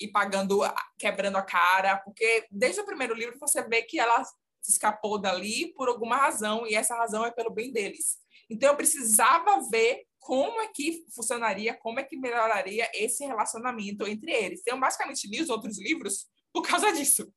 e 0.00 0.08
pagando, 0.08 0.58
quebrando 0.98 1.36
a 1.36 1.42
cara, 1.42 1.98
porque 1.98 2.48
desde 2.50 2.80
o 2.80 2.84
primeiro 2.84 3.14
livro 3.14 3.38
você 3.38 3.62
vê 3.62 3.80
que 3.82 3.96
ela 3.96 4.24
escapou 4.68 5.20
dali 5.20 5.72
por 5.74 5.88
alguma 5.88 6.16
razão 6.16 6.66
e 6.66 6.74
essa 6.74 6.96
razão 6.96 7.24
é 7.24 7.30
pelo 7.30 7.50
bem 7.50 7.70
deles. 7.70 8.18
Então 8.50 8.70
eu 8.70 8.76
precisava 8.76 9.60
ver 9.70 10.04
como 10.18 10.60
é 10.60 10.66
que 10.74 11.04
funcionaria, 11.14 11.74
como 11.74 12.00
é 12.00 12.02
que 12.02 12.16
melhoraria 12.16 12.90
esse 12.92 13.24
relacionamento 13.24 14.04
entre 14.08 14.32
eles. 14.32 14.60
Então, 14.62 14.80
basicamente 14.80 15.28
li 15.28 15.40
os 15.40 15.50
outros 15.50 15.78
livros 15.78 16.26
por 16.52 16.66
causa 16.66 16.90
disso 16.92 17.30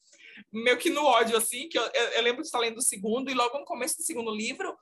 meio 0.51 0.77
que 0.77 0.89
no 0.89 1.03
ódio, 1.03 1.37
assim, 1.37 1.67
que 1.69 1.77
eu, 1.77 1.83
eu, 1.83 2.21
lembro 2.21 2.41
de 2.41 2.47
estar 2.47 2.59
lendo 2.59 2.77
o 2.77 2.81
segundo, 2.81 3.29
e 3.29 3.33
logo 3.33 3.57
no 3.57 3.65
começo 3.65 3.97
do 3.97 4.03
segundo 4.03 4.31
livro, 4.31 4.77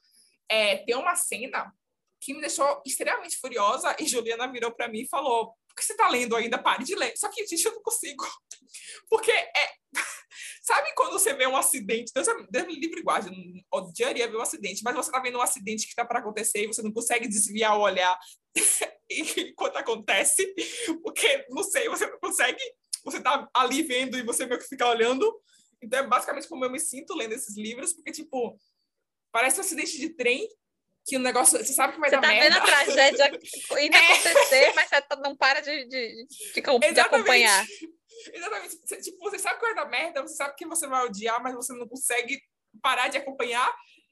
é, 0.49 0.77
tem 0.77 0.95
uma 0.95 1.15
cena 1.15 1.71
que 2.21 2.33
me 2.33 2.41
deixou 2.41 2.81
extremamente 2.85 3.37
furiosa. 3.37 3.95
E 3.99 4.07
Juliana 4.07 4.51
virou 4.51 4.71
para 4.71 4.87
mim 4.87 5.01
e 5.01 5.07
falou: 5.07 5.53
Por 5.67 5.75
que 5.75 5.85
você 5.85 5.93
está 5.93 6.07
lendo 6.09 6.35
ainda? 6.35 6.57
Pare 6.57 6.83
de 6.83 6.95
ler. 6.95 7.15
Só 7.15 7.29
que, 7.29 7.45
gente, 7.45 7.65
eu 7.65 7.73
não 7.73 7.83
consigo. 7.83 8.25
Porque 9.09 9.31
é. 9.31 9.71
Sabe 10.61 10.91
quando 10.95 11.13
você 11.13 11.33
vê 11.33 11.45
um 11.45 11.55
acidente? 11.55 12.11
Deus, 12.13 12.27
Deus 12.49 12.67
me 12.67 12.79
livre 12.79 13.03
guarde, 13.03 13.29
eu 13.29 13.79
odiaria 13.79 14.27
ver 14.27 14.37
um 14.37 14.41
acidente, 14.41 14.81
mas 14.83 14.95
você 14.95 15.09
está 15.09 15.19
vendo 15.19 15.37
um 15.37 15.41
acidente 15.41 15.83
que 15.83 15.91
está 15.91 16.03
para 16.03 16.19
acontecer 16.19 16.63
e 16.63 16.67
você 16.67 16.81
não 16.81 16.91
consegue 16.91 17.27
desviar 17.27 17.77
o 17.77 17.81
olhar 17.81 18.17
enquanto 19.09 19.77
acontece, 19.77 20.43
porque, 21.03 21.45
não 21.49 21.63
sei, 21.63 21.87
você 21.87 22.07
não 22.07 22.19
consegue, 22.19 22.59
você 23.05 23.17
está 23.17 23.47
ali 23.53 23.83
vendo 23.83 24.17
e 24.17 24.23
você 24.23 24.45
meio 24.45 24.59
que 24.59 24.67
fica 24.67 24.87
olhando. 24.87 25.31
Então, 25.81 25.99
é 25.99 26.07
basicamente 26.07 26.47
como 26.47 26.65
eu 26.65 26.71
me 26.71 26.79
sinto 26.79 27.13
lendo 27.15 27.33
esses 27.33 27.55
livros, 27.55 27.93
porque, 27.93 28.11
tipo, 28.11 28.59
parece 29.31 29.59
um 29.59 29.61
acidente 29.61 29.97
de 29.99 30.09
trem 30.09 30.49
que 31.05 31.15
o 31.15 31.19
negócio. 31.19 31.57
Você 31.59 31.73
sabe 31.73 31.93
que 31.93 31.99
vai 31.99 32.09
você 32.09 32.15
dar 32.15 32.21
tá 32.23 32.27
merda. 32.29 32.49
vendo 32.49 32.57
a 32.57 32.65
tragédia 32.65 33.27
indo 33.79 33.95
é. 33.95 34.13
acontecer, 34.13 34.73
mas 34.75 34.89
você 34.89 35.01
tá, 35.01 35.15
não 35.17 35.35
para 35.35 35.61
de, 35.61 35.85
de, 35.85 36.25
de, 36.55 36.93
de 36.93 36.99
acompanhar. 36.99 37.65
Exatamente. 38.33 38.77
Você, 38.83 38.97
tipo, 39.01 39.19
você 39.19 39.37
sabe 39.37 39.59
que 39.59 39.65
vai 39.65 39.75
dar 39.75 39.85
merda, 39.85 40.21
você 40.23 40.35
sabe 40.35 40.55
que 40.55 40.65
você 40.65 40.87
vai 40.87 41.05
odiar, 41.05 41.41
mas 41.43 41.53
você 41.53 41.73
não 41.73 41.87
consegue 41.87 42.41
parar 42.81 43.07
de 43.07 43.17
acompanhar. 43.17 43.71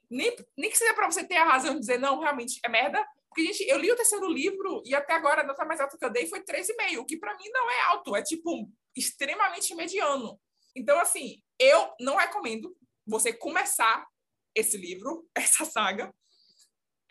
Nem, 0.10 0.36
nem 0.56 0.70
que 0.70 0.78
seja 0.78 0.94
para 0.94 1.10
você 1.10 1.24
ter 1.24 1.38
a 1.38 1.46
razão 1.46 1.74
de 1.74 1.80
dizer, 1.80 1.98
não, 1.98 2.20
realmente 2.20 2.60
é 2.64 2.70
merda. 2.70 3.04
Porque, 3.28 3.52
gente, 3.52 3.68
eu 3.68 3.80
li 3.80 3.92
o 3.92 3.96
terceiro 3.96 4.28
livro 4.28 4.84
e 4.86 4.94
até 4.94 5.14
agora 5.14 5.42
a 5.42 5.44
nota 5.44 5.66
mais 5.66 5.82
alta 5.82 5.98
que 5.98 6.06
eu 6.06 6.12
dei 6.12 6.28
foi 6.28 6.42
3,5, 6.42 7.00
o 7.00 7.06
que 7.06 7.18
para 7.18 7.36
mim 7.36 7.50
não 7.52 7.72
é 7.72 7.82
alto, 7.86 8.16
é 8.16 8.22
tipo 8.22 8.70
extremamente 8.96 9.74
mediano. 9.76 10.40
Então, 10.76 11.00
assim, 11.00 11.42
eu 11.60 11.94
não 12.00 12.16
recomendo 12.16 12.76
você 13.06 13.34
começar 13.34 14.08
esse 14.56 14.78
livro, 14.78 15.28
essa 15.36 15.66
saga. 15.66 16.14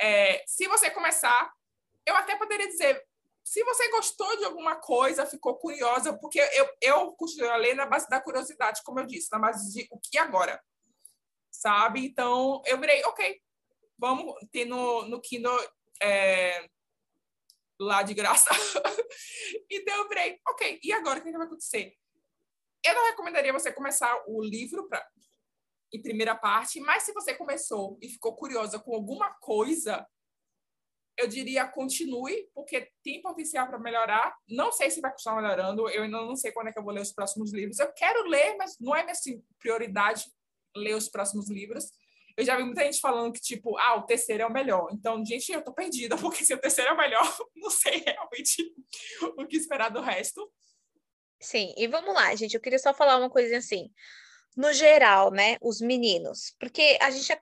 É, 0.01 0.43
se 0.47 0.67
você 0.67 0.91
começar, 0.91 1.53
eu 2.07 2.17
até 2.17 2.37
poderia 2.37 2.69
dizer, 2.69 3.05
se 3.45 3.63
você 3.65 3.89
gostou 3.91 4.37
de 4.39 4.45
alguma 4.45 4.77
coisa, 4.77 5.27
ficou 5.27 5.57
curiosa, 5.57 6.17
porque 6.19 6.41
eu, 6.41 6.69
eu 6.81 7.17
a 7.51 7.57
ler 7.57 7.75
na 7.75 7.87
base 7.87 8.09
da 8.09 8.21
curiosidade, 8.21 8.83
como 8.85 9.01
eu 9.01 9.07
disse, 9.07 9.29
na 9.33 9.39
base 9.39 9.73
de 9.73 9.87
o 9.91 9.99
que 9.99 10.19
agora, 10.19 10.61
sabe? 11.51 12.05
Então, 12.05 12.63
eu 12.67 12.79
virei, 12.79 13.05
ok, 13.05 13.41
vamos 13.99 14.35
ter 14.51 14.65
no, 14.65 15.07
no 15.09 15.21
Kindle 15.21 15.59
é, 16.01 16.69
lá 17.83 18.03
de 18.03 18.15
graça. 18.15 18.51
então, 19.71 19.97
eu 19.97 20.09
virei, 20.09 20.39
ok, 20.49 20.81
e 20.83 20.93
agora 20.93 21.19
o 21.19 21.23
que 21.23 21.33
vai 21.33 21.47
acontecer? 21.47 21.95
Eu 22.85 22.95
não 22.95 23.07
recomendaria 23.07 23.53
você 23.53 23.73
começar 23.73 24.23
o 24.27 24.43
livro 24.43 24.89
pra, 24.89 25.05
em 25.93 26.03
primeira 26.03 26.35
parte, 26.35 26.81
mas 26.81 27.05
se 27.05 27.13
você 27.13 27.35
começou 27.35 27.99
e 28.01 28.09
ficou 28.09 28.35
curiosa 28.35 28.79
com 28.79 28.95
alguma 28.95 29.33
coisa, 29.35 30.07
eu 31.19 31.29
diria 31.29 31.69
continue, 31.69 32.49
porque 32.55 32.91
tem 33.05 33.21
potencial 33.21 33.67
para 33.67 33.79
melhorar. 33.79 34.35
Não 34.49 34.73
sei 34.73 34.91
se 34.91 35.01
vai 35.01 35.11
continuar 35.11 35.43
melhorando, 35.43 35.89
eu 35.91 36.03
ainda 36.03 36.19
não 36.19 36.37
sei 36.37 36.51
quando 36.53 36.69
é 36.69 36.73
que 36.73 36.79
eu 36.79 36.85
vou 36.85 36.93
ler 36.93 37.03
os 37.03 37.13
próximos 37.13 37.53
livros. 37.53 37.79
Eu 37.79 37.93
quero 37.93 38.29
ler, 38.29 38.57
mas 38.57 38.77
não 38.81 38.97
é 38.97 39.03
minha 39.03 39.13
assim, 39.13 39.45
prioridade 39.59 40.25
ler 40.75 40.95
os 40.95 41.09
próximos 41.09 41.51
livros. 41.51 41.93
Eu 42.37 42.45
já 42.45 42.57
vi 42.57 42.65
muita 42.65 42.85
gente 42.85 43.01
falando 43.01 43.33
que, 43.33 43.41
tipo, 43.41 43.77
ah, 43.79 43.97
o 43.97 44.03
terceiro 44.03 44.43
é 44.43 44.47
o 44.47 44.53
melhor. 44.53 44.89
Então, 44.93 45.25
gente, 45.25 45.53
eu 45.53 45.63
tô 45.63 45.73
perdida, 45.73 46.17
porque 46.19 46.45
se 46.45 46.55
o 46.55 46.59
terceiro 46.59 46.91
é 46.91 46.95
o 46.95 46.97
melhor, 46.97 47.23
não 47.57 47.71
sei 47.71 48.03
realmente 48.05 48.75
o 49.39 49.47
que 49.47 49.57
esperar 49.57 49.91
do 49.91 50.01
resto. 50.01 50.51
Sim, 51.41 51.75
e 51.77 51.87
vamos 51.89 52.15
lá, 52.15 52.35
gente. 52.35 52.55
Eu 52.55 52.61
queria 52.61 52.79
só 52.79 52.95
falar 52.95 53.17
uma 53.19 53.31
coisinha 53.31 53.59
assim 53.59 53.91
no 54.57 54.73
geral, 54.73 55.31
né, 55.31 55.57
os 55.63 55.81
meninos, 55.81 56.55
porque 56.61 56.99
a 57.01 57.11
gente, 57.11 57.33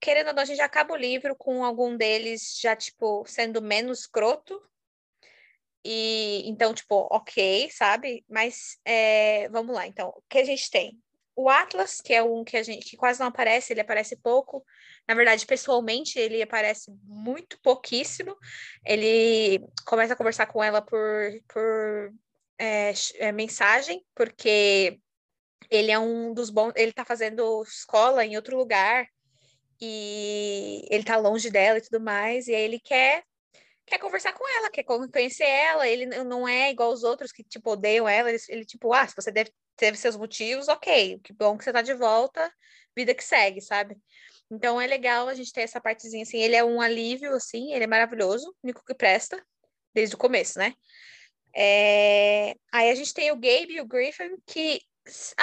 querendo 0.00 0.28
ou 0.28 0.34
não, 0.34 0.42
a 0.42 0.46
gente 0.46 0.60
acaba 0.60 0.94
o 0.94 0.96
livro 0.96 1.36
com 1.36 1.64
algum 1.64 1.96
deles 1.96 2.58
já, 2.60 2.74
tipo, 2.74 3.24
sendo 3.24 3.62
menos 3.62 4.00
escroto, 4.00 4.60
e 5.84 6.42
então, 6.48 6.74
tipo, 6.74 7.06
ok, 7.12 7.70
sabe? 7.70 8.24
Mas 8.28 8.76
é, 8.84 9.48
vamos 9.50 9.72
lá, 9.72 9.86
então, 9.86 10.08
o 10.08 10.22
que 10.28 10.38
a 10.38 10.44
gente 10.44 10.68
tem? 10.68 11.00
O 11.38 11.50
Atlas, 11.50 12.00
que 12.00 12.14
é 12.14 12.22
um 12.22 12.42
que 12.42 12.56
a 12.56 12.62
gente 12.62 12.88
que 12.88 12.96
quase 12.96 13.20
não 13.20 13.26
aparece, 13.26 13.72
ele 13.72 13.82
aparece 13.82 14.16
pouco. 14.16 14.64
Na 15.06 15.14
verdade, 15.14 15.44
pessoalmente, 15.46 16.18
ele 16.18 16.40
aparece 16.40 16.90
muito 17.04 17.60
pouquíssimo. 17.60 18.34
Ele 18.84 19.62
começa 19.84 20.14
a 20.14 20.16
conversar 20.16 20.46
com 20.46 20.64
ela 20.64 20.80
por, 20.80 20.98
por 21.46 22.12
é, 22.58 22.92
é, 23.16 23.32
mensagem, 23.32 24.02
porque 24.14 24.98
ele 25.70 25.90
é 25.90 25.98
um 25.98 26.32
dos 26.32 26.48
bons, 26.48 26.72
ele 26.74 26.92
tá 26.92 27.04
fazendo 27.04 27.62
escola 27.62 28.24
em 28.24 28.36
outro 28.36 28.56
lugar 28.56 29.06
e 29.80 30.86
ele 30.90 31.04
tá 31.04 31.16
longe 31.16 31.50
dela 31.50 31.78
e 31.78 31.82
tudo 31.82 32.00
mais, 32.00 32.48
e 32.48 32.54
aí 32.54 32.62
ele 32.62 32.80
quer 32.80 33.22
quer 33.86 33.98
conversar 33.98 34.32
com 34.32 34.44
ela, 34.58 34.70
quer 34.70 34.82
conhecer 34.82 35.44
ela, 35.44 35.88
ele 35.88 36.06
não 36.06 36.46
é 36.48 36.70
igual 36.70 36.92
os 36.92 37.04
outros 37.04 37.30
que, 37.30 37.44
tipo, 37.44 37.70
odeiam 37.70 38.08
ela, 38.08 38.28
ele, 38.28 38.38
ele 38.48 38.64
tipo, 38.64 38.92
ah, 38.92 39.06
se 39.06 39.14
você 39.14 39.30
deve, 39.30 39.52
teve 39.76 39.96
seus 39.96 40.16
motivos, 40.16 40.68
ok, 40.68 41.20
que 41.22 41.32
bom 41.32 41.56
que 41.56 41.64
você 41.64 41.72
tá 41.72 41.82
de 41.82 41.94
volta, 41.94 42.52
vida 42.96 43.14
que 43.14 43.22
segue, 43.22 43.60
sabe? 43.60 43.96
Então 44.50 44.80
é 44.80 44.86
legal 44.86 45.28
a 45.28 45.34
gente 45.34 45.52
ter 45.52 45.62
essa 45.62 45.80
partezinha, 45.80 46.22
assim, 46.22 46.38
ele 46.38 46.56
é 46.56 46.64
um 46.64 46.80
alívio, 46.80 47.34
assim, 47.34 47.72
ele 47.72 47.84
é 47.84 47.86
maravilhoso, 47.86 48.54
único 48.62 48.84
que 48.84 48.94
presta, 48.94 49.44
desde 49.92 50.14
o 50.14 50.18
começo, 50.18 50.58
né? 50.58 50.74
É... 51.54 52.54
Aí 52.72 52.90
a 52.90 52.94
gente 52.94 53.14
tem 53.14 53.30
o 53.30 53.36
Gabe 53.36 53.74
e 53.74 53.80
o 53.80 53.86
Griffin, 53.86 54.36
que 54.46 54.80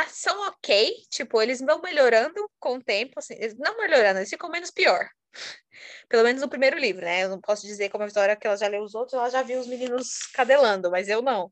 são 0.10 0.48
ok, 0.48 0.94
tipo, 1.10 1.42
eles 1.42 1.60
vão 1.60 1.82
melhorando 1.82 2.50
com 2.60 2.76
o 2.76 2.84
tempo, 2.84 3.14
assim, 3.18 3.36
não 3.58 3.78
melhorando, 3.78 4.20
eles 4.20 4.30
ficam 4.30 4.50
menos 4.50 4.72
pior. 4.72 5.10
Pelo 6.08 6.24
menos 6.24 6.42
no 6.42 6.50
primeiro 6.50 6.78
livro, 6.78 7.04
né? 7.04 7.24
Eu 7.24 7.30
não 7.30 7.42
posso 7.42 7.66
dizer 7.66 7.90
como 7.90 8.04
a 8.04 8.08
Vitória, 8.08 8.36
que 8.36 8.46
ela 8.46 8.58
já 8.58 8.68
leu 8.68 8.84
os 8.84 8.94
outros, 8.94 9.14
ela 9.14 9.30
já 9.30 9.42
viu 9.42 9.60
os 9.60 9.68
meninos 9.68 10.28
cadelando, 10.34 10.92
mas 10.92 11.10
eu 11.10 11.22
não. 11.22 11.52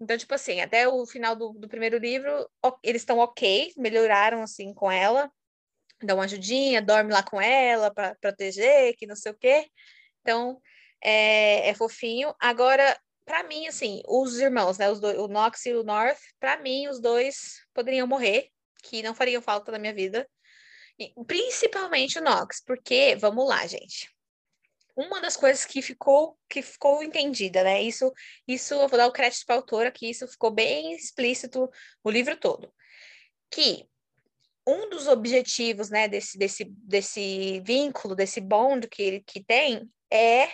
Então, 0.00 0.16
tipo 0.18 0.34
assim, 0.34 0.60
até 0.60 0.88
o 0.88 1.06
final 1.06 1.36
do, 1.36 1.52
do 1.52 1.68
primeiro 1.68 1.98
livro, 1.98 2.48
eles 2.82 3.02
estão 3.02 3.18
ok, 3.18 3.72
melhoraram, 3.76 4.42
assim, 4.42 4.74
com 4.74 4.90
ela, 4.90 5.30
dá 6.02 6.14
uma 6.14 6.24
ajudinha, 6.24 6.82
dorme 6.82 7.12
lá 7.12 7.22
com 7.22 7.40
ela 7.40 7.92
para 7.92 8.14
proteger, 8.16 8.94
que 8.96 9.06
não 9.06 9.16
sei 9.16 9.32
o 9.32 9.38
quê. 9.38 9.68
Então, 10.20 10.60
é, 11.02 11.68
é 11.68 11.74
fofinho. 11.74 12.34
Agora, 12.40 12.98
para 13.24 13.42
mim, 13.44 13.66
assim, 13.66 14.02
os 14.06 14.38
irmãos, 14.38 14.78
né, 14.78 14.90
os 14.90 15.00
dois, 15.00 15.18
o 15.18 15.28
Nox 15.28 15.64
e 15.66 15.74
o 15.74 15.82
North, 15.82 16.20
para 16.38 16.58
mim, 16.58 16.88
os 16.88 17.00
dois 17.00 17.60
poderiam 17.72 18.06
morrer, 18.06 18.48
que 18.82 19.02
não 19.02 19.14
fariam 19.14 19.40
falta 19.40 19.72
na 19.72 19.78
minha 19.78 19.94
vida. 19.94 20.28
E, 20.98 21.12
principalmente 21.26 22.18
o 22.18 22.22
Nox, 22.22 22.62
porque, 22.64 23.16
vamos 23.16 23.48
lá, 23.48 23.66
gente. 23.66 24.13
Uma 24.96 25.20
das 25.20 25.36
coisas 25.36 25.64
que 25.64 25.82
ficou 25.82 26.38
que 26.48 26.62
ficou 26.62 27.02
entendida, 27.02 27.64
né? 27.64 27.82
Isso, 27.82 28.12
isso 28.46 28.74
eu 28.74 28.88
vou 28.88 28.96
dar 28.96 29.08
o 29.08 29.12
crédito 29.12 29.44
para 29.44 29.56
a 29.56 29.58
autora, 29.58 29.90
que 29.90 30.08
isso 30.08 30.26
ficou 30.28 30.50
bem 30.50 30.94
explícito 30.94 31.68
o 32.02 32.10
livro 32.10 32.36
todo. 32.36 32.72
Que 33.50 33.88
um 34.66 34.88
dos 34.88 35.08
objetivos, 35.08 35.90
né, 35.90 36.08
desse, 36.08 36.38
desse, 36.38 36.64
desse 36.64 37.60
vínculo, 37.60 38.14
desse 38.14 38.40
bond 38.40 38.88
que 38.88 39.02
ele 39.02 39.20
que 39.20 39.42
tem, 39.44 39.90
é 40.10 40.50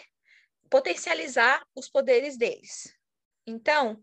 potencializar 0.68 1.64
os 1.74 1.88
poderes 1.88 2.36
deles. 2.36 2.92
Então, 3.46 4.02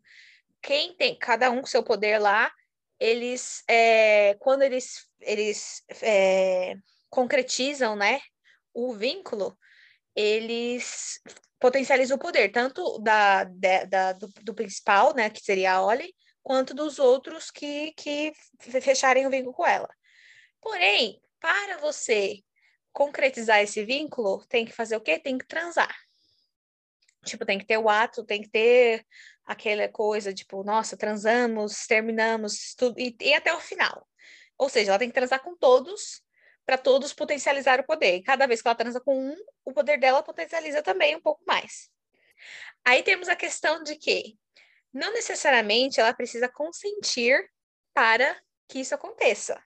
quem 0.62 0.95
tem, 0.95 1.17
cada 1.17 1.50
um 1.50 1.62
com 1.62 1.67
seu 1.67 1.84
poder 1.84 2.19
lá, 2.19 2.52
eles, 3.00 3.63
é, 3.67 4.36
quando 4.36 4.63
eles, 4.63 5.08
eles 5.21 5.84
é, 6.02 6.76
concretizam, 7.10 7.95
né, 7.95 8.19
o 8.73 8.93
vínculo, 8.93 9.58
eles 10.18 11.22
potencializam 11.60 12.18
o 12.18 12.20
poder, 12.20 12.50
tanto 12.50 12.98
da, 13.00 13.44
da, 13.44 13.84
da 13.86 14.14
do, 14.14 14.28
do, 14.42 14.54
principal, 14.56 15.14
né, 15.16 15.30
que 15.30 15.40
seria 15.40 15.74
a 15.74 15.86
Oli, 15.86 16.12
quanto 16.42 16.74
dos 16.74 16.98
outros 16.98 17.52
que, 17.52 17.94
que 17.94 18.34
fecharem 18.82 19.28
o 19.28 19.30
vínculo 19.30 19.54
com 19.54 19.66
ela. 19.66 19.90
Porém, 20.60 21.22
para 21.40 21.78
você 21.78 22.40
concretizar 22.92 23.60
esse 23.62 23.86
vínculo, 23.86 24.44
tem 24.48 24.66
que 24.66 24.72
fazer 24.72 24.98
o 24.98 25.02
quê? 25.02 25.20
Tem 25.20 25.38
que 25.38 25.46
transar. 25.46 25.96
Tipo, 27.24 27.46
tem 27.46 27.60
que 27.60 27.66
ter 27.66 27.78
o 27.78 27.90
ato, 27.90 28.26
tem 28.26 28.42
que 28.42 28.50
ter 28.50 29.06
aquela 29.46 29.88
coisa, 29.88 30.34
tipo, 30.34 30.64
nossa, 30.64 30.98
transamos, 30.98 31.86
terminamos, 31.86 32.74
tudo, 32.76 33.00
e, 33.00 33.16
e 33.22 33.34
até 33.36 33.54
o 33.54 33.60
final. 33.60 34.08
Ou 34.58 34.68
seja, 34.68 34.92
ela 34.92 35.00
tem 35.00 35.10
que 35.10 35.14
transar 35.14 35.44
com 35.44 35.56
todos, 35.56 36.24
para 36.68 36.78
todos 36.78 37.14
potencializar 37.14 37.80
o 37.80 37.86
poder. 37.86 38.18
E 38.18 38.22
cada 38.22 38.46
vez 38.46 38.62
que 38.62 38.68
ela 38.68 38.76
transa 38.76 39.00
com 39.00 39.18
um, 39.18 39.36
o 39.64 39.72
poder 39.72 39.98
dela 39.98 40.22
potencializa 40.22 40.84
também 40.84 41.16
um 41.16 41.22
pouco 41.22 41.42
mais. 41.48 41.90
Aí 42.84 43.02
temos 43.02 43.30
a 43.30 43.38
questão 43.38 43.82
de 43.82 43.96
que 43.96 44.38
não 44.94 45.14
necessariamente 45.14 46.02
ela 46.02 46.14
precisa 46.14 46.50
consentir 46.50 47.50
para 47.94 48.38
que 48.68 48.80
isso 48.80 48.94
aconteça. 48.94 49.64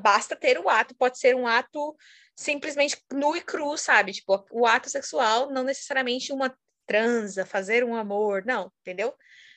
Basta 0.00 0.36
ter 0.36 0.58
o 0.58 0.68
ato, 0.68 0.94
pode 0.94 1.18
ser 1.18 1.34
um 1.34 1.46
ato 1.46 1.94
simplesmente 2.36 3.02
nu 3.12 3.36
e 3.36 3.40
cru, 3.40 3.76
sabe? 3.76 4.12
Tipo, 4.12 4.46
o 4.52 4.64
ato 4.64 4.88
sexual 4.88 5.50
não 5.50 5.64
necessariamente 5.64 6.32
uma 6.32 6.56
transa, 6.86 7.44
fazer 7.44 7.84
um 7.84 7.96
amor, 7.96 8.44
não, 8.46 8.72
entendeu? 8.80 9.12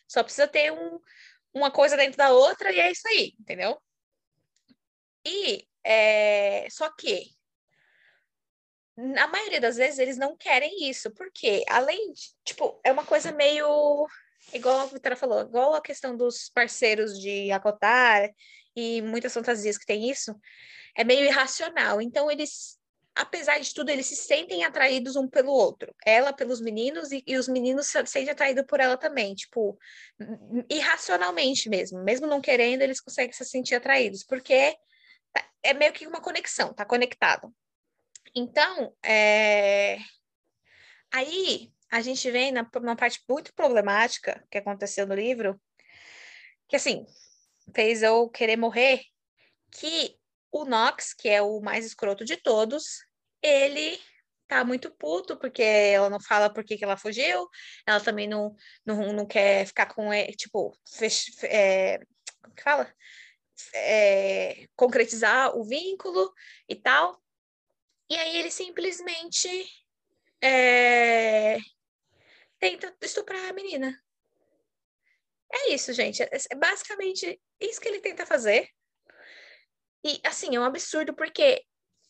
Só 0.07 0.23
precisa 0.23 0.47
ter 0.47 0.71
um, 0.71 0.99
uma 1.53 1.69
coisa 1.69 1.95
dentro 1.95 2.17
da 2.17 2.31
outra 2.31 2.71
e 2.71 2.79
é 2.79 2.91
isso 2.91 3.07
aí, 3.07 3.35
entendeu? 3.39 3.79
E 5.23 5.67
é, 5.85 6.67
só 6.69 6.89
que 6.89 7.29
na 8.97 9.27
maioria 9.27 9.59
das 9.59 9.75
vezes 9.77 9.99
eles 9.99 10.17
não 10.17 10.35
querem 10.37 10.89
isso, 10.89 11.11
porque 11.11 11.63
além 11.67 12.13
de, 12.13 12.33
tipo, 12.45 12.79
é 12.83 12.91
uma 12.91 13.05
coisa 13.05 13.31
meio 13.31 14.07
igual 14.53 14.79
a 14.79 14.85
Vitória 14.85 15.17
falou, 15.17 15.41
igual 15.41 15.73
a 15.73 15.81
questão 15.81 16.15
dos 16.15 16.49
parceiros 16.49 17.19
de 17.19 17.51
acotar 17.51 18.29
e 18.75 19.01
muitas 19.01 19.33
fantasias 19.33 19.77
que 19.77 19.85
tem 19.85 20.09
isso, 20.09 20.35
é 20.95 21.03
meio 21.03 21.25
irracional. 21.25 22.01
Então 22.01 22.31
eles 22.31 22.79
apesar 23.15 23.59
de 23.59 23.73
tudo, 23.73 23.89
eles 23.89 24.07
se 24.07 24.15
sentem 24.15 24.65
atraídos 24.65 25.15
um 25.15 25.27
pelo 25.27 25.51
outro. 25.51 25.95
Ela 26.05 26.33
pelos 26.33 26.59
meninos 26.59 27.11
e, 27.11 27.23
e 27.25 27.37
os 27.37 27.47
meninos 27.47 27.87
se 27.87 28.05
sentem 28.05 28.29
atraídos 28.29 28.65
por 28.67 28.81
ela 28.81 28.97
também. 28.97 29.33
Tipo, 29.33 29.79
irracionalmente 30.69 31.69
mesmo. 31.69 32.03
Mesmo 32.03 32.27
não 32.27 32.41
querendo, 32.41 32.81
eles 32.81 32.99
conseguem 32.99 33.31
se 33.31 33.45
sentir 33.45 33.75
atraídos. 33.75 34.23
Porque 34.23 34.75
é 35.63 35.73
meio 35.73 35.93
que 35.93 36.07
uma 36.07 36.21
conexão, 36.21 36.73
tá 36.73 36.85
conectado. 36.85 37.53
Então, 38.35 38.95
é... 39.03 39.97
aí 41.11 41.71
a 41.91 42.01
gente 42.01 42.29
vem 42.29 42.51
na, 42.51 42.67
numa 42.75 42.95
parte 42.95 43.23
muito 43.27 43.53
problemática 43.53 44.45
que 44.49 44.57
aconteceu 44.57 45.07
no 45.07 45.15
livro, 45.15 45.59
que 46.67 46.75
assim, 46.75 47.05
fez 47.73 48.03
eu 48.03 48.29
querer 48.29 48.57
morrer, 48.57 49.01
que 49.71 50.17
o 50.51 50.65
Nox, 50.65 51.13
que 51.13 51.29
é 51.29 51.41
o 51.41 51.59
mais 51.61 51.85
escroto 51.85 52.25
de 52.25 52.37
todos, 52.37 53.05
ele 53.41 53.99
tá 54.47 54.63
muito 54.63 54.91
puto 54.91 55.37
porque 55.37 55.61
ela 55.61 56.09
não 56.09 56.19
fala 56.19 56.49
por 56.53 56.63
que, 56.63 56.77
que 56.77 56.83
ela 56.83 56.97
fugiu, 56.97 57.47
ela 57.85 57.99
também 57.99 58.27
não, 58.27 58.55
não, 58.85 59.13
não 59.13 59.25
quer 59.25 59.65
ficar 59.65 59.87
com 59.87 60.13
ele, 60.13 60.33
tipo, 60.33 60.77
fech, 60.97 61.31
é, 61.45 61.99
como 62.41 62.55
que 62.55 62.63
fala? 62.63 62.93
É, 63.73 64.67
concretizar 64.75 65.55
o 65.57 65.63
vínculo 65.63 66.33
e 66.67 66.75
tal. 66.75 67.21
E 68.09 68.15
aí 68.15 68.37
ele 68.37 68.51
simplesmente 68.51 69.47
é, 70.41 71.57
tenta 72.59 72.95
estuprar 73.01 73.49
a 73.49 73.53
menina. 73.53 73.99
É 75.51 75.73
isso, 75.73 75.93
gente. 75.93 76.21
É, 76.21 76.29
é 76.51 76.55
basicamente 76.55 77.41
isso 77.59 77.79
que 77.79 77.87
ele 77.87 78.01
tenta 78.01 78.25
fazer. 78.25 78.69
E, 80.03 80.19
assim, 80.23 80.55
é 80.55 80.59
um 80.59 80.63
absurdo, 80.63 81.15
porque 81.15 81.63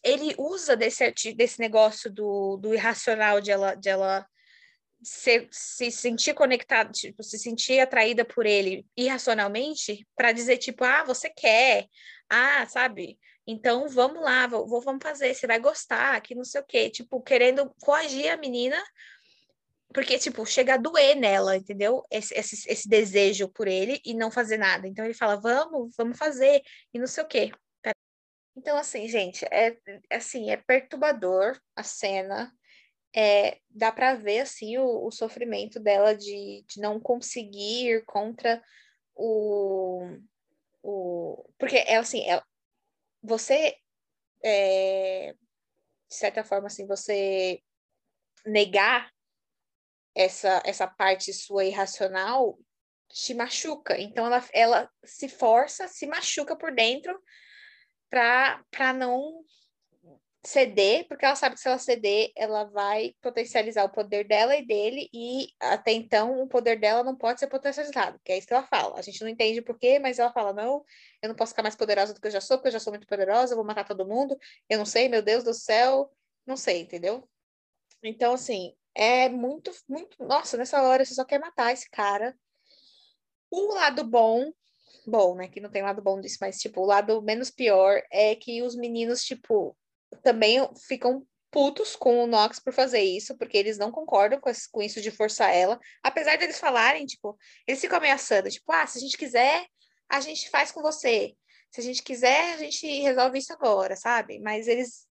ele 0.04 0.36
usa 0.38 0.76
desse, 0.76 1.12
desse 1.34 1.60
negócio 1.60 2.12
do, 2.12 2.58
do 2.58 2.74
irracional 2.74 3.40
de 3.40 3.52
ela, 3.52 3.74
de 3.74 3.90
ela 3.90 4.28
se, 5.06 5.48
se 5.52 5.92
sentir 5.92 6.34
conectada, 6.34 6.92
tipo, 6.92 7.22
se 7.24 7.38
sentir 7.38 7.80
atraída 7.80 8.26
por 8.26 8.46
ele 8.46 8.86
irracionalmente, 8.98 10.06
para 10.16 10.32
dizer, 10.32 10.58
tipo, 10.58 10.84
ah, 10.84 11.04
você 11.04 11.30
quer, 11.30 11.88
ah, 12.30 12.66
sabe? 12.68 13.20
Então 13.48 13.88
vamos 13.88 14.24
lá, 14.24 14.48
vou, 14.48 14.82
vamos 14.82 15.04
fazer, 15.04 15.34
você 15.34 15.46
vai 15.46 15.60
gostar, 15.60 16.20
que 16.22 16.34
não 16.34 16.44
sei 16.44 16.62
o 16.62 16.66
quê, 16.66 16.90
tipo, 16.90 17.22
querendo 17.22 17.72
coagir 17.80 18.34
a 18.34 18.38
menina, 18.38 18.82
porque, 19.94 20.18
tipo, 20.18 20.46
chega 20.46 20.74
a 20.74 20.78
doer 20.78 21.16
nela, 21.16 21.56
entendeu? 21.56 22.04
Esse, 22.12 22.34
esse, 22.34 22.70
esse 22.70 22.90
desejo 22.90 23.48
por 23.50 23.68
ele 23.68 24.02
e 24.04 24.14
não 24.14 24.32
fazer 24.32 24.58
nada. 24.58 24.88
Então 24.88 25.06
ele 25.06 25.14
fala, 25.14 25.38
vamos, 25.38 25.94
vamos 25.96 26.18
fazer, 26.18 26.62
e 26.94 27.00
não 27.00 27.08
sei 27.08 27.24
o 27.24 27.28
quê. 27.28 27.52
Então, 28.58 28.78
assim, 28.78 29.08
gente, 29.08 29.46
é 29.52 29.78
assim, 30.12 30.50
é 30.50 30.58
perturbador 30.58 31.60
a 31.76 31.84
cena. 31.84 32.52
É, 33.18 33.60
dá 33.70 33.94
para 33.94 34.16
ver 34.16 34.42
assim 34.42 34.78
o, 34.78 35.06
o, 35.06 35.12
sofrimento 35.12 35.80
dela 35.80 36.14
de, 36.14 36.66
de 36.68 36.82
não 36.82 37.00
conseguir 37.00 38.04
contra 38.06 38.62
o, 39.16 40.02
o 40.84 41.50
porque 41.58 41.78
é 41.78 41.96
assim 41.96 42.30
é, 42.30 42.42
você 43.24 43.78
é, 44.44 45.34
de 46.10 46.16
certa 46.16 46.44
forma 46.44 46.68
assim 46.68 46.86
você 46.86 47.62
negar 48.46 49.10
essa 50.14 50.62
essa 50.66 50.86
parte 50.86 51.32
sua 51.32 51.64
irracional 51.64 52.60
te 53.10 53.34
machuca. 53.34 53.98
Então 53.98 54.26
ela 54.26 54.44
ela 54.54 54.92
se 55.06 55.30
força 55.30 55.88
se 55.88 56.06
machuca 56.06 56.56
por 56.56 56.74
dentro 56.74 57.18
para 58.10 58.94
não 58.94 59.42
ceder, 60.46 61.08
porque 61.08 61.26
ela 61.26 61.36
sabe 61.36 61.56
que 61.56 61.62
se 61.62 61.68
ela 61.68 61.78
ceder, 61.78 62.32
ela 62.36 62.66
vai 62.66 63.14
potencializar 63.22 63.84
o 63.84 63.90
poder 63.90 64.28
dela 64.28 64.56
e 64.56 64.66
dele, 64.66 65.10
e 65.14 65.48
até 65.60 65.92
então 65.92 66.42
o 66.42 66.48
poder 66.48 66.80
dela 66.80 67.04
não 67.04 67.16
pode 67.16 67.40
ser 67.40 67.48
potencializado, 67.48 68.20
que 68.24 68.32
é 68.32 68.38
isso 68.38 68.48
que 68.48 68.54
ela 68.54 68.68
fala. 68.68 68.98
A 68.98 69.02
gente 69.02 69.22
não 69.22 69.30
entende 69.30 69.62
por 69.62 69.78
quê, 69.78 70.00
mas 70.00 70.20
ela 70.20 70.32
fala: 70.32 70.54
não, 70.54 70.84
eu 71.22 71.30
não 71.30 71.36
posso 71.36 71.52
ficar 71.52 71.64
mais 71.64 71.76
poderosa 71.76 72.14
do 72.14 72.22
que 72.22 72.28
eu 72.28 72.32
já 72.32 72.42
sou, 72.42 72.58
porque 72.58 72.68
eu 72.70 72.74
já 72.74 72.80
sou 72.80 72.94
muito 72.94 73.08
poderosa, 73.08 73.54
eu 73.54 73.58
vou 73.58 73.66
matar 73.66 73.86
todo 73.86 74.08
mundo, 74.08 74.38
eu 74.70 74.78
não 74.78 74.86
sei, 74.86 75.10
meu 75.10 75.22
Deus 75.22 75.44
do 75.44 75.54
céu, 75.54 76.12
não 76.46 76.58
sei, 76.58 76.82
entendeu? 76.82 77.28
Então, 78.04 78.34
assim, 78.34 78.76
é 78.94 79.30
muito, 79.30 79.72
muito. 79.88 80.24
Nossa, 80.24 80.58
nessa 80.58 80.82
hora 80.84 81.04
você 81.04 81.16
só 81.16 81.26
quer 81.26 81.40
matar 81.40 81.74
esse 81.74 81.90
cara. 81.90 82.38
O 83.50 83.74
lado 83.74 84.04
bom 84.04 84.52
bom, 85.08 85.36
né? 85.36 85.48
Que 85.48 85.60
não 85.60 85.70
tem 85.70 85.84
lado 85.84 86.02
bom 86.02 86.20
disso, 86.20 86.38
mas, 86.42 86.58
tipo, 86.58 86.82
o 86.82 86.86
lado 86.86 87.22
menos 87.22 87.52
pior 87.52 88.02
é 88.12 88.36
que 88.36 88.62
os 88.64 88.76
meninos, 88.76 89.24
tipo, 89.24 89.78
também 90.24 90.60
ficam 90.88 91.26
putos 91.52 91.96
com 91.96 92.24
o 92.24 92.28
Nox 92.28 92.60
por 92.60 92.74
fazer 92.74 93.02
isso, 93.02 93.38
porque 93.38 93.58
eles 93.58 93.78
não 93.78 93.92
concordam 93.92 94.40
com, 94.40 94.52
com 94.72 94.82
isso 94.82 95.02
de 95.02 95.10
forçar 95.10 95.54
ela. 95.56 95.80
Apesar 96.04 96.38
deles 96.38 96.60
falarem, 96.60 97.06
tipo, 97.06 97.38
eles 97.66 97.80
ficam 97.80 97.98
ameaçando, 97.98 98.50
tipo, 98.50 98.72
ah, 98.72 98.86
se 98.86 98.98
a 98.98 99.02
gente 99.02 99.18
quiser, 99.18 99.66
a 100.10 100.20
gente 100.20 100.50
faz 100.50 100.72
com 100.72 100.82
você. 100.82 101.34
Se 101.72 101.82
a 101.82 101.84
gente 101.84 102.04
quiser, 102.04 102.54
a 102.54 102.58
gente 102.58 102.86
resolve 103.02 103.38
isso 103.38 103.54
agora, 103.54 103.96
sabe? 103.96 104.40
Mas 104.40 104.68
eles 104.68 105.08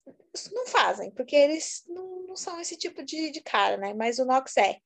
não 0.52 0.66
fazem, 0.66 1.10
porque 1.12 1.36
eles 1.36 1.82
não, 1.86 2.26
não 2.26 2.36
são 2.36 2.60
esse 2.60 2.76
tipo 2.76 3.02
de, 3.02 3.30
de 3.30 3.42
cara, 3.42 3.76
né? 3.76 3.94
Mas 3.94 4.18
o 4.18 4.24
Nox 4.24 4.56
é. 4.56 4.76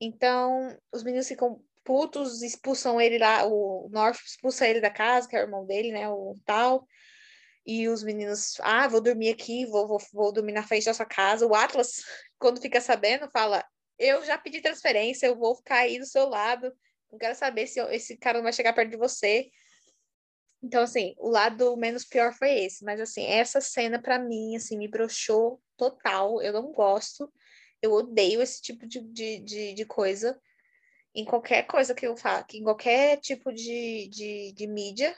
Então, 0.00 0.76
os 0.92 1.02
meninos 1.02 1.28
ficam 1.28 1.62
putos, 1.84 2.42
expulsam 2.42 3.00
ele 3.00 3.18
lá, 3.18 3.46
o 3.46 3.88
North 3.90 4.18
expulsa 4.24 4.66
ele 4.66 4.80
da 4.80 4.90
casa, 4.90 5.28
que 5.28 5.36
é 5.36 5.40
o 5.40 5.42
irmão 5.42 5.66
dele, 5.66 5.92
né, 5.92 6.08
o 6.08 6.36
tal, 6.44 6.86
e 7.64 7.88
os 7.88 8.02
meninos, 8.02 8.56
ah, 8.60 8.88
vou 8.88 9.00
dormir 9.00 9.30
aqui, 9.30 9.64
vou, 9.66 9.86
vou, 9.86 9.98
vou 10.12 10.32
dormir 10.32 10.52
na 10.52 10.66
frente 10.66 10.86
da 10.86 10.94
sua 10.94 11.06
casa. 11.06 11.46
O 11.46 11.54
Atlas, 11.54 12.02
quando 12.38 12.60
fica 12.60 12.80
sabendo, 12.80 13.30
fala, 13.30 13.64
eu 13.98 14.24
já 14.24 14.36
pedi 14.36 14.60
transferência, 14.60 15.26
eu 15.26 15.36
vou 15.36 15.54
ficar 15.56 15.78
aí 15.78 15.98
do 15.98 16.06
seu 16.06 16.28
lado, 16.28 16.72
não 17.10 17.18
quero 17.18 17.34
saber 17.34 17.66
se 17.66 17.80
esse 17.92 18.16
cara 18.16 18.38
não 18.38 18.44
vai 18.44 18.52
chegar 18.52 18.72
perto 18.72 18.90
de 18.90 18.96
você. 18.96 19.48
Então, 20.62 20.82
assim, 20.82 21.14
o 21.18 21.28
lado 21.28 21.76
menos 21.76 22.04
pior 22.04 22.32
foi 22.32 22.50
esse, 22.64 22.84
mas, 22.84 23.00
assim, 23.00 23.24
essa 23.24 23.60
cena, 23.60 24.00
para 24.00 24.18
mim, 24.18 24.56
assim, 24.56 24.78
me 24.78 24.88
broxou 24.88 25.60
total, 25.76 26.40
eu 26.40 26.52
não 26.52 26.72
gosto, 26.72 27.32
eu 27.80 27.92
odeio 27.92 28.40
esse 28.40 28.62
tipo 28.62 28.86
de, 28.86 29.00
de, 29.00 29.40
de, 29.40 29.74
de 29.74 29.84
coisa, 29.84 30.40
em 31.14 31.24
qualquer 31.24 31.64
coisa 31.66 31.94
que 31.94 32.06
eu 32.06 32.16
faço, 32.16 32.46
em 32.54 32.62
qualquer 32.62 33.18
tipo 33.18 33.52
de, 33.52 34.08
de, 34.08 34.52
de 34.52 34.66
mídia, 34.68 35.14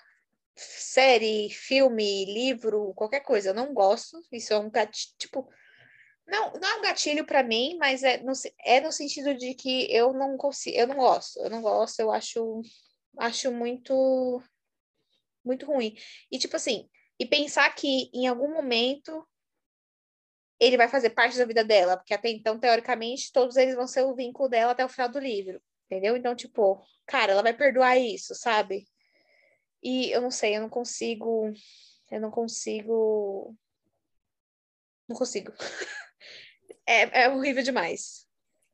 série, 0.56 1.50
filme, 1.50 2.24
livro, 2.26 2.92
qualquer 2.94 3.20
coisa, 3.20 3.50
eu 3.50 3.54
não 3.54 3.72
gosto. 3.74 4.20
Isso 4.32 4.52
é 4.52 4.58
um 4.58 4.70
gatilho, 4.70 5.14
tipo, 5.18 5.48
não, 6.26 6.52
não 6.54 6.68
é 6.68 6.74
um 6.78 6.82
gatilho 6.82 7.24
para 7.26 7.42
mim, 7.42 7.76
mas 7.78 8.02
é 8.02 8.18
no, 8.22 8.32
é 8.64 8.80
no 8.80 8.92
sentido 8.92 9.34
de 9.34 9.54
que 9.54 9.92
eu 9.94 10.12
não 10.12 10.36
consigo, 10.36 10.76
eu 10.76 10.86
não 10.86 10.96
gosto, 10.96 11.38
eu 11.40 11.50
não 11.50 11.60
gosto, 11.62 12.00
eu 12.00 12.10
acho, 12.10 12.62
acho 13.18 13.52
muito, 13.52 14.42
muito 15.44 15.66
ruim. 15.66 15.94
E 16.30 16.38
tipo 16.38 16.56
assim, 16.56 16.88
e 17.18 17.26
pensar 17.26 17.74
que 17.74 18.10
em 18.12 18.26
algum 18.26 18.52
momento 18.52 19.26
ele 20.58 20.76
vai 20.76 20.88
fazer 20.88 21.10
parte 21.10 21.36
da 21.36 21.44
vida 21.44 21.64
dela, 21.64 21.96
porque 21.96 22.14
até 22.14 22.30
então, 22.30 22.58
teoricamente, 22.58 23.32
todos 23.32 23.56
eles 23.56 23.74
vão 23.74 23.86
ser 23.86 24.02
o 24.02 24.14
vínculo 24.14 24.48
dela 24.48 24.72
até 24.72 24.84
o 24.84 24.88
final 24.88 25.08
do 25.08 25.18
livro. 25.18 25.60
Entendeu? 25.86 26.16
Então, 26.16 26.34
tipo, 26.34 26.82
cara, 27.06 27.32
ela 27.32 27.42
vai 27.42 27.52
perdoar 27.52 27.98
isso, 27.98 28.34
sabe? 28.34 28.86
E 29.84 30.10
eu 30.10 30.22
não 30.22 30.30
sei, 30.30 30.56
eu 30.56 30.62
não 30.62 30.70
consigo. 30.70 31.52
Eu 32.10 32.20
não 32.20 32.30
consigo. 32.30 33.54
Não 35.06 35.14
consigo. 35.14 35.52
é, 36.88 37.24
é 37.24 37.28
horrível 37.28 37.62
demais. 37.62 38.26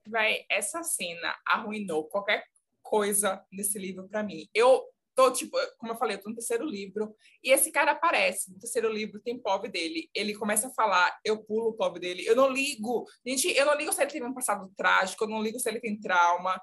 Vai, 0.06 0.44
essa 0.48 0.84
cena 0.84 1.36
arruinou 1.44 2.04
qualquer 2.04 2.44
coisa 2.80 3.44
nesse 3.50 3.76
livro 3.76 4.08
para 4.08 4.22
mim. 4.22 4.48
Eu 4.54 4.84
tô, 5.16 5.32
tipo, 5.32 5.56
como 5.78 5.92
eu 5.92 5.96
falei, 5.96 6.16
eu 6.16 6.22
tô 6.22 6.28
no 6.30 6.36
terceiro 6.36 6.64
livro, 6.64 7.14
e 7.42 7.50
esse 7.50 7.70
cara 7.72 7.92
aparece 7.92 8.52
no 8.52 8.58
terceiro 8.58 8.88
livro, 8.90 9.20
tem 9.20 9.38
pobre 9.38 9.68
dele. 9.68 10.08
Ele 10.14 10.34
começa 10.34 10.68
a 10.68 10.74
falar, 10.74 11.18
eu 11.24 11.42
pulo 11.44 11.70
o 11.70 11.76
pobre 11.76 12.00
dele. 12.00 12.24
Eu 12.24 12.36
não 12.36 12.48
ligo. 12.48 13.04
Gente, 13.26 13.48
eu 13.48 13.66
não 13.66 13.74
ligo 13.74 13.92
se 13.92 14.00
ele 14.00 14.12
teve 14.12 14.24
um 14.24 14.34
passado 14.34 14.72
trágico, 14.76 15.24
eu 15.24 15.28
não 15.28 15.42
ligo 15.42 15.58
se 15.58 15.68
ele 15.68 15.80
tem 15.80 15.98
trauma 16.00 16.60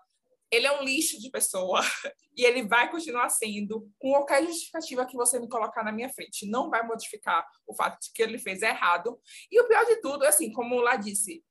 ele 0.52 0.66
é 0.66 0.80
um 0.80 0.84
lixo 0.84 1.20
de 1.20 1.30
pessoa 1.30 1.82
e 2.36 2.46
ele 2.46 2.64
vai 2.64 2.90
continuar 2.90 3.30
sendo 3.30 3.90
com 4.00 4.12
qualquer 4.12 4.46
justificativa 4.46 5.06
que 5.06 5.16
você 5.16 5.40
me 5.40 5.50
colocar 5.50 5.84
na 5.84 5.92
minha 5.92 6.10
frente. 6.10 6.50
Não 6.50 6.70
vai 6.70 6.86
modificar 6.86 7.46
o 7.66 7.74
fato 7.74 8.02
de 8.02 8.12
que 8.14 8.22
ele 8.22 8.38
fez 8.38 8.62
errado. 8.62 9.20
E 9.52 9.60
o 9.60 9.68
pior 9.68 9.86
de 9.86 9.98
tudo, 10.02 10.24
assim, 10.26 10.52
como 10.52 10.80
lá 10.80 10.96
disse, 10.96 11.44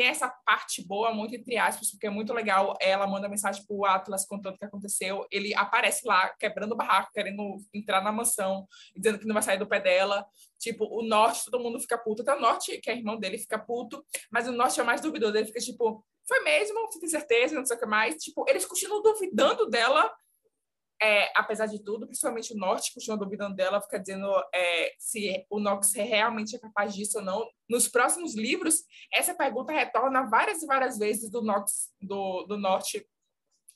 tem 0.00 0.06
essa 0.06 0.28
parte 0.28 0.82
boa, 0.86 1.12
muito 1.12 1.34
entre 1.34 1.58
aspas, 1.58 1.90
porque 1.90 2.06
é 2.06 2.10
muito 2.10 2.32
legal. 2.32 2.74
Ela 2.80 3.06
manda 3.06 3.28
mensagem 3.28 3.62
pro 3.66 3.84
Atlas 3.84 4.24
contando 4.24 4.54
o 4.54 4.58
que 4.58 4.64
aconteceu. 4.64 5.26
Ele 5.30 5.54
aparece 5.54 6.06
lá, 6.06 6.30
quebrando 6.38 6.72
o 6.72 6.76
barraco, 6.76 7.12
querendo 7.12 7.58
entrar 7.74 8.00
na 8.02 8.10
mansão, 8.10 8.66
dizendo 8.96 9.18
que 9.18 9.26
não 9.26 9.34
vai 9.34 9.42
sair 9.42 9.58
do 9.58 9.66
pé 9.66 9.78
dela. 9.78 10.26
Tipo, 10.58 10.86
o 10.86 11.02
Norte, 11.02 11.44
todo 11.44 11.62
mundo 11.62 11.78
fica 11.78 11.98
puto. 11.98 12.22
Até 12.22 12.34
o 12.34 12.40
Norte, 12.40 12.78
que 12.78 12.90
é 12.90 12.96
irmão 12.96 13.18
dele, 13.18 13.36
fica 13.36 13.58
puto. 13.58 14.02
Mas 14.30 14.48
o 14.48 14.52
Norte 14.52 14.80
é 14.80 14.84
mais 14.84 15.02
duvidoso. 15.02 15.36
Ele 15.36 15.46
fica 15.46 15.60
tipo, 15.60 16.02
foi 16.30 16.40
mesmo? 16.44 16.86
Você 16.86 17.00
tem 17.00 17.08
certeza? 17.08 17.54
Não 17.54 17.66
sei 17.66 17.76
o 17.76 17.80
que 17.80 17.86
mais. 17.86 18.14
Tipo, 18.16 18.44
eles 18.48 18.64
continuam 18.64 19.02
duvidando 19.02 19.68
dela 19.68 20.10
é, 21.02 21.32
apesar 21.34 21.64
de 21.64 21.82
tudo, 21.82 22.06
principalmente 22.06 22.52
o 22.52 22.56
Norte 22.58 22.92
continua 22.92 23.16
duvidando 23.16 23.56
dela, 23.56 23.80
fica 23.80 23.98
dizendo 23.98 24.30
é, 24.54 24.94
se 24.98 25.46
o 25.48 25.58
Nox 25.58 25.94
realmente 25.94 26.54
é 26.54 26.58
capaz 26.58 26.94
disso 26.94 27.18
ou 27.18 27.24
não. 27.24 27.48
Nos 27.68 27.88
próximos 27.88 28.34
livros, 28.34 28.84
essa 29.12 29.34
pergunta 29.34 29.72
retorna 29.72 30.28
várias 30.28 30.62
e 30.62 30.66
várias 30.66 30.98
vezes 30.98 31.30
do 31.30 31.40
Nox, 31.40 31.90
do, 32.02 32.44
do 32.44 32.58
Norte, 32.58 33.08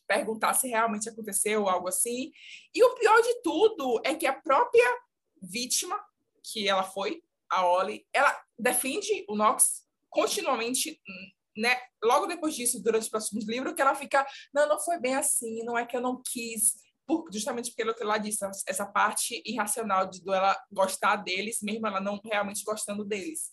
perguntar 0.06 0.52
se 0.52 0.68
realmente 0.68 1.08
aconteceu 1.08 1.66
algo 1.66 1.88
assim. 1.88 2.30
E 2.74 2.84
o 2.84 2.94
pior 2.94 3.18
de 3.22 3.42
tudo 3.42 4.02
é 4.04 4.14
que 4.14 4.26
a 4.26 4.34
própria 4.34 4.98
vítima, 5.40 5.98
que 6.42 6.68
ela 6.68 6.82
foi, 6.82 7.22
a 7.48 7.66
Ollie, 7.66 8.06
ela 8.12 8.38
defende 8.58 9.24
o 9.28 9.34
Nox 9.34 9.82
continuamente 10.10 11.00
né, 11.56 11.76
logo 12.02 12.26
depois 12.26 12.54
disso, 12.54 12.82
durante 12.82 13.02
os 13.02 13.08
próximos 13.08 13.46
livros, 13.46 13.74
que 13.74 13.82
ela 13.82 13.94
fica, 13.94 14.26
não, 14.52 14.68
não 14.68 14.80
foi 14.80 14.98
bem 14.98 15.14
assim, 15.14 15.62
não 15.64 15.78
é 15.78 15.86
que 15.86 15.96
eu 15.96 16.00
não 16.00 16.20
quis, 16.22 16.74
por, 17.06 17.28
justamente 17.32 17.70
porque 17.70 18.02
ela, 18.02 18.18
disse, 18.18 18.44
essa 18.66 18.86
parte 18.86 19.42
irracional 19.44 20.08
de 20.08 20.20
ela 20.26 20.58
gostar 20.70 21.16
deles, 21.16 21.58
mesmo 21.62 21.86
ela 21.86 22.00
não 22.00 22.20
realmente 22.24 22.64
gostando 22.64 23.04
deles. 23.04 23.50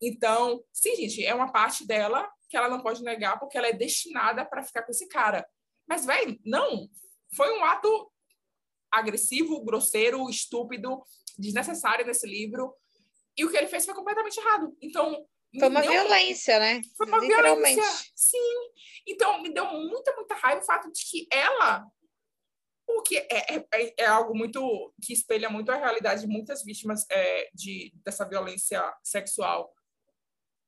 Então, 0.00 0.62
sim, 0.72 0.94
gente, 0.94 1.24
é 1.24 1.34
uma 1.34 1.52
parte 1.52 1.86
dela 1.86 2.28
que 2.48 2.56
ela 2.56 2.68
não 2.68 2.80
pode 2.80 3.02
negar 3.02 3.38
porque 3.38 3.58
ela 3.58 3.68
é 3.68 3.72
destinada 3.72 4.44
para 4.44 4.62
ficar 4.62 4.82
com 4.82 4.90
esse 4.90 5.08
cara. 5.08 5.46
Mas, 5.86 6.06
velho, 6.06 6.38
não. 6.44 6.88
Foi 7.34 7.58
um 7.58 7.64
ato 7.64 8.10
agressivo, 8.90 9.62
grosseiro, 9.64 10.28
estúpido, 10.30 11.02
desnecessário 11.38 12.06
nesse 12.06 12.26
livro. 12.26 12.74
E 13.36 13.44
o 13.44 13.50
que 13.50 13.56
ele 13.56 13.66
fez 13.66 13.84
foi 13.84 13.94
completamente 13.94 14.38
errado. 14.38 14.76
Então. 14.80 15.26
Foi 15.58 15.68
uma 15.68 15.80
deu... 15.80 15.92
violência, 15.92 16.58
né? 16.58 16.82
Foi 16.96 17.06
uma 17.06 17.20
violência. 17.20 17.82
Sim. 18.14 18.70
Então, 19.06 19.40
me 19.40 19.52
deu 19.52 19.64
muita, 19.66 20.14
muita 20.14 20.34
raiva 20.34 20.60
o 20.60 20.64
fato 20.64 20.90
de 20.92 21.00
que 21.08 21.26
ela 21.32 21.86
o 22.88 23.02
que 23.02 23.18
é, 23.18 23.28
é, 23.30 23.66
é, 23.74 23.94
é, 23.98 24.06
algo 24.06 24.34
muito 24.34 24.94
que 25.04 25.12
espelha 25.12 25.50
muito 25.50 25.70
a 25.70 25.76
realidade 25.76 26.22
de 26.22 26.26
muitas 26.26 26.64
vítimas 26.64 27.04
é, 27.10 27.50
de, 27.52 27.92
dessa 28.02 28.26
violência 28.26 28.82
sexual 29.02 29.70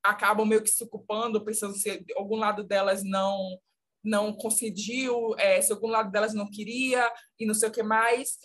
acabam 0.03 0.47
meio 0.47 0.63
que 0.63 0.71
se 0.71 0.85
ocupando, 0.85 1.45
pensando 1.45 1.75
se 1.75 2.05
algum 2.17 2.37
lado 2.37 2.63
delas 2.63 3.03
não 3.03 3.59
não 4.03 4.33
concediu, 4.33 5.35
é, 5.37 5.61
se 5.61 5.73
algum 5.73 5.89
lado 5.89 6.11
delas 6.11 6.33
não 6.33 6.51
queria 6.51 7.11
e 7.39 7.45
não 7.45 7.53
sei 7.53 7.69
o 7.69 7.73
que 7.73 7.83
mais. 7.83 8.39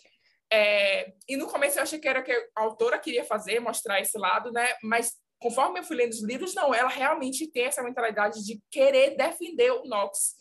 É, 0.52 1.14
e 1.30 1.38
no 1.38 1.48
começo 1.48 1.80
eu 1.80 1.84
achei 1.84 1.98
que 1.98 2.08
era 2.10 2.22
que 2.22 2.32
a 2.32 2.62
autora 2.62 3.00
queria 3.00 3.24
fazer, 3.24 3.62
mostrar 3.62 4.02
esse 4.02 4.18
lado, 4.18 4.52
né? 4.52 4.76
Mas 4.84 5.14
conforme 5.40 5.80
eu 5.80 5.84
fui 5.84 5.96
lendo 5.96 6.12
os 6.12 6.24
livros, 6.24 6.54
não, 6.54 6.74
ela 6.74 6.90
realmente 6.90 7.48
tem 7.48 7.66
essa 7.66 7.84
mentalidade 7.84 8.44
de 8.44 8.62
querer 8.72 9.16
defender 9.16 9.72
o 9.72 9.84
Knox 9.84 10.36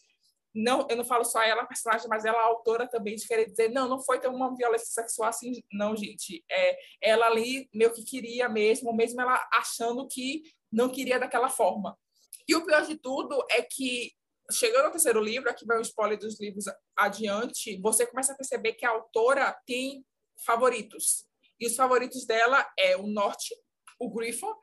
não, 0.54 0.86
eu 0.88 0.96
não 0.96 1.04
falo 1.04 1.24
só 1.24 1.42
ela, 1.42 1.66
personagem, 1.66 2.06
mas 2.08 2.24
ela, 2.24 2.40
autora 2.40 2.86
também, 2.86 3.16
de 3.16 3.26
querer 3.26 3.46
dizer, 3.46 3.70
não, 3.70 3.88
não 3.88 4.00
foi 4.00 4.20
ter 4.20 4.28
uma 4.28 4.54
violência 4.54 4.86
sexual 4.86 5.28
assim, 5.28 5.60
não, 5.72 5.96
gente. 5.96 6.44
É, 6.48 6.78
ela 7.02 7.26
ali 7.26 7.68
meio 7.74 7.92
que 7.92 8.04
queria 8.04 8.48
mesmo, 8.48 8.94
mesmo 8.94 9.20
ela 9.20 9.44
achando 9.52 10.06
que 10.06 10.42
não 10.70 10.88
queria 10.88 11.18
daquela 11.18 11.48
forma. 11.48 11.98
E 12.46 12.54
o 12.54 12.64
pior 12.64 12.86
de 12.86 12.96
tudo 12.96 13.44
é 13.50 13.62
que, 13.62 14.12
chegando 14.52 14.84
ao 14.84 14.92
terceiro 14.92 15.20
livro, 15.20 15.50
aqui 15.50 15.66
vai 15.66 15.78
o 15.78 15.82
spoiler 15.82 16.18
dos 16.18 16.38
livros 16.38 16.66
adiante, 16.96 17.80
você 17.80 18.06
começa 18.06 18.32
a 18.32 18.36
perceber 18.36 18.74
que 18.74 18.86
a 18.86 18.90
autora 18.90 19.56
tem 19.66 20.06
favoritos. 20.46 21.26
E 21.58 21.66
os 21.66 21.74
favoritos 21.74 22.26
dela 22.26 22.64
é 22.78 22.96
o 22.96 23.08
Norte, 23.08 23.56
o 23.98 24.08
Griffon 24.08 24.54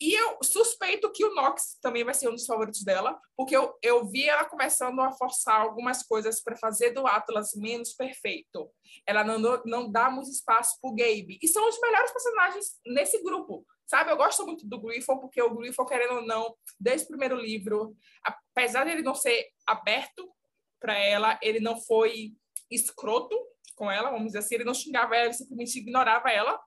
e 0.00 0.14
eu 0.14 0.38
suspeito 0.42 1.10
que 1.10 1.24
o 1.24 1.34
Nox 1.34 1.76
também 1.82 2.04
vai 2.04 2.14
ser 2.14 2.28
um 2.28 2.34
dos 2.34 2.46
favoritos 2.46 2.84
dela, 2.84 3.20
porque 3.36 3.56
eu, 3.56 3.76
eu 3.82 4.06
vi 4.06 4.28
ela 4.28 4.44
começando 4.44 5.00
a 5.00 5.10
forçar 5.10 5.60
algumas 5.60 6.04
coisas 6.04 6.40
para 6.40 6.56
fazer 6.56 6.90
do 6.90 7.04
Atlas 7.06 7.54
menos 7.54 7.92
perfeito. 7.94 8.70
Ela 9.04 9.24
não, 9.24 9.60
não 9.64 9.90
dá 9.90 10.08
muito 10.08 10.30
espaço 10.30 10.78
para 10.80 10.90
o 10.90 10.94
Gabe. 10.94 11.38
E 11.42 11.48
são 11.48 11.68
os 11.68 11.80
melhores 11.80 12.12
personagens 12.12 12.78
nesse 12.86 13.20
grupo. 13.22 13.66
Sabe, 13.86 14.12
eu 14.12 14.16
gosto 14.16 14.44
muito 14.46 14.68
do 14.68 14.80
Griffon, 14.80 15.18
porque 15.18 15.42
o 15.42 15.54
Griffon, 15.54 15.84
querendo 15.84 16.16
ou 16.16 16.26
não, 16.26 16.54
desde 16.78 17.06
o 17.06 17.08
primeiro 17.08 17.34
livro, 17.34 17.96
apesar 18.22 18.84
de 18.84 18.90
ele 18.90 19.02
não 19.02 19.14
ser 19.14 19.48
aberto 19.66 20.30
para 20.78 20.96
ela, 20.96 21.38
ele 21.42 21.58
não 21.58 21.80
foi 21.80 22.34
escroto 22.70 23.36
com 23.74 23.90
ela, 23.90 24.10
vamos 24.10 24.26
dizer 24.26 24.38
assim, 24.38 24.56
ele 24.56 24.64
não 24.64 24.74
xingava 24.74 25.16
ela, 25.16 25.26
ele 25.26 25.34
simplesmente 25.34 25.78
ignorava 25.78 26.30
ela, 26.30 26.60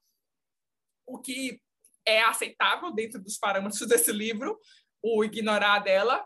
o 1.05 1.19
que 1.19 1.61
é 2.05 2.21
aceitável 2.21 2.91
dentro 2.93 3.21
dos 3.21 3.37
parâmetros 3.37 3.79
desse 3.87 4.11
livro, 4.11 4.59
o 5.01 5.23
ignorar 5.23 5.79
dela. 5.79 6.23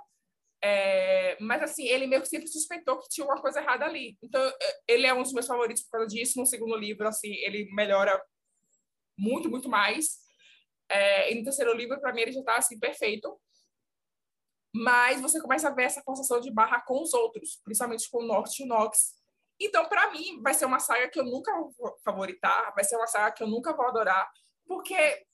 É, 0.63 1.37
mas 1.39 1.61
assim, 1.61 1.85
ele 1.87 2.07
meio 2.07 2.21
que 2.21 2.27
sempre 2.27 2.47
suspeitou 2.47 2.99
que 2.99 3.09
tinha 3.09 3.25
uma 3.25 3.39
coisa 3.41 3.59
errada 3.59 3.85
ali. 3.85 4.17
Então, 4.23 4.41
é, 4.41 4.81
ele 4.87 5.05
é 5.05 5.13
um 5.13 5.21
dos 5.21 5.33
meus 5.33 5.45
favoritos 5.45 5.83
por 5.83 5.91
causa 5.91 6.07
disso. 6.07 6.39
No 6.39 6.45
segundo 6.45 6.75
livro, 6.75 7.07
assim, 7.07 7.33
ele 7.35 7.69
melhora 7.73 8.19
muito, 9.17 9.49
muito 9.49 9.69
mais. 9.69 10.17
É, 10.89 11.31
e 11.31 11.35
no 11.35 11.43
terceiro 11.43 11.73
livro, 11.73 11.99
para 11.99 12.13
mim, 12.13 12.21
ele 12.21 12.31
já 12.31 12.39
está 12.39 12.57
assim, 12.57 12.79
perfeito. 12.79 13.39
Mas 14.73 15.21
você 15.21 15.39
começa 15.39 15.69
a 15.69 15.73
ver 15.73 15.83
essa 15.83 16.01
forçação 16.01 16.39
de 16.39 16.51
barra 16.51 16.81
com 16.81 17.01
os 17.01 17.13
outros, 17.13 17.61
principalmente 17.63 18.09
com 18.09 18.23
o 18.23 18.27
Norte 18.27 18.61
e 18.61 18.65
o 18.65 18.67
Nox. 18.67 19.13
Então, 19.59 19.87
para 19.87 20.11
mim, 20.11 20.41
vai 20.41 20.53
ser 20.53 20.65
uma 20.65 20.79
saga 20.79 21.09
que 21.09 21.19
eu 21.19 21.23
nunca 21.23 21.53
vou 21.77 21.97
favoritar, 22.03 22.73
vai 22.75 22.83
ser 22.83 22.97
uma 22.97 23.07
saga 23.07 23.31
que 23.31 23.41
eu 23.41 23.47
nunca 23.47 23.73
vou 23.73 23.87
adorar, 23.87 24.29
porque 24.67 25.25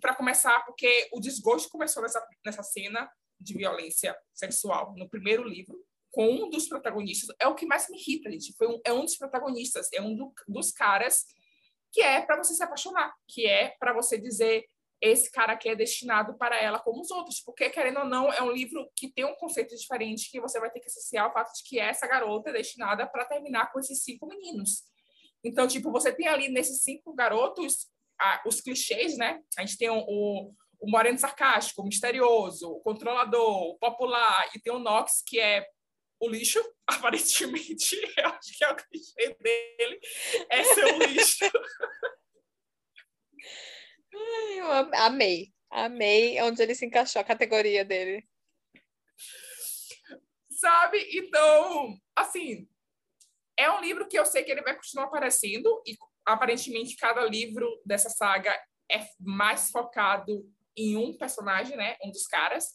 para 0.00 0.14
começar, 0.14 0.64
porque 0.64 1.08
o 1.12 1.20
desgosto 1.20 1.68
começou 1.68 2.02
nessa, 2.02 2.26
nessa 2.44 2.62
cena 2.62 3.10
de 3.40 3.54
violência 3.54 4.16
sexual 4.34 4.94
no 4.96 5.08
primeiro 5.08 5.44
livro, 5.44 5.78
com 6.10 6.28
um 6.28 6.50
dos 6.50 6.68
protagonistas. 6.68 7.34
É 7.38 7.46
o 7.46 7.54
que 7.54 7.66
mais 7.66 7.88
me 7.88 7.98
irrita, 7.98 8.30
gente. 8.30 8.54
Foi 8.56 8.66
um, 8.66 8.80
é 8.84 8.92
um 8.92 9.04
dos 9.04 9.16
protagonistas, 9.16 9.88
é 9.92 10.00
um 10.00 10.14
do, 10.14 10.32
dos 10.46 10.72
caras 10.72 11.26
que 11.92 12.00
é 12.00 12.20
para 12.20 12.36
você 12.36 12.54
se 12.54 12.62
apaixonar, 12.62 13.14
que 13.26 13.46
é 13.46 13.74
para 13.78 13.92
você 13.92 14.18
dizer 14.18 14.66
esse 15.00 15.30
cara 15.30 15.52
aqui 15.52 15.68
é 15.68 15.76
destinado 15.76 16.36
para 16.36 16.60
ela 16.60 16.80
como 16.80 17.00
os 17.00 17.10
outros, 17.10 17.40
porque 17.40 17.70
querendo 17.70 18.00
ou 18.00 18.04
não 18.04 18.32
é 18.32 18.42
um 18.42 18.50
livro 18.50 18.90
que 18.96 19.08
tem 19.08 19.24
um 19.24 19.34
conceito 19.36 19.76
diferente 19.76 20.30
que 20.30 20.40
você 20.40 20.58
vai 20.58 20.70
ter 20.70 20.80
que 20.80 20.88
associar 20.88 21.28
o 21.28 21.32
fato 21.32 21.52
de 21.54 21.62
que 21.62 21.78
essa 21.78 22.06
garota 22.06 22.50
é 22.50 22.54
destinada 22.54 23.06
para 23.06 23.24
terminar 23.24 23.70
com 23.72 23.78
esses 23.78 24.02
cinco 24.02 24.26
meninos. 24.26 24.82
Então, 25.44 25.68
tipo, 25.68 25.92
você 25.92 26.12
tem 26.12 26.26
ali 26.26 26.48
nesses 26.48 26.82
cinco 26.82 27.14
garotos 27.14 27.88
a, 28.20 28.42
os 28.46 28.60
clichês, 28.60 29.16
né? 29.16 29.40
A 29.56 29.64
gente 29.64 29.78
tem 29.78 29.90
o, 29.90 29.98
o, 29.98 30.54
o 30.80 30.90
moreno 30.90 31.18
sarcástico, 31.18 31.82
o 31.82 31.84
misterioso, 31.84 32.70
o 32.70 32.80
controlador, 32.80 33.70
o 33.70 33.78
popular, 33.78 34.50
e 34.54 34.60
tem 34.60 34.72
o 34.72 34.78
Nox, 34.78 35.22
que 35.26 35.38
é 35.38 35.66
o 36.20 36.28
lixo, 36.28 36.60
aparentemente, 36.86 37.96
eu 38.16 38.26
acho 38.26 38.56
que 38.56 38.64
é 38.64 38.70
o 38.70 38.76
clichê 38.76 39.36
dele, 39.40 40.00
é 40.50 40.64
ser 40.64 40.84
o 40.84 40.98
lixo. 40.98 41.44
eu 44.56 44.66
amei, 44.94 45.52
amei 45.70 46.40
onde 46.42 46.62
ele 46.62 46.74
se 46.74 46.86
encaixou, 46.86 47.20
a 47.20 47.24
categoria 47.24 47.84
dele. 47.84 48.28
Sabe? 50.50 51.08
Então, 51.12 51.96
assim, 52.16 52.68
é 53.56 53.70
um 53.70 53.80
livro 53.80 54.08
que 54.08 54.18
eu 54.18 54.26
sei 54.26 54.42
que 54.42 54.50
ele 54.50 54.62
vai 54.62 54.74
continuar 54.74 55.06
aparecendo, 55.06 55.82
e 55.86 55.96
aparentemente 56.32 56.96
cada 56.96 57.24
livro 57.24 57.68
dessa 57.84 58.10
saga 58.10 58.52
é 58.90 59.06
mais 59.18 59.70
focado 59.70 60.44
em 60.76 60.96
um 60.96 61.16
personagem, 61.16 61.76
né? 61.76 61.96
Um 62.04 62.10
dos 62.10 62.26
caras. 62.26 62.66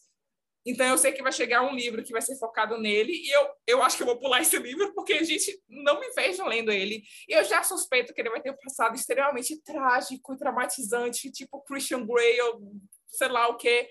Então 0.65 0.85
eu 0.87 0.97
sei 0.97 1.11
que 1.11 1.21
vai 1.21 1.31
chegar 1.31 1.61
um 1.61 1.75
livro 1.75 2.03
que 2.03 2.13
vai 2.13 2.21
ser 2.21 2.37
focado 2.37 2.77
nele 2.77 3.11
e 3.11 3.29
eu, 3.29 3.49
eu 3.67 3.83
acho 3.83 3.97
que 3.97 4.03
eu 4.03 4.07
vou 4.07 4.19
pular 4.19 4.41
esse 4.41 4.57
livro 4.57 4.93
porque, 4.93 5.23
gente, 5.23 5.61
não 5.67 5.99
me 5.99 6.09
vejo 6.11 6.45
lendo 6.45 6.71
ele. 6.71 7.03
E 7.27 7.33
eu 7.33 7.43
já 7.43 7.61
suspeito 7.63 8.13
que 8.13 8.21
ele 8.21 8.29
vai 8.29 8.41
ter 8.41 8.51
um 8.51 8.57
passado 8.57 8.95
extremamente 8.95 9.61
trágico 9.61 10.33
e 10.33 10.37
traumatizante, 10.37 11.31
tipo 11.31 11.61
Christian 11.63 12.05
Grey 12.05 12.39
ou 12.41 12.61
sei 13.07 13.27
lá 13.27 13.47
o 13.49 13.57
que. 13.57 13.89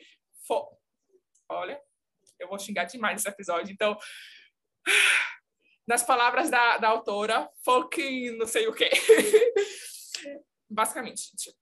Olha, 1.48 1.80
eu 2.40 2.48
vou 2.48 2.58
xingar 2.58 2.84
demais 2.84 3.20
esse 3.20 3.28
episódio. 3.28 3.72
Então, 3.72 3.96
nas 5.86 6.02
palavras 6.02 6.50
da, 6.50 6.78
da 6.78 6.88
autora, 6.88 7.48
fucking 7.64 8.36
não 8.36 8.46
sei 8.46 8.66
o 8.68 8.72
quê. 8.72 8.90
Basicamente, 10.68 11.30
gente. 11.30 11.56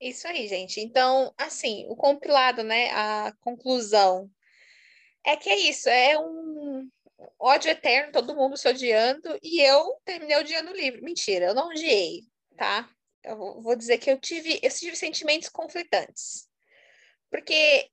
Isso 0.00 0.26
aí, 0.26 0.48
gente. 0.48 0.80
Então, 0.80 1.32
assim, 1.36 1.86
o 1.88 1.96
compilado, 1.96 2.62
né? 2.62 2.90
A 2.92 3.34
conclusão 3.40 4.30
é 5.24 5.36
que 5.36 5.50
é 5.50 5.58
isso, 5.58 5.88
é 5.88 6.18
um 6.18 6.88
ódio 7.38 7.70
eterno, 7.70 8.12
todo 8.12 8.34
mundo 8.34 8.56
se 8.56 8.66
odiando, 8.66 9.38
e 9.42 9.60
eu 9.60 10.00
terminei 10.04 10.36
odiando 10.38 10.70
o 10.70 10.76
livro. 10.76 11.02
Mentira, 11.02 11.46
eu 11.46 11.54
não 11.54 11.68
odiei, 11.68 12.22
tá? 12.56 12.88
Eu 13.22 13.60
vou 13.60 13.76
dizer 13.76 13.98
que 13.98 14.10
eu 14.10 14.18
tive, 14.18 14.58
eu 14.62 14.70
tive 14.70 14.96
sentimentos 14.96 15.50
conflitantes. 15.50 16.48
Porque 17.30 17.88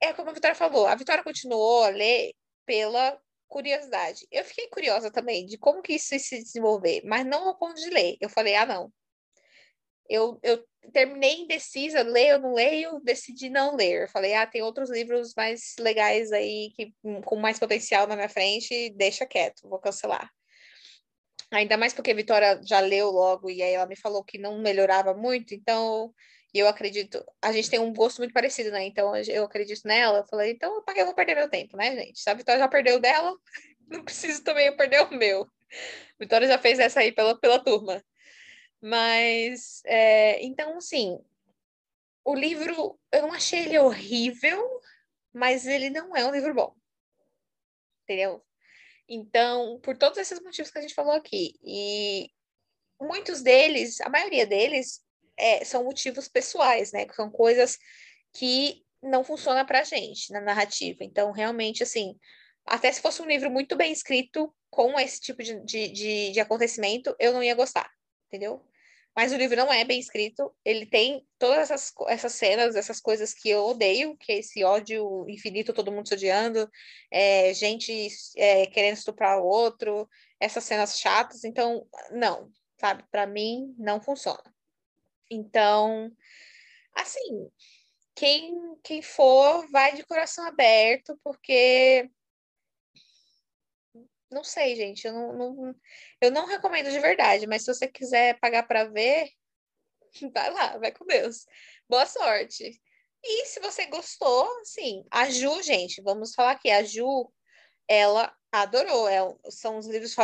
é 0.00 0.12
como 0.14 0.30
a 0.30 0.32
Vitória 0.32 0.54
falou, 0.54 0.86
a 0.86 0.94
Vitória 0.94 1.22
continuou 1.22 1.84
a 1.84 1.90
ler 1.90 2.32
pela 2.64 3.20
curiosidade. 3.50 4.26
Eu 4.30 4.44
fiquei 4.44 4.68
curiosa 4.68 5.10
também 5.10 5.44
de 5.44 5.58
como 5.58 5.82
que 5.82 5.94
isso 5.94 6.14
ia 6.14 6.20
se 6.20 6.38
desenvolver, 6.38 7.02
mas 7.04 7.26
não 7.26 7.48
ao 7.48 7.58
ponto 7.58 7.74
de 7.74 7.90
ler. 7.90 8.16
Eu 8.20 8.30
falei, 8.30 8.54
ah, 8.54 8.64
não. 8.64 8.92
Eu, 10.08 10.38
eu 10.42 10.64
terminei 10.92 11.40
indecisa, 11.40 12.02
leio 12.02 12.36
ou 12.36 12.42
não 12.42 12.54
leio, 12.54 13.00
decidi 13.00 13.50
não 13.50 13.76
ler. 13.76 14.04
Eu 14.04 14.08
falei, 14.08 14.34
ah, 14.34 14.46
tem 14.46 14.62
outros 14.62 14.88
livros 14.88 15.34
mais 15.36 15.74
legais 15.78 16.32
aí, 16.32 16.72
que, 16.74 16.94
com 17.24 17.36
mais 17.36 17.58
potencial 17.58 18.06
na 18.06 18.16
minha 18.16 18.28
frente, 18.28 18.90
deixa 18.90 19.26
quieto, 19.26 19.68
vou 19.68 19.78
cancelar. 19.78 20.30
Ainda 21.52 21.76
mais 21.76 21.92
porque 21.92 22.12
a 22.12 22.14
Vitória 22.14 22.60
já 22.64 22.78
leu 22.78 23.10
logo 23.10 23.50
e 23.50 23.60
aí 23.60 23.72
ela 23.72 23.86
me 23.86 23.96
falou 23.96 24.22
que 24.22 24.38
não 24.38 24.60
melhorava 24.60 25.12
muito, 25.12 25.52
então 25.52 26.14
e 26.52 26.58
eu 26.58 26.66
acredito, 26.66 27.24
a 27.40 27.52
gente 27.52 27.70
tem 27.70 27.78
um 27.78 27.92
gosto 27.92 28.18
muito 28.18 28.32
parecido, 28.32 28.70
né? 28.70 28.84
Então 28.84 29.14
eu 29.16 29.44
acredito 29.44 29.86
nela. 29.86 30.18
Eu 30.18 30.26
falei, 30.26 30.52
então 30.52 30.82
para 30.82 30.94
que 30.94 31.00
eu 31.00 31.06
vou 31.06 31.14
perder 31.14 31.36
meu 31.36 31.48
tempo, 31.48 31.76
né, 31.76 31.94
gente? 31.94 32.20
Se 32.20 32.28
a 32.28 32.34
Vitória 32.34 32.60
já 32.60 32.68
perdeu 32.68 32.98
dela, 32.98 33.36
não 33.88 34.04
preciso 34.04 34.42
também 34.42 34.74
perder 34.76 35.02
o 35.02 35.14
meu. 35.14 35.46
Vitória 36.18 36.48
já 36.48 36.58
fez 36.58 36.78
essa 36.78 37.00
aí 37.00 37.12
pela, 37.12 37.38
pela 37.38 37.62
turma. 37.62 38.04
Mas, 38.80 39.82
é, 39.84 40.42
então, 40.42 40.76
assim, 40.78 41.18
o 42.24 42.34
livro, 42.34 42.98
eu 43.12 43.22
não 43.22 43.32
achei 43.32 43.60
ele 43.60 43.78
horrível, 43.78 44.80
mas 45.32 45.66
ele 45.66 45.90
não 45.90 46.16
é 46.16 46.24
um 46.24 46.32
livro 46.32 46.54
bom. 46.54 46.74
Entendeu? 48.04 48.44
Então, 49.08 49.78
por 49.82 49.96
todos 49.96 50.18
esses 50.18 50.40
motivos 50.40 50.70
que 50.70 50.78
a 50.78 50.82
gente 50.82 50.94
falou 50.94 51.12
aqui, 51.12 51.54
e 51.62 52.30
muitos 53.00 53.42
deles, 53.42 54.00
a 54.00 54.08
maioria 54.08 54.46
deles, 54.46 55.02
é, 55.40 55.64
são 55.64 55.84
motivos 55.84 56.28
pessoais, 56.28 56.92
né? 56.92 57.06
São 57.14 57.30
coisas 57.30 57.78
que 58.32 58.84
não 59.02 59.24
funcionam 59.24 59.64
pra 59.64 59.82
gente 59.82 60.32
na 60.32 60.40
narrativa. 60.40 61.02
Então, 61.02 61.32
realmente, 61.32 61.82
assim, 61.82 62.14
até 62.66 62.92
se 62.92 63.00
fosse 63.00 63.22
um 63.22 63.26
livro 63.26 63.50
muito 63.50 63.76
bem 63.76 63.92
escrito, 63.92 64.54
com 64.70 64.98
esse 65.00 65.20
tipo 65.20 65.42
de, 65.42 65.58
de, 65.64 65.88
de, 65.88 66.32
de 66.32 66.40
acontecimento, 66.40 67.14
eu 67.18 67.32
não 67.32 67.42
ia 67.42 67.54
gostar, 67.54 67.90
entendeu? 68.28 68.64
Mas 69.16 69.32
o 69.32 69.36
livro 69.36 69.56
não 69.56 69.72
é 69.72 69.84
bem 69.84 69.98
escrito, 69.98 70.54
ele 70.64 70.86
tem 70.86 71.26
todas 71.36 71.70
essas, 71.70 71.92
essas 72.06 72.32
cenas, 72.34 72.76
essas 72.76 73.00
coisas 73.00 73.34
que 73.34 73.50
eu 73.50 73.64
odeio, 73.66 74.16
que 74.16 74.30
é 74.30 74.38
esse 74.38 74.62
ódio 74.62 75.28
infinito, 75.28 75.72
todo 75.72 75.90
mundo 75.90 76.06
se 76.06 76.14
odiando, 76.14 76.70
é, 77.10 77.52
gente 77.52 78.08
é, 78.36 78.66
querendo 78.66 78.96
estuprar 78.96 79.40
o 79.40 79.44
outro, 79.44 80.08
essas 80.38 80.62
cenas 80.62 80.98
chatas, 80.98 81.42
então, 81.42 81.84
não, 82.12 82.48
sabe? 82.78 83.04
Para 83.10 83.26
mim, 83.26 83.74
não 83.76 84.00
funciona. 84.00 84.42
Então, 85.30 86.10
assim, 86.94 87.50
quem, 88.14 88.76
quem 88.82 89.02
for, 89.02 89.66
vai 89.70 89.94
de 89.94 90.04
coração 90.04 90.44
aberto, 90.46 91.18
porque 91.22 92.10
não 94.30 94.44
sei, 94.44 94.76
gente, 94.76 95.06
eu 95.06 95.12
não, 95.12 95.32
não, 95.32 95.74
eu 96.20 96.30
não 96.30 96.46
recomendo 96.46 96.90
de 96.90 96.98
verdade, 97.00 97.46
mas 97.46 97.62
se 97.64 97.74
você 97.74 97.88
quiser 97.88 98.38
pagar 98.38 98.62
para 98.62 98.84
ver, 98.84 99.30
vai 100.32 100.50
lá, 100.52 100.78
vai 100.78 100.92
com 100.92 101.04
Deus. 101.06 101.46
Boa 101.88 102.06
sorte. 102.06 102.80
E 103.22 103.46
se 103.46 103.60
você 103.60 103.86
gostou, 103.86 104.48
sim, 104.64 105.04
a 105.10 105.28
Ju, 105.28 105.62
gente, 105.62 106.00
vamos 106.02 106.34
falar 106.34 106.52
aqui, 106.52 106.70
a 106.70 106.82
Ju, 106.82 107.30
ela 107.88 108.34
adorou, 108.52 109.08
é, 109.08 109.18
são 109.50 109.78
os 109.78 109.86
livros 109.86 110.14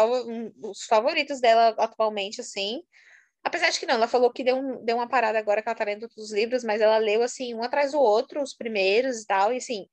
os 0.63 0.85
favoritos 0.85 1.41
dela 1.41 1.75
atualmente, 1.79 2.41
assim. 2.41 2.83
Apesar 3.47 3.71
de 3.71 3.79
que 3.79 3.87
não, 3.87 3.95
ela 3.95 4.09
falou 4.09 4.33
que 4.33 4.43
deu, 4.43 4.57
um, 4.57 4.85
deu 4.85 4.97
uma 4.97 5.09
parada 5.09 5.39
agora 5.39 5.63
que 5.63 5.69
ela 5.69 5.77
tá 5.77 5.85
lendo 5.85 6.09
dos 6.09 6.33
livros, 6.33 6.65
mas 6.65 6.81
ela 6.81 6.99
leu, 6.99 7.23
assim, 7.23 7.55
um 7.55 7.63
atrás 7.63 7.93
do 7.93 8.01
outro, 8.01 8.43
os 8.43 8.53
primeiros 8.53 9.21
e 9.23 9.27
tal, 9.27 9.53
e 9.55 9.59
assim, 9.59 9.87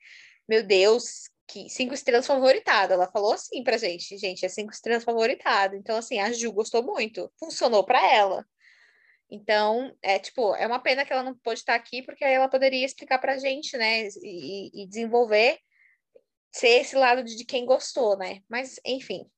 meu 0.49 0.63
Deus, 0.63 1.29
que 1.47 1.69
cinco 1.69 1.93
estrelas 1.93 2.25
favoritado. 2.25 2.93
Ela 2.93 3.11
falou 3.11 3.31
assim 3.31 3.63
pra 3.63 3.77
gente, 3.77 4.17
gente, 4.17 4.43
é 4.43 4.49
cinco 4.49 4.73
estrelas 4.73 5.03
favoritado. 5.03 5.75
Então, 5.75 5.95
assim, 5.95 6.17
a 6.19 6.31
Ju 6.33 6.51
gostou 6.51 6.81
muito. 6.81 7.31
Funcionou 7.39 7.83
para 7.85 8.01
ela. 8.11 8.43
Então, 9.29 9.95
é 10.01 10.17
tipo, 10.17 10.55
é 10.55 10.65
uma 10.65 10.79
pena 10.79 11.05
que 11.05 11.13
ela 11.13 11.21
não 11.21 11.37
pôde 11.37 11.59
estar 11.59 11.75
aqui, 11.75 12.01
porque 12.01 12.25
aí 12.25 12.33
ela 12.33 12.49
poderia 12.49 12.83
explicar 12.83 13.19
pra 13.19 13.37
gente, 13.37 13.77
né? 13.77 14.07
E, 14.23 14.83
e 14.83 14.87
desenvolver 14.87 15.59
ser 16.51 16.81
esse 16.81 16.95
lado 16.95 17.23
de, 17.23 17.35
de 17.35 17.45
quem 17.45 17.67
gostou, 17.67 18.17
né? 18.17 18.39
Mas, 18.49 18.79
enfim, 18.83 19.29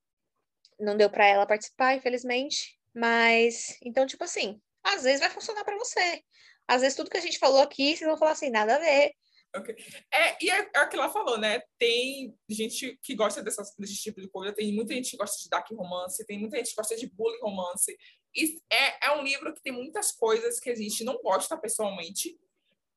não 0.80 0.95
deu 0.95 1.09
para 1.09 1.28
ela 1.28 1.45
participar, 1.45 1.95
infelizmente. 1.95 2.74
Mas, 2.95 3.77
então, 3.83 4.05
tipo 4.05 4.23
assim, 4.23 4.61
às 4.83 5.03
vezes 5.03 5.19
vai 5.19 5.29
funcionar 5.29 5.65
para 5.65 5.77
você. 5.77 6.23
Às 6.67 6.81
vezes 6.81 6.95
tudo 6.95 7.09
que 7.09 7.17
a 7.17 7.21
gente 7.21 7.37
falou 7.37 7.61
aqui, 7.61 7.95
vocês 7.95 8.09
vão 8.09 8.17
falar 8.17 8.31
assim, 8.31 8.49
nada 8.49 8.75
a 8.75 8.79
ver. 8.79 9.11
Okay. 9.55 9.75
É, 10.11 10.43
e 10.43 10.49
é, 10.49 10.69
é 10.73 10.81
o 10.81 10.89
que 10.89 10.95
ela 10.95 11.09
falou, 11.09 11.37
né? 11.37 11.61
Tem 11.77 12.35
gente 12.49 12.97
que 13.01 13.15
gosta 13.15 13.41
dessas, 13.41 13.73
desse 13.77 13.95
tipo 13.95 14.19
de 14.19 14.29
coisa, 14.29 14.53
tem 14.53 14.73
muita 14.73 14.93
gente 14.93 15.11
que 15.11 15.17
gosta 15.17 15.41
de 15.41 15.49
dark 15.49 15.69
romance, 15.71 16.25
tem 16.25 16.39
muita 16.39 16.57
gente 16.57 16.69
que 16.69 16.75
gosta 16.75 16.95
de 16.95 17.07
bullying 17.07 17.39
romance. 17.41 17.95
E 18.35 18.59
é, 18.69 19.07
é 19.07 19.11
um 19.11 19.23
livro 19.23 19.53
que 19.53 19.61
tem 19.61 19.71
muitas 19.71 20.11
coisas 20.11 20.59
que 20.59 20.69
a 20.69 20.75
gente 20.75 21.03
não 21.03 21.17
gosta 21.21 21.57
pessoalmente. 21.57 22.37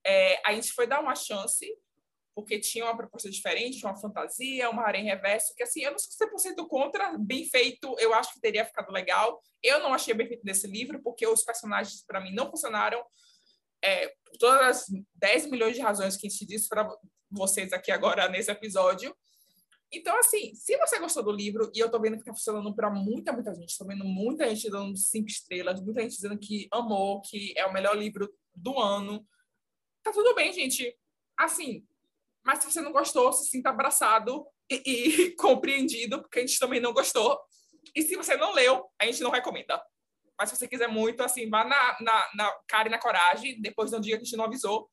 É, 0.04 0.40
a 0.44 0.52
gente 0.54 0.72
foi 0.72 0.86
dar 0.86 1.00
uma 1.00 1.14
chance, 1.14 1.66
porque 2.38 2.56
tinha 2.60 2.84
uma 2.84 2.96
proposta 2.96 3.28
diferente, 3.28 3.84
uma 3.84 3.96
fantasia, 3.96 4.70
uma 4.70 4.84
harem 4.84 5.04
reverso, 5.04 5.52
que 5.56 5.62
assim, 5.64 5.82
eu 5.82 5.90
não 5.90 5.98
sou 5.98 6.28
100% 6.28 6.68
contra, 6.68 7.18
bem 7.18 7.44
feito, 7.44 7.96
eu 7.98 8.14
acho 8.14 8.32
que 8.32 8.40
teria 8.40 8.64
ficado 8.64 8.92
legal. 8.92 9.42
Eu 9.60 9.80
não 9.80 9.92
achei 9.92 10.14
bem 10.14 10.28
feito 10.28 10.44
nesse 10.44 10.68
livro, 10.68 11.02
porque 11.02 11.26
os 11.26 11.42
personagens, 11.42 12.04
para 12.06 12.20
mim, 12.20 12.32
não 12.32 12.48
funcionaram 12.48 13.04
é, 13.84 14.14
todas 14.38 14.60
as 14.60 14.86
10 15.16 15.50
milhões 15.50 15.74
de 15.74 15.80
razões 15.80 16.16
que 16.16 16.28
a 16.28 16.30
gente 16.30 16.46
disse 16.46 16.68
para 16.68 16.88
vocês 17.28 17.72
aqui 17.72 17.90
agora 17.90 18.28
nesse 18.28 18.52
episódio. 18.52 19.12
Então, 19.90 20.16
assim, 20.16 20.54
se 20.54 20.76
você 20.76 21.00
gostou 21.00 21.24
do 21.24 21.32
livro, 21.32 21.72
e 21.74 21.80
eu 21.80 21.90
tô 21.90 22.00
vendo 22.00 22.18
que 22.18 22.24
tá 22.24 22.32
funcionando 22.32 22.72
para 22.72 22.88
muita, 22.88 23.32
muita 23.32 23.52
gente, 23.52 23.76
tô 23.76 23.84
vendo 23.84 24.04
muita 24.04 24.48
gente 24.48 24.70
dando 24.70 24.96
cinco 24.96 25.26
estrelas, 25.26 25.80
muita 25.80 26.02
gente 26.02 26.14
dizendo 26.14 26.38
que 26.38 26.68
amou, 26.70 27.20
que 27.20 27.52
é 27.56 27.66
o 27.66 27.72
melhor 27.72 27.98
livro 27.98 28.32
do 28.54 28.78
ano. 28.78 29.26
Tá 30.04 30.12
tudo 30.12 30.36
bem, 30.36 30.52
gente. 30.52 30.96
Assim, 31.36 31.84
mas 32.48 32.60
se 32.60 32.72
você 32.72 32.80
não 32.80 32.92
gostou, 32.92 33.30
se 33.30 33.44
sinta 33.44 33.68
abraçado 33.68 34.46
e, 34.70 34.76
e 34.76 35.30
compreendido, 35.36 36.22
porque 36.22 36.38
a 36.38 36.40
gente 36.46 36.58
também 36.58 36.80
não 36.80 36.94
gostou. 36.94 37.38
E 37.94 38.00
se 38.00 38.16
você 38.16 38.38
não 38.38 38.54
leu, 38.54 38.86
a 38.98 39.04
gente 39.04 39.20
não 39.22 39.30
recomenda. 39.30 39.78
Mas 40.38 40.48
se 40.48 40.56
você 40.56 40.66
quiser 40.66 40.88
muito, 40.88 41.22
assim, 41.22 41.50
vá 41.50 41.62
na, 41.62 41.98
na, 42.00 42.30
na 42.34 42.58
cara 42.66 42.88
e 42.88 42.90
na 42.90 42.98
coragem, 42.98 43.60
depois 43.60 43.90
não 43.90 44.00
diga 44.00 44.16
que 44.16 44.22
a 44.22 44.24
gente 44.24 44.36
não 44.38 44.46
avisou. 44.46 44.90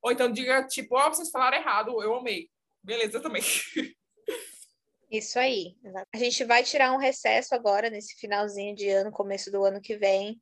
Ou 0.00 0.12
então 0.12 0.32
diga, 0.32 0.66
tipo, 0.66 0.96
ó, 0.96 1.06
oh, 1.06 1.12
vocês 1.12 1.28
falaram 1.28 1.58
errado, 1.58 2.02
eu 2.02 2.14
amei. 2.14 2.48
Beleza 2.82 3.20
também. 3.20 3.42
Isso 5.10 5.38
aí. 5.38 5.76
A 6.10 6.16
gente 6.16 6.42
vai 6.44 6.64
tirar 6.64 6.90
um 6.90 6.98
recesso 6.98 7.54
agora, 7.54 7.90
nesse 7.90 8.18
finalzinho 8.18 8.74
de 8.74 8.88
ano, 8.88 9.12
começo 9.12 9.50
do 9.50 9.62
ano 9.62 9.78
que 9.78 9.98
vem. 9.98 10.40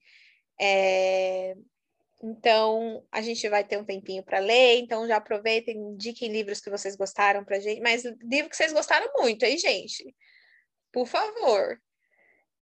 É... 0.60 1.31
Então, 2.22 3.04
a 3.10 3.20
gente 3.20 3.48
vai 3.48 3.64
ter 3.64 3.76
um 3.76 3.84
tempinho 3.84 4.22
para 4.22 4.38
ler, 4.38 4.78
então 4.78 5.08
já 5.08 5.16
aproveitem, 5.16 5.76
indiquem 5.76 6.30
livros 6.30 6.60
que 6.60 6.70
vocês 6.70 6.94
gostaram 6.94 7.44
para 7.44 7.58
gente, 7.58 7.80
mas 7.80 8.04
livro 8.22 8.48
que 8.48 8.56
vocês 8.56 8.72
gostaram 8.72 9.10
muito, 9.16 9.44
aí, 9.44 9.58
gente? 9.58 10.14
Por 10.92 11.06
favor. 11.06 11.80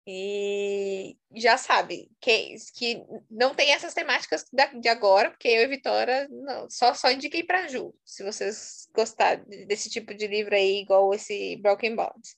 E 0.06 1.16
já 1.36 1.58
sabe 1.58 2.10
que, 2.20 2.56
que 2.74 3.04
não 3.30 3.54
tem 3.54 3.72
essas 3.72 3.92
temáticas 3.92 4.44
de 4.80 4.88
agora, 4.88 5.30
porque 5.30 5.46
eu 5.46 5.62
e 5.62 5.68
Vitória 5.68 6.26
não, 6.30 6.68
só, 6.70 6.94
só 6.94 7.10
indiquei 7.10 7.44
para 7.44 7.68
Ju, 7.68 7.94
se 8.04 8.24
vocês 8.24 8.88
gostarem 8.94 9.44
desse 9.66 9.90
tipo 9.90 10.14
de 10.14 10.26
livro 10.26 10.54
aí, 10.54 10.80
igual 10.80 11.12
esse 11.12 11.56
Broken 11.58 11.94
Bonds. 11.94 12.34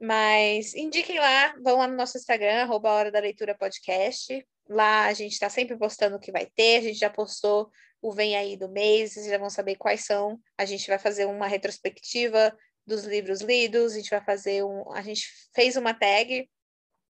Mas 0.00 0.74
indiquem 0.74 1.18
lá, 1.18 1.54
vão 1.62 1.78
lá 1.78 1.86
no 1.88 1.96
nosso 1.96 2.16
Instagram, 2.16 2.62
arroba 2.62 2.90
Hora 2.90 3.10
da 3.10 3.20
Leitura 3.20 3.56
Podcast. 3.56 4.46
Lá 4.68 5.06
a 5.06 5.12
gente 5.12 5.32
está 5.32 5.48
sempre 5.48 5.76
postando 5.76 6.16
o 6.16 6.20
que 6.20 6.30
vai 6.30 6.46
ter, 6.46 6.78
a 6.78 6.82
gente 6.82 6.98
já 6.98 7.10
postou 7.10 7.70
o 8.00 8.12
Vem 8.12 8.36
Aí 8.36 8.56
do 8.56 8.68
mês, 8.68 9.12
vocês 9.12 9.26
já 9.26 9.38
vão 9.38 9.50
saber 9.50 9.74
quais 9.76 10.04
são. 10.04 10.38
A 10.56 10.64
gente 10.64 10.86
vai 10.88 10.98
fazer 10.98 11.24
uma 11.24 11.48
retrospectiva 11.48 12.56
dos 12.86 13.04
livros 13.04 13.40
lidos, 13.40 13.92
a 13.92 13.96
gente 13.96 14.10
vai 14.10 14.24
fazer 14.24 14.64
um. 14.64 14.92
A 14.92 15.02
gente 15.02 15.26
fez 15.52 15.76
uma 15.76 15.92
tag 15.92 16.48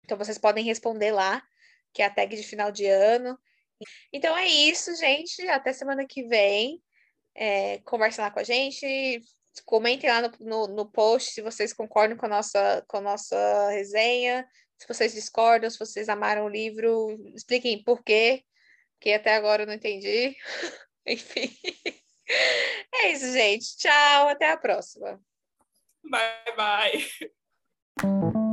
então 0.07 0.17
vocês 0.17 0.37
podem 0.37 0.63
responder 0.63 1.11
lá, 1.11 1.43
que 1.93 2.01
é 2.01 2.05
a 2.05 2.09
tag 2.09 2.33
de 2.33 2.41
final 2.41 2.71
de 2.71 2.85
ano. 2.85 3.37
Então 4.11 4.35
é 4.37 4.47
isso, 4.47 4.95
gente. 4.95 5.45
Até 5.49 5.73
semana 5.73 6.07
que 6.07 6.23
vem. 6.23 6.81
É, 7.35 7.79
conversem 7.79 8.23
lá 8.23 8.31
com 8.31 8.39
a 8.39 8.43
gente. 8.43 9.21
Comentem 9.65 10.09
lá 10.09 10.21
no, 10.21 10.31
no, 10.39 10.67
no, 10.67 10.91
post 10.91 11.31
se 11.31 11.41
vocês 11.41 11.73
concordam 11.73 12.17
com 12.17 12.25
a, 12.25 12.29
nossa, 12.29 12.83
com 12.87 12.97
a 12.97 13.01
nossa 13.01 13.69
resenha. 13.69 14.47
Se 14.77 14.87
vocês 14.87 15.13
discordam, 15.13 15.69
se 15.69 15.79
vocês 15.79 16.07
amaram 16.09 16.45
o 16.45 16.49
livro, 16.49 17.17
expliquem 17.35 17.83
por 17.83 18.03
quê, 18.03 18.43
que 18.99 19.11
até 19.11 19.35
agora 19.35 19.63
eu 19.63 19.67
não 19.67 19.73
entendi. 19.73 20.35
Enfim. 21.05 21.49
É 22.93 23.11
isso, 23.11 23.31
gente. 23.31 23.77
Tchau, 23.77 24.27
até 24.29 24.51
a 24.51 24.57
próxima. 24.57 25.19
Bye, 26.03 26.55
bye. 26.55 28.46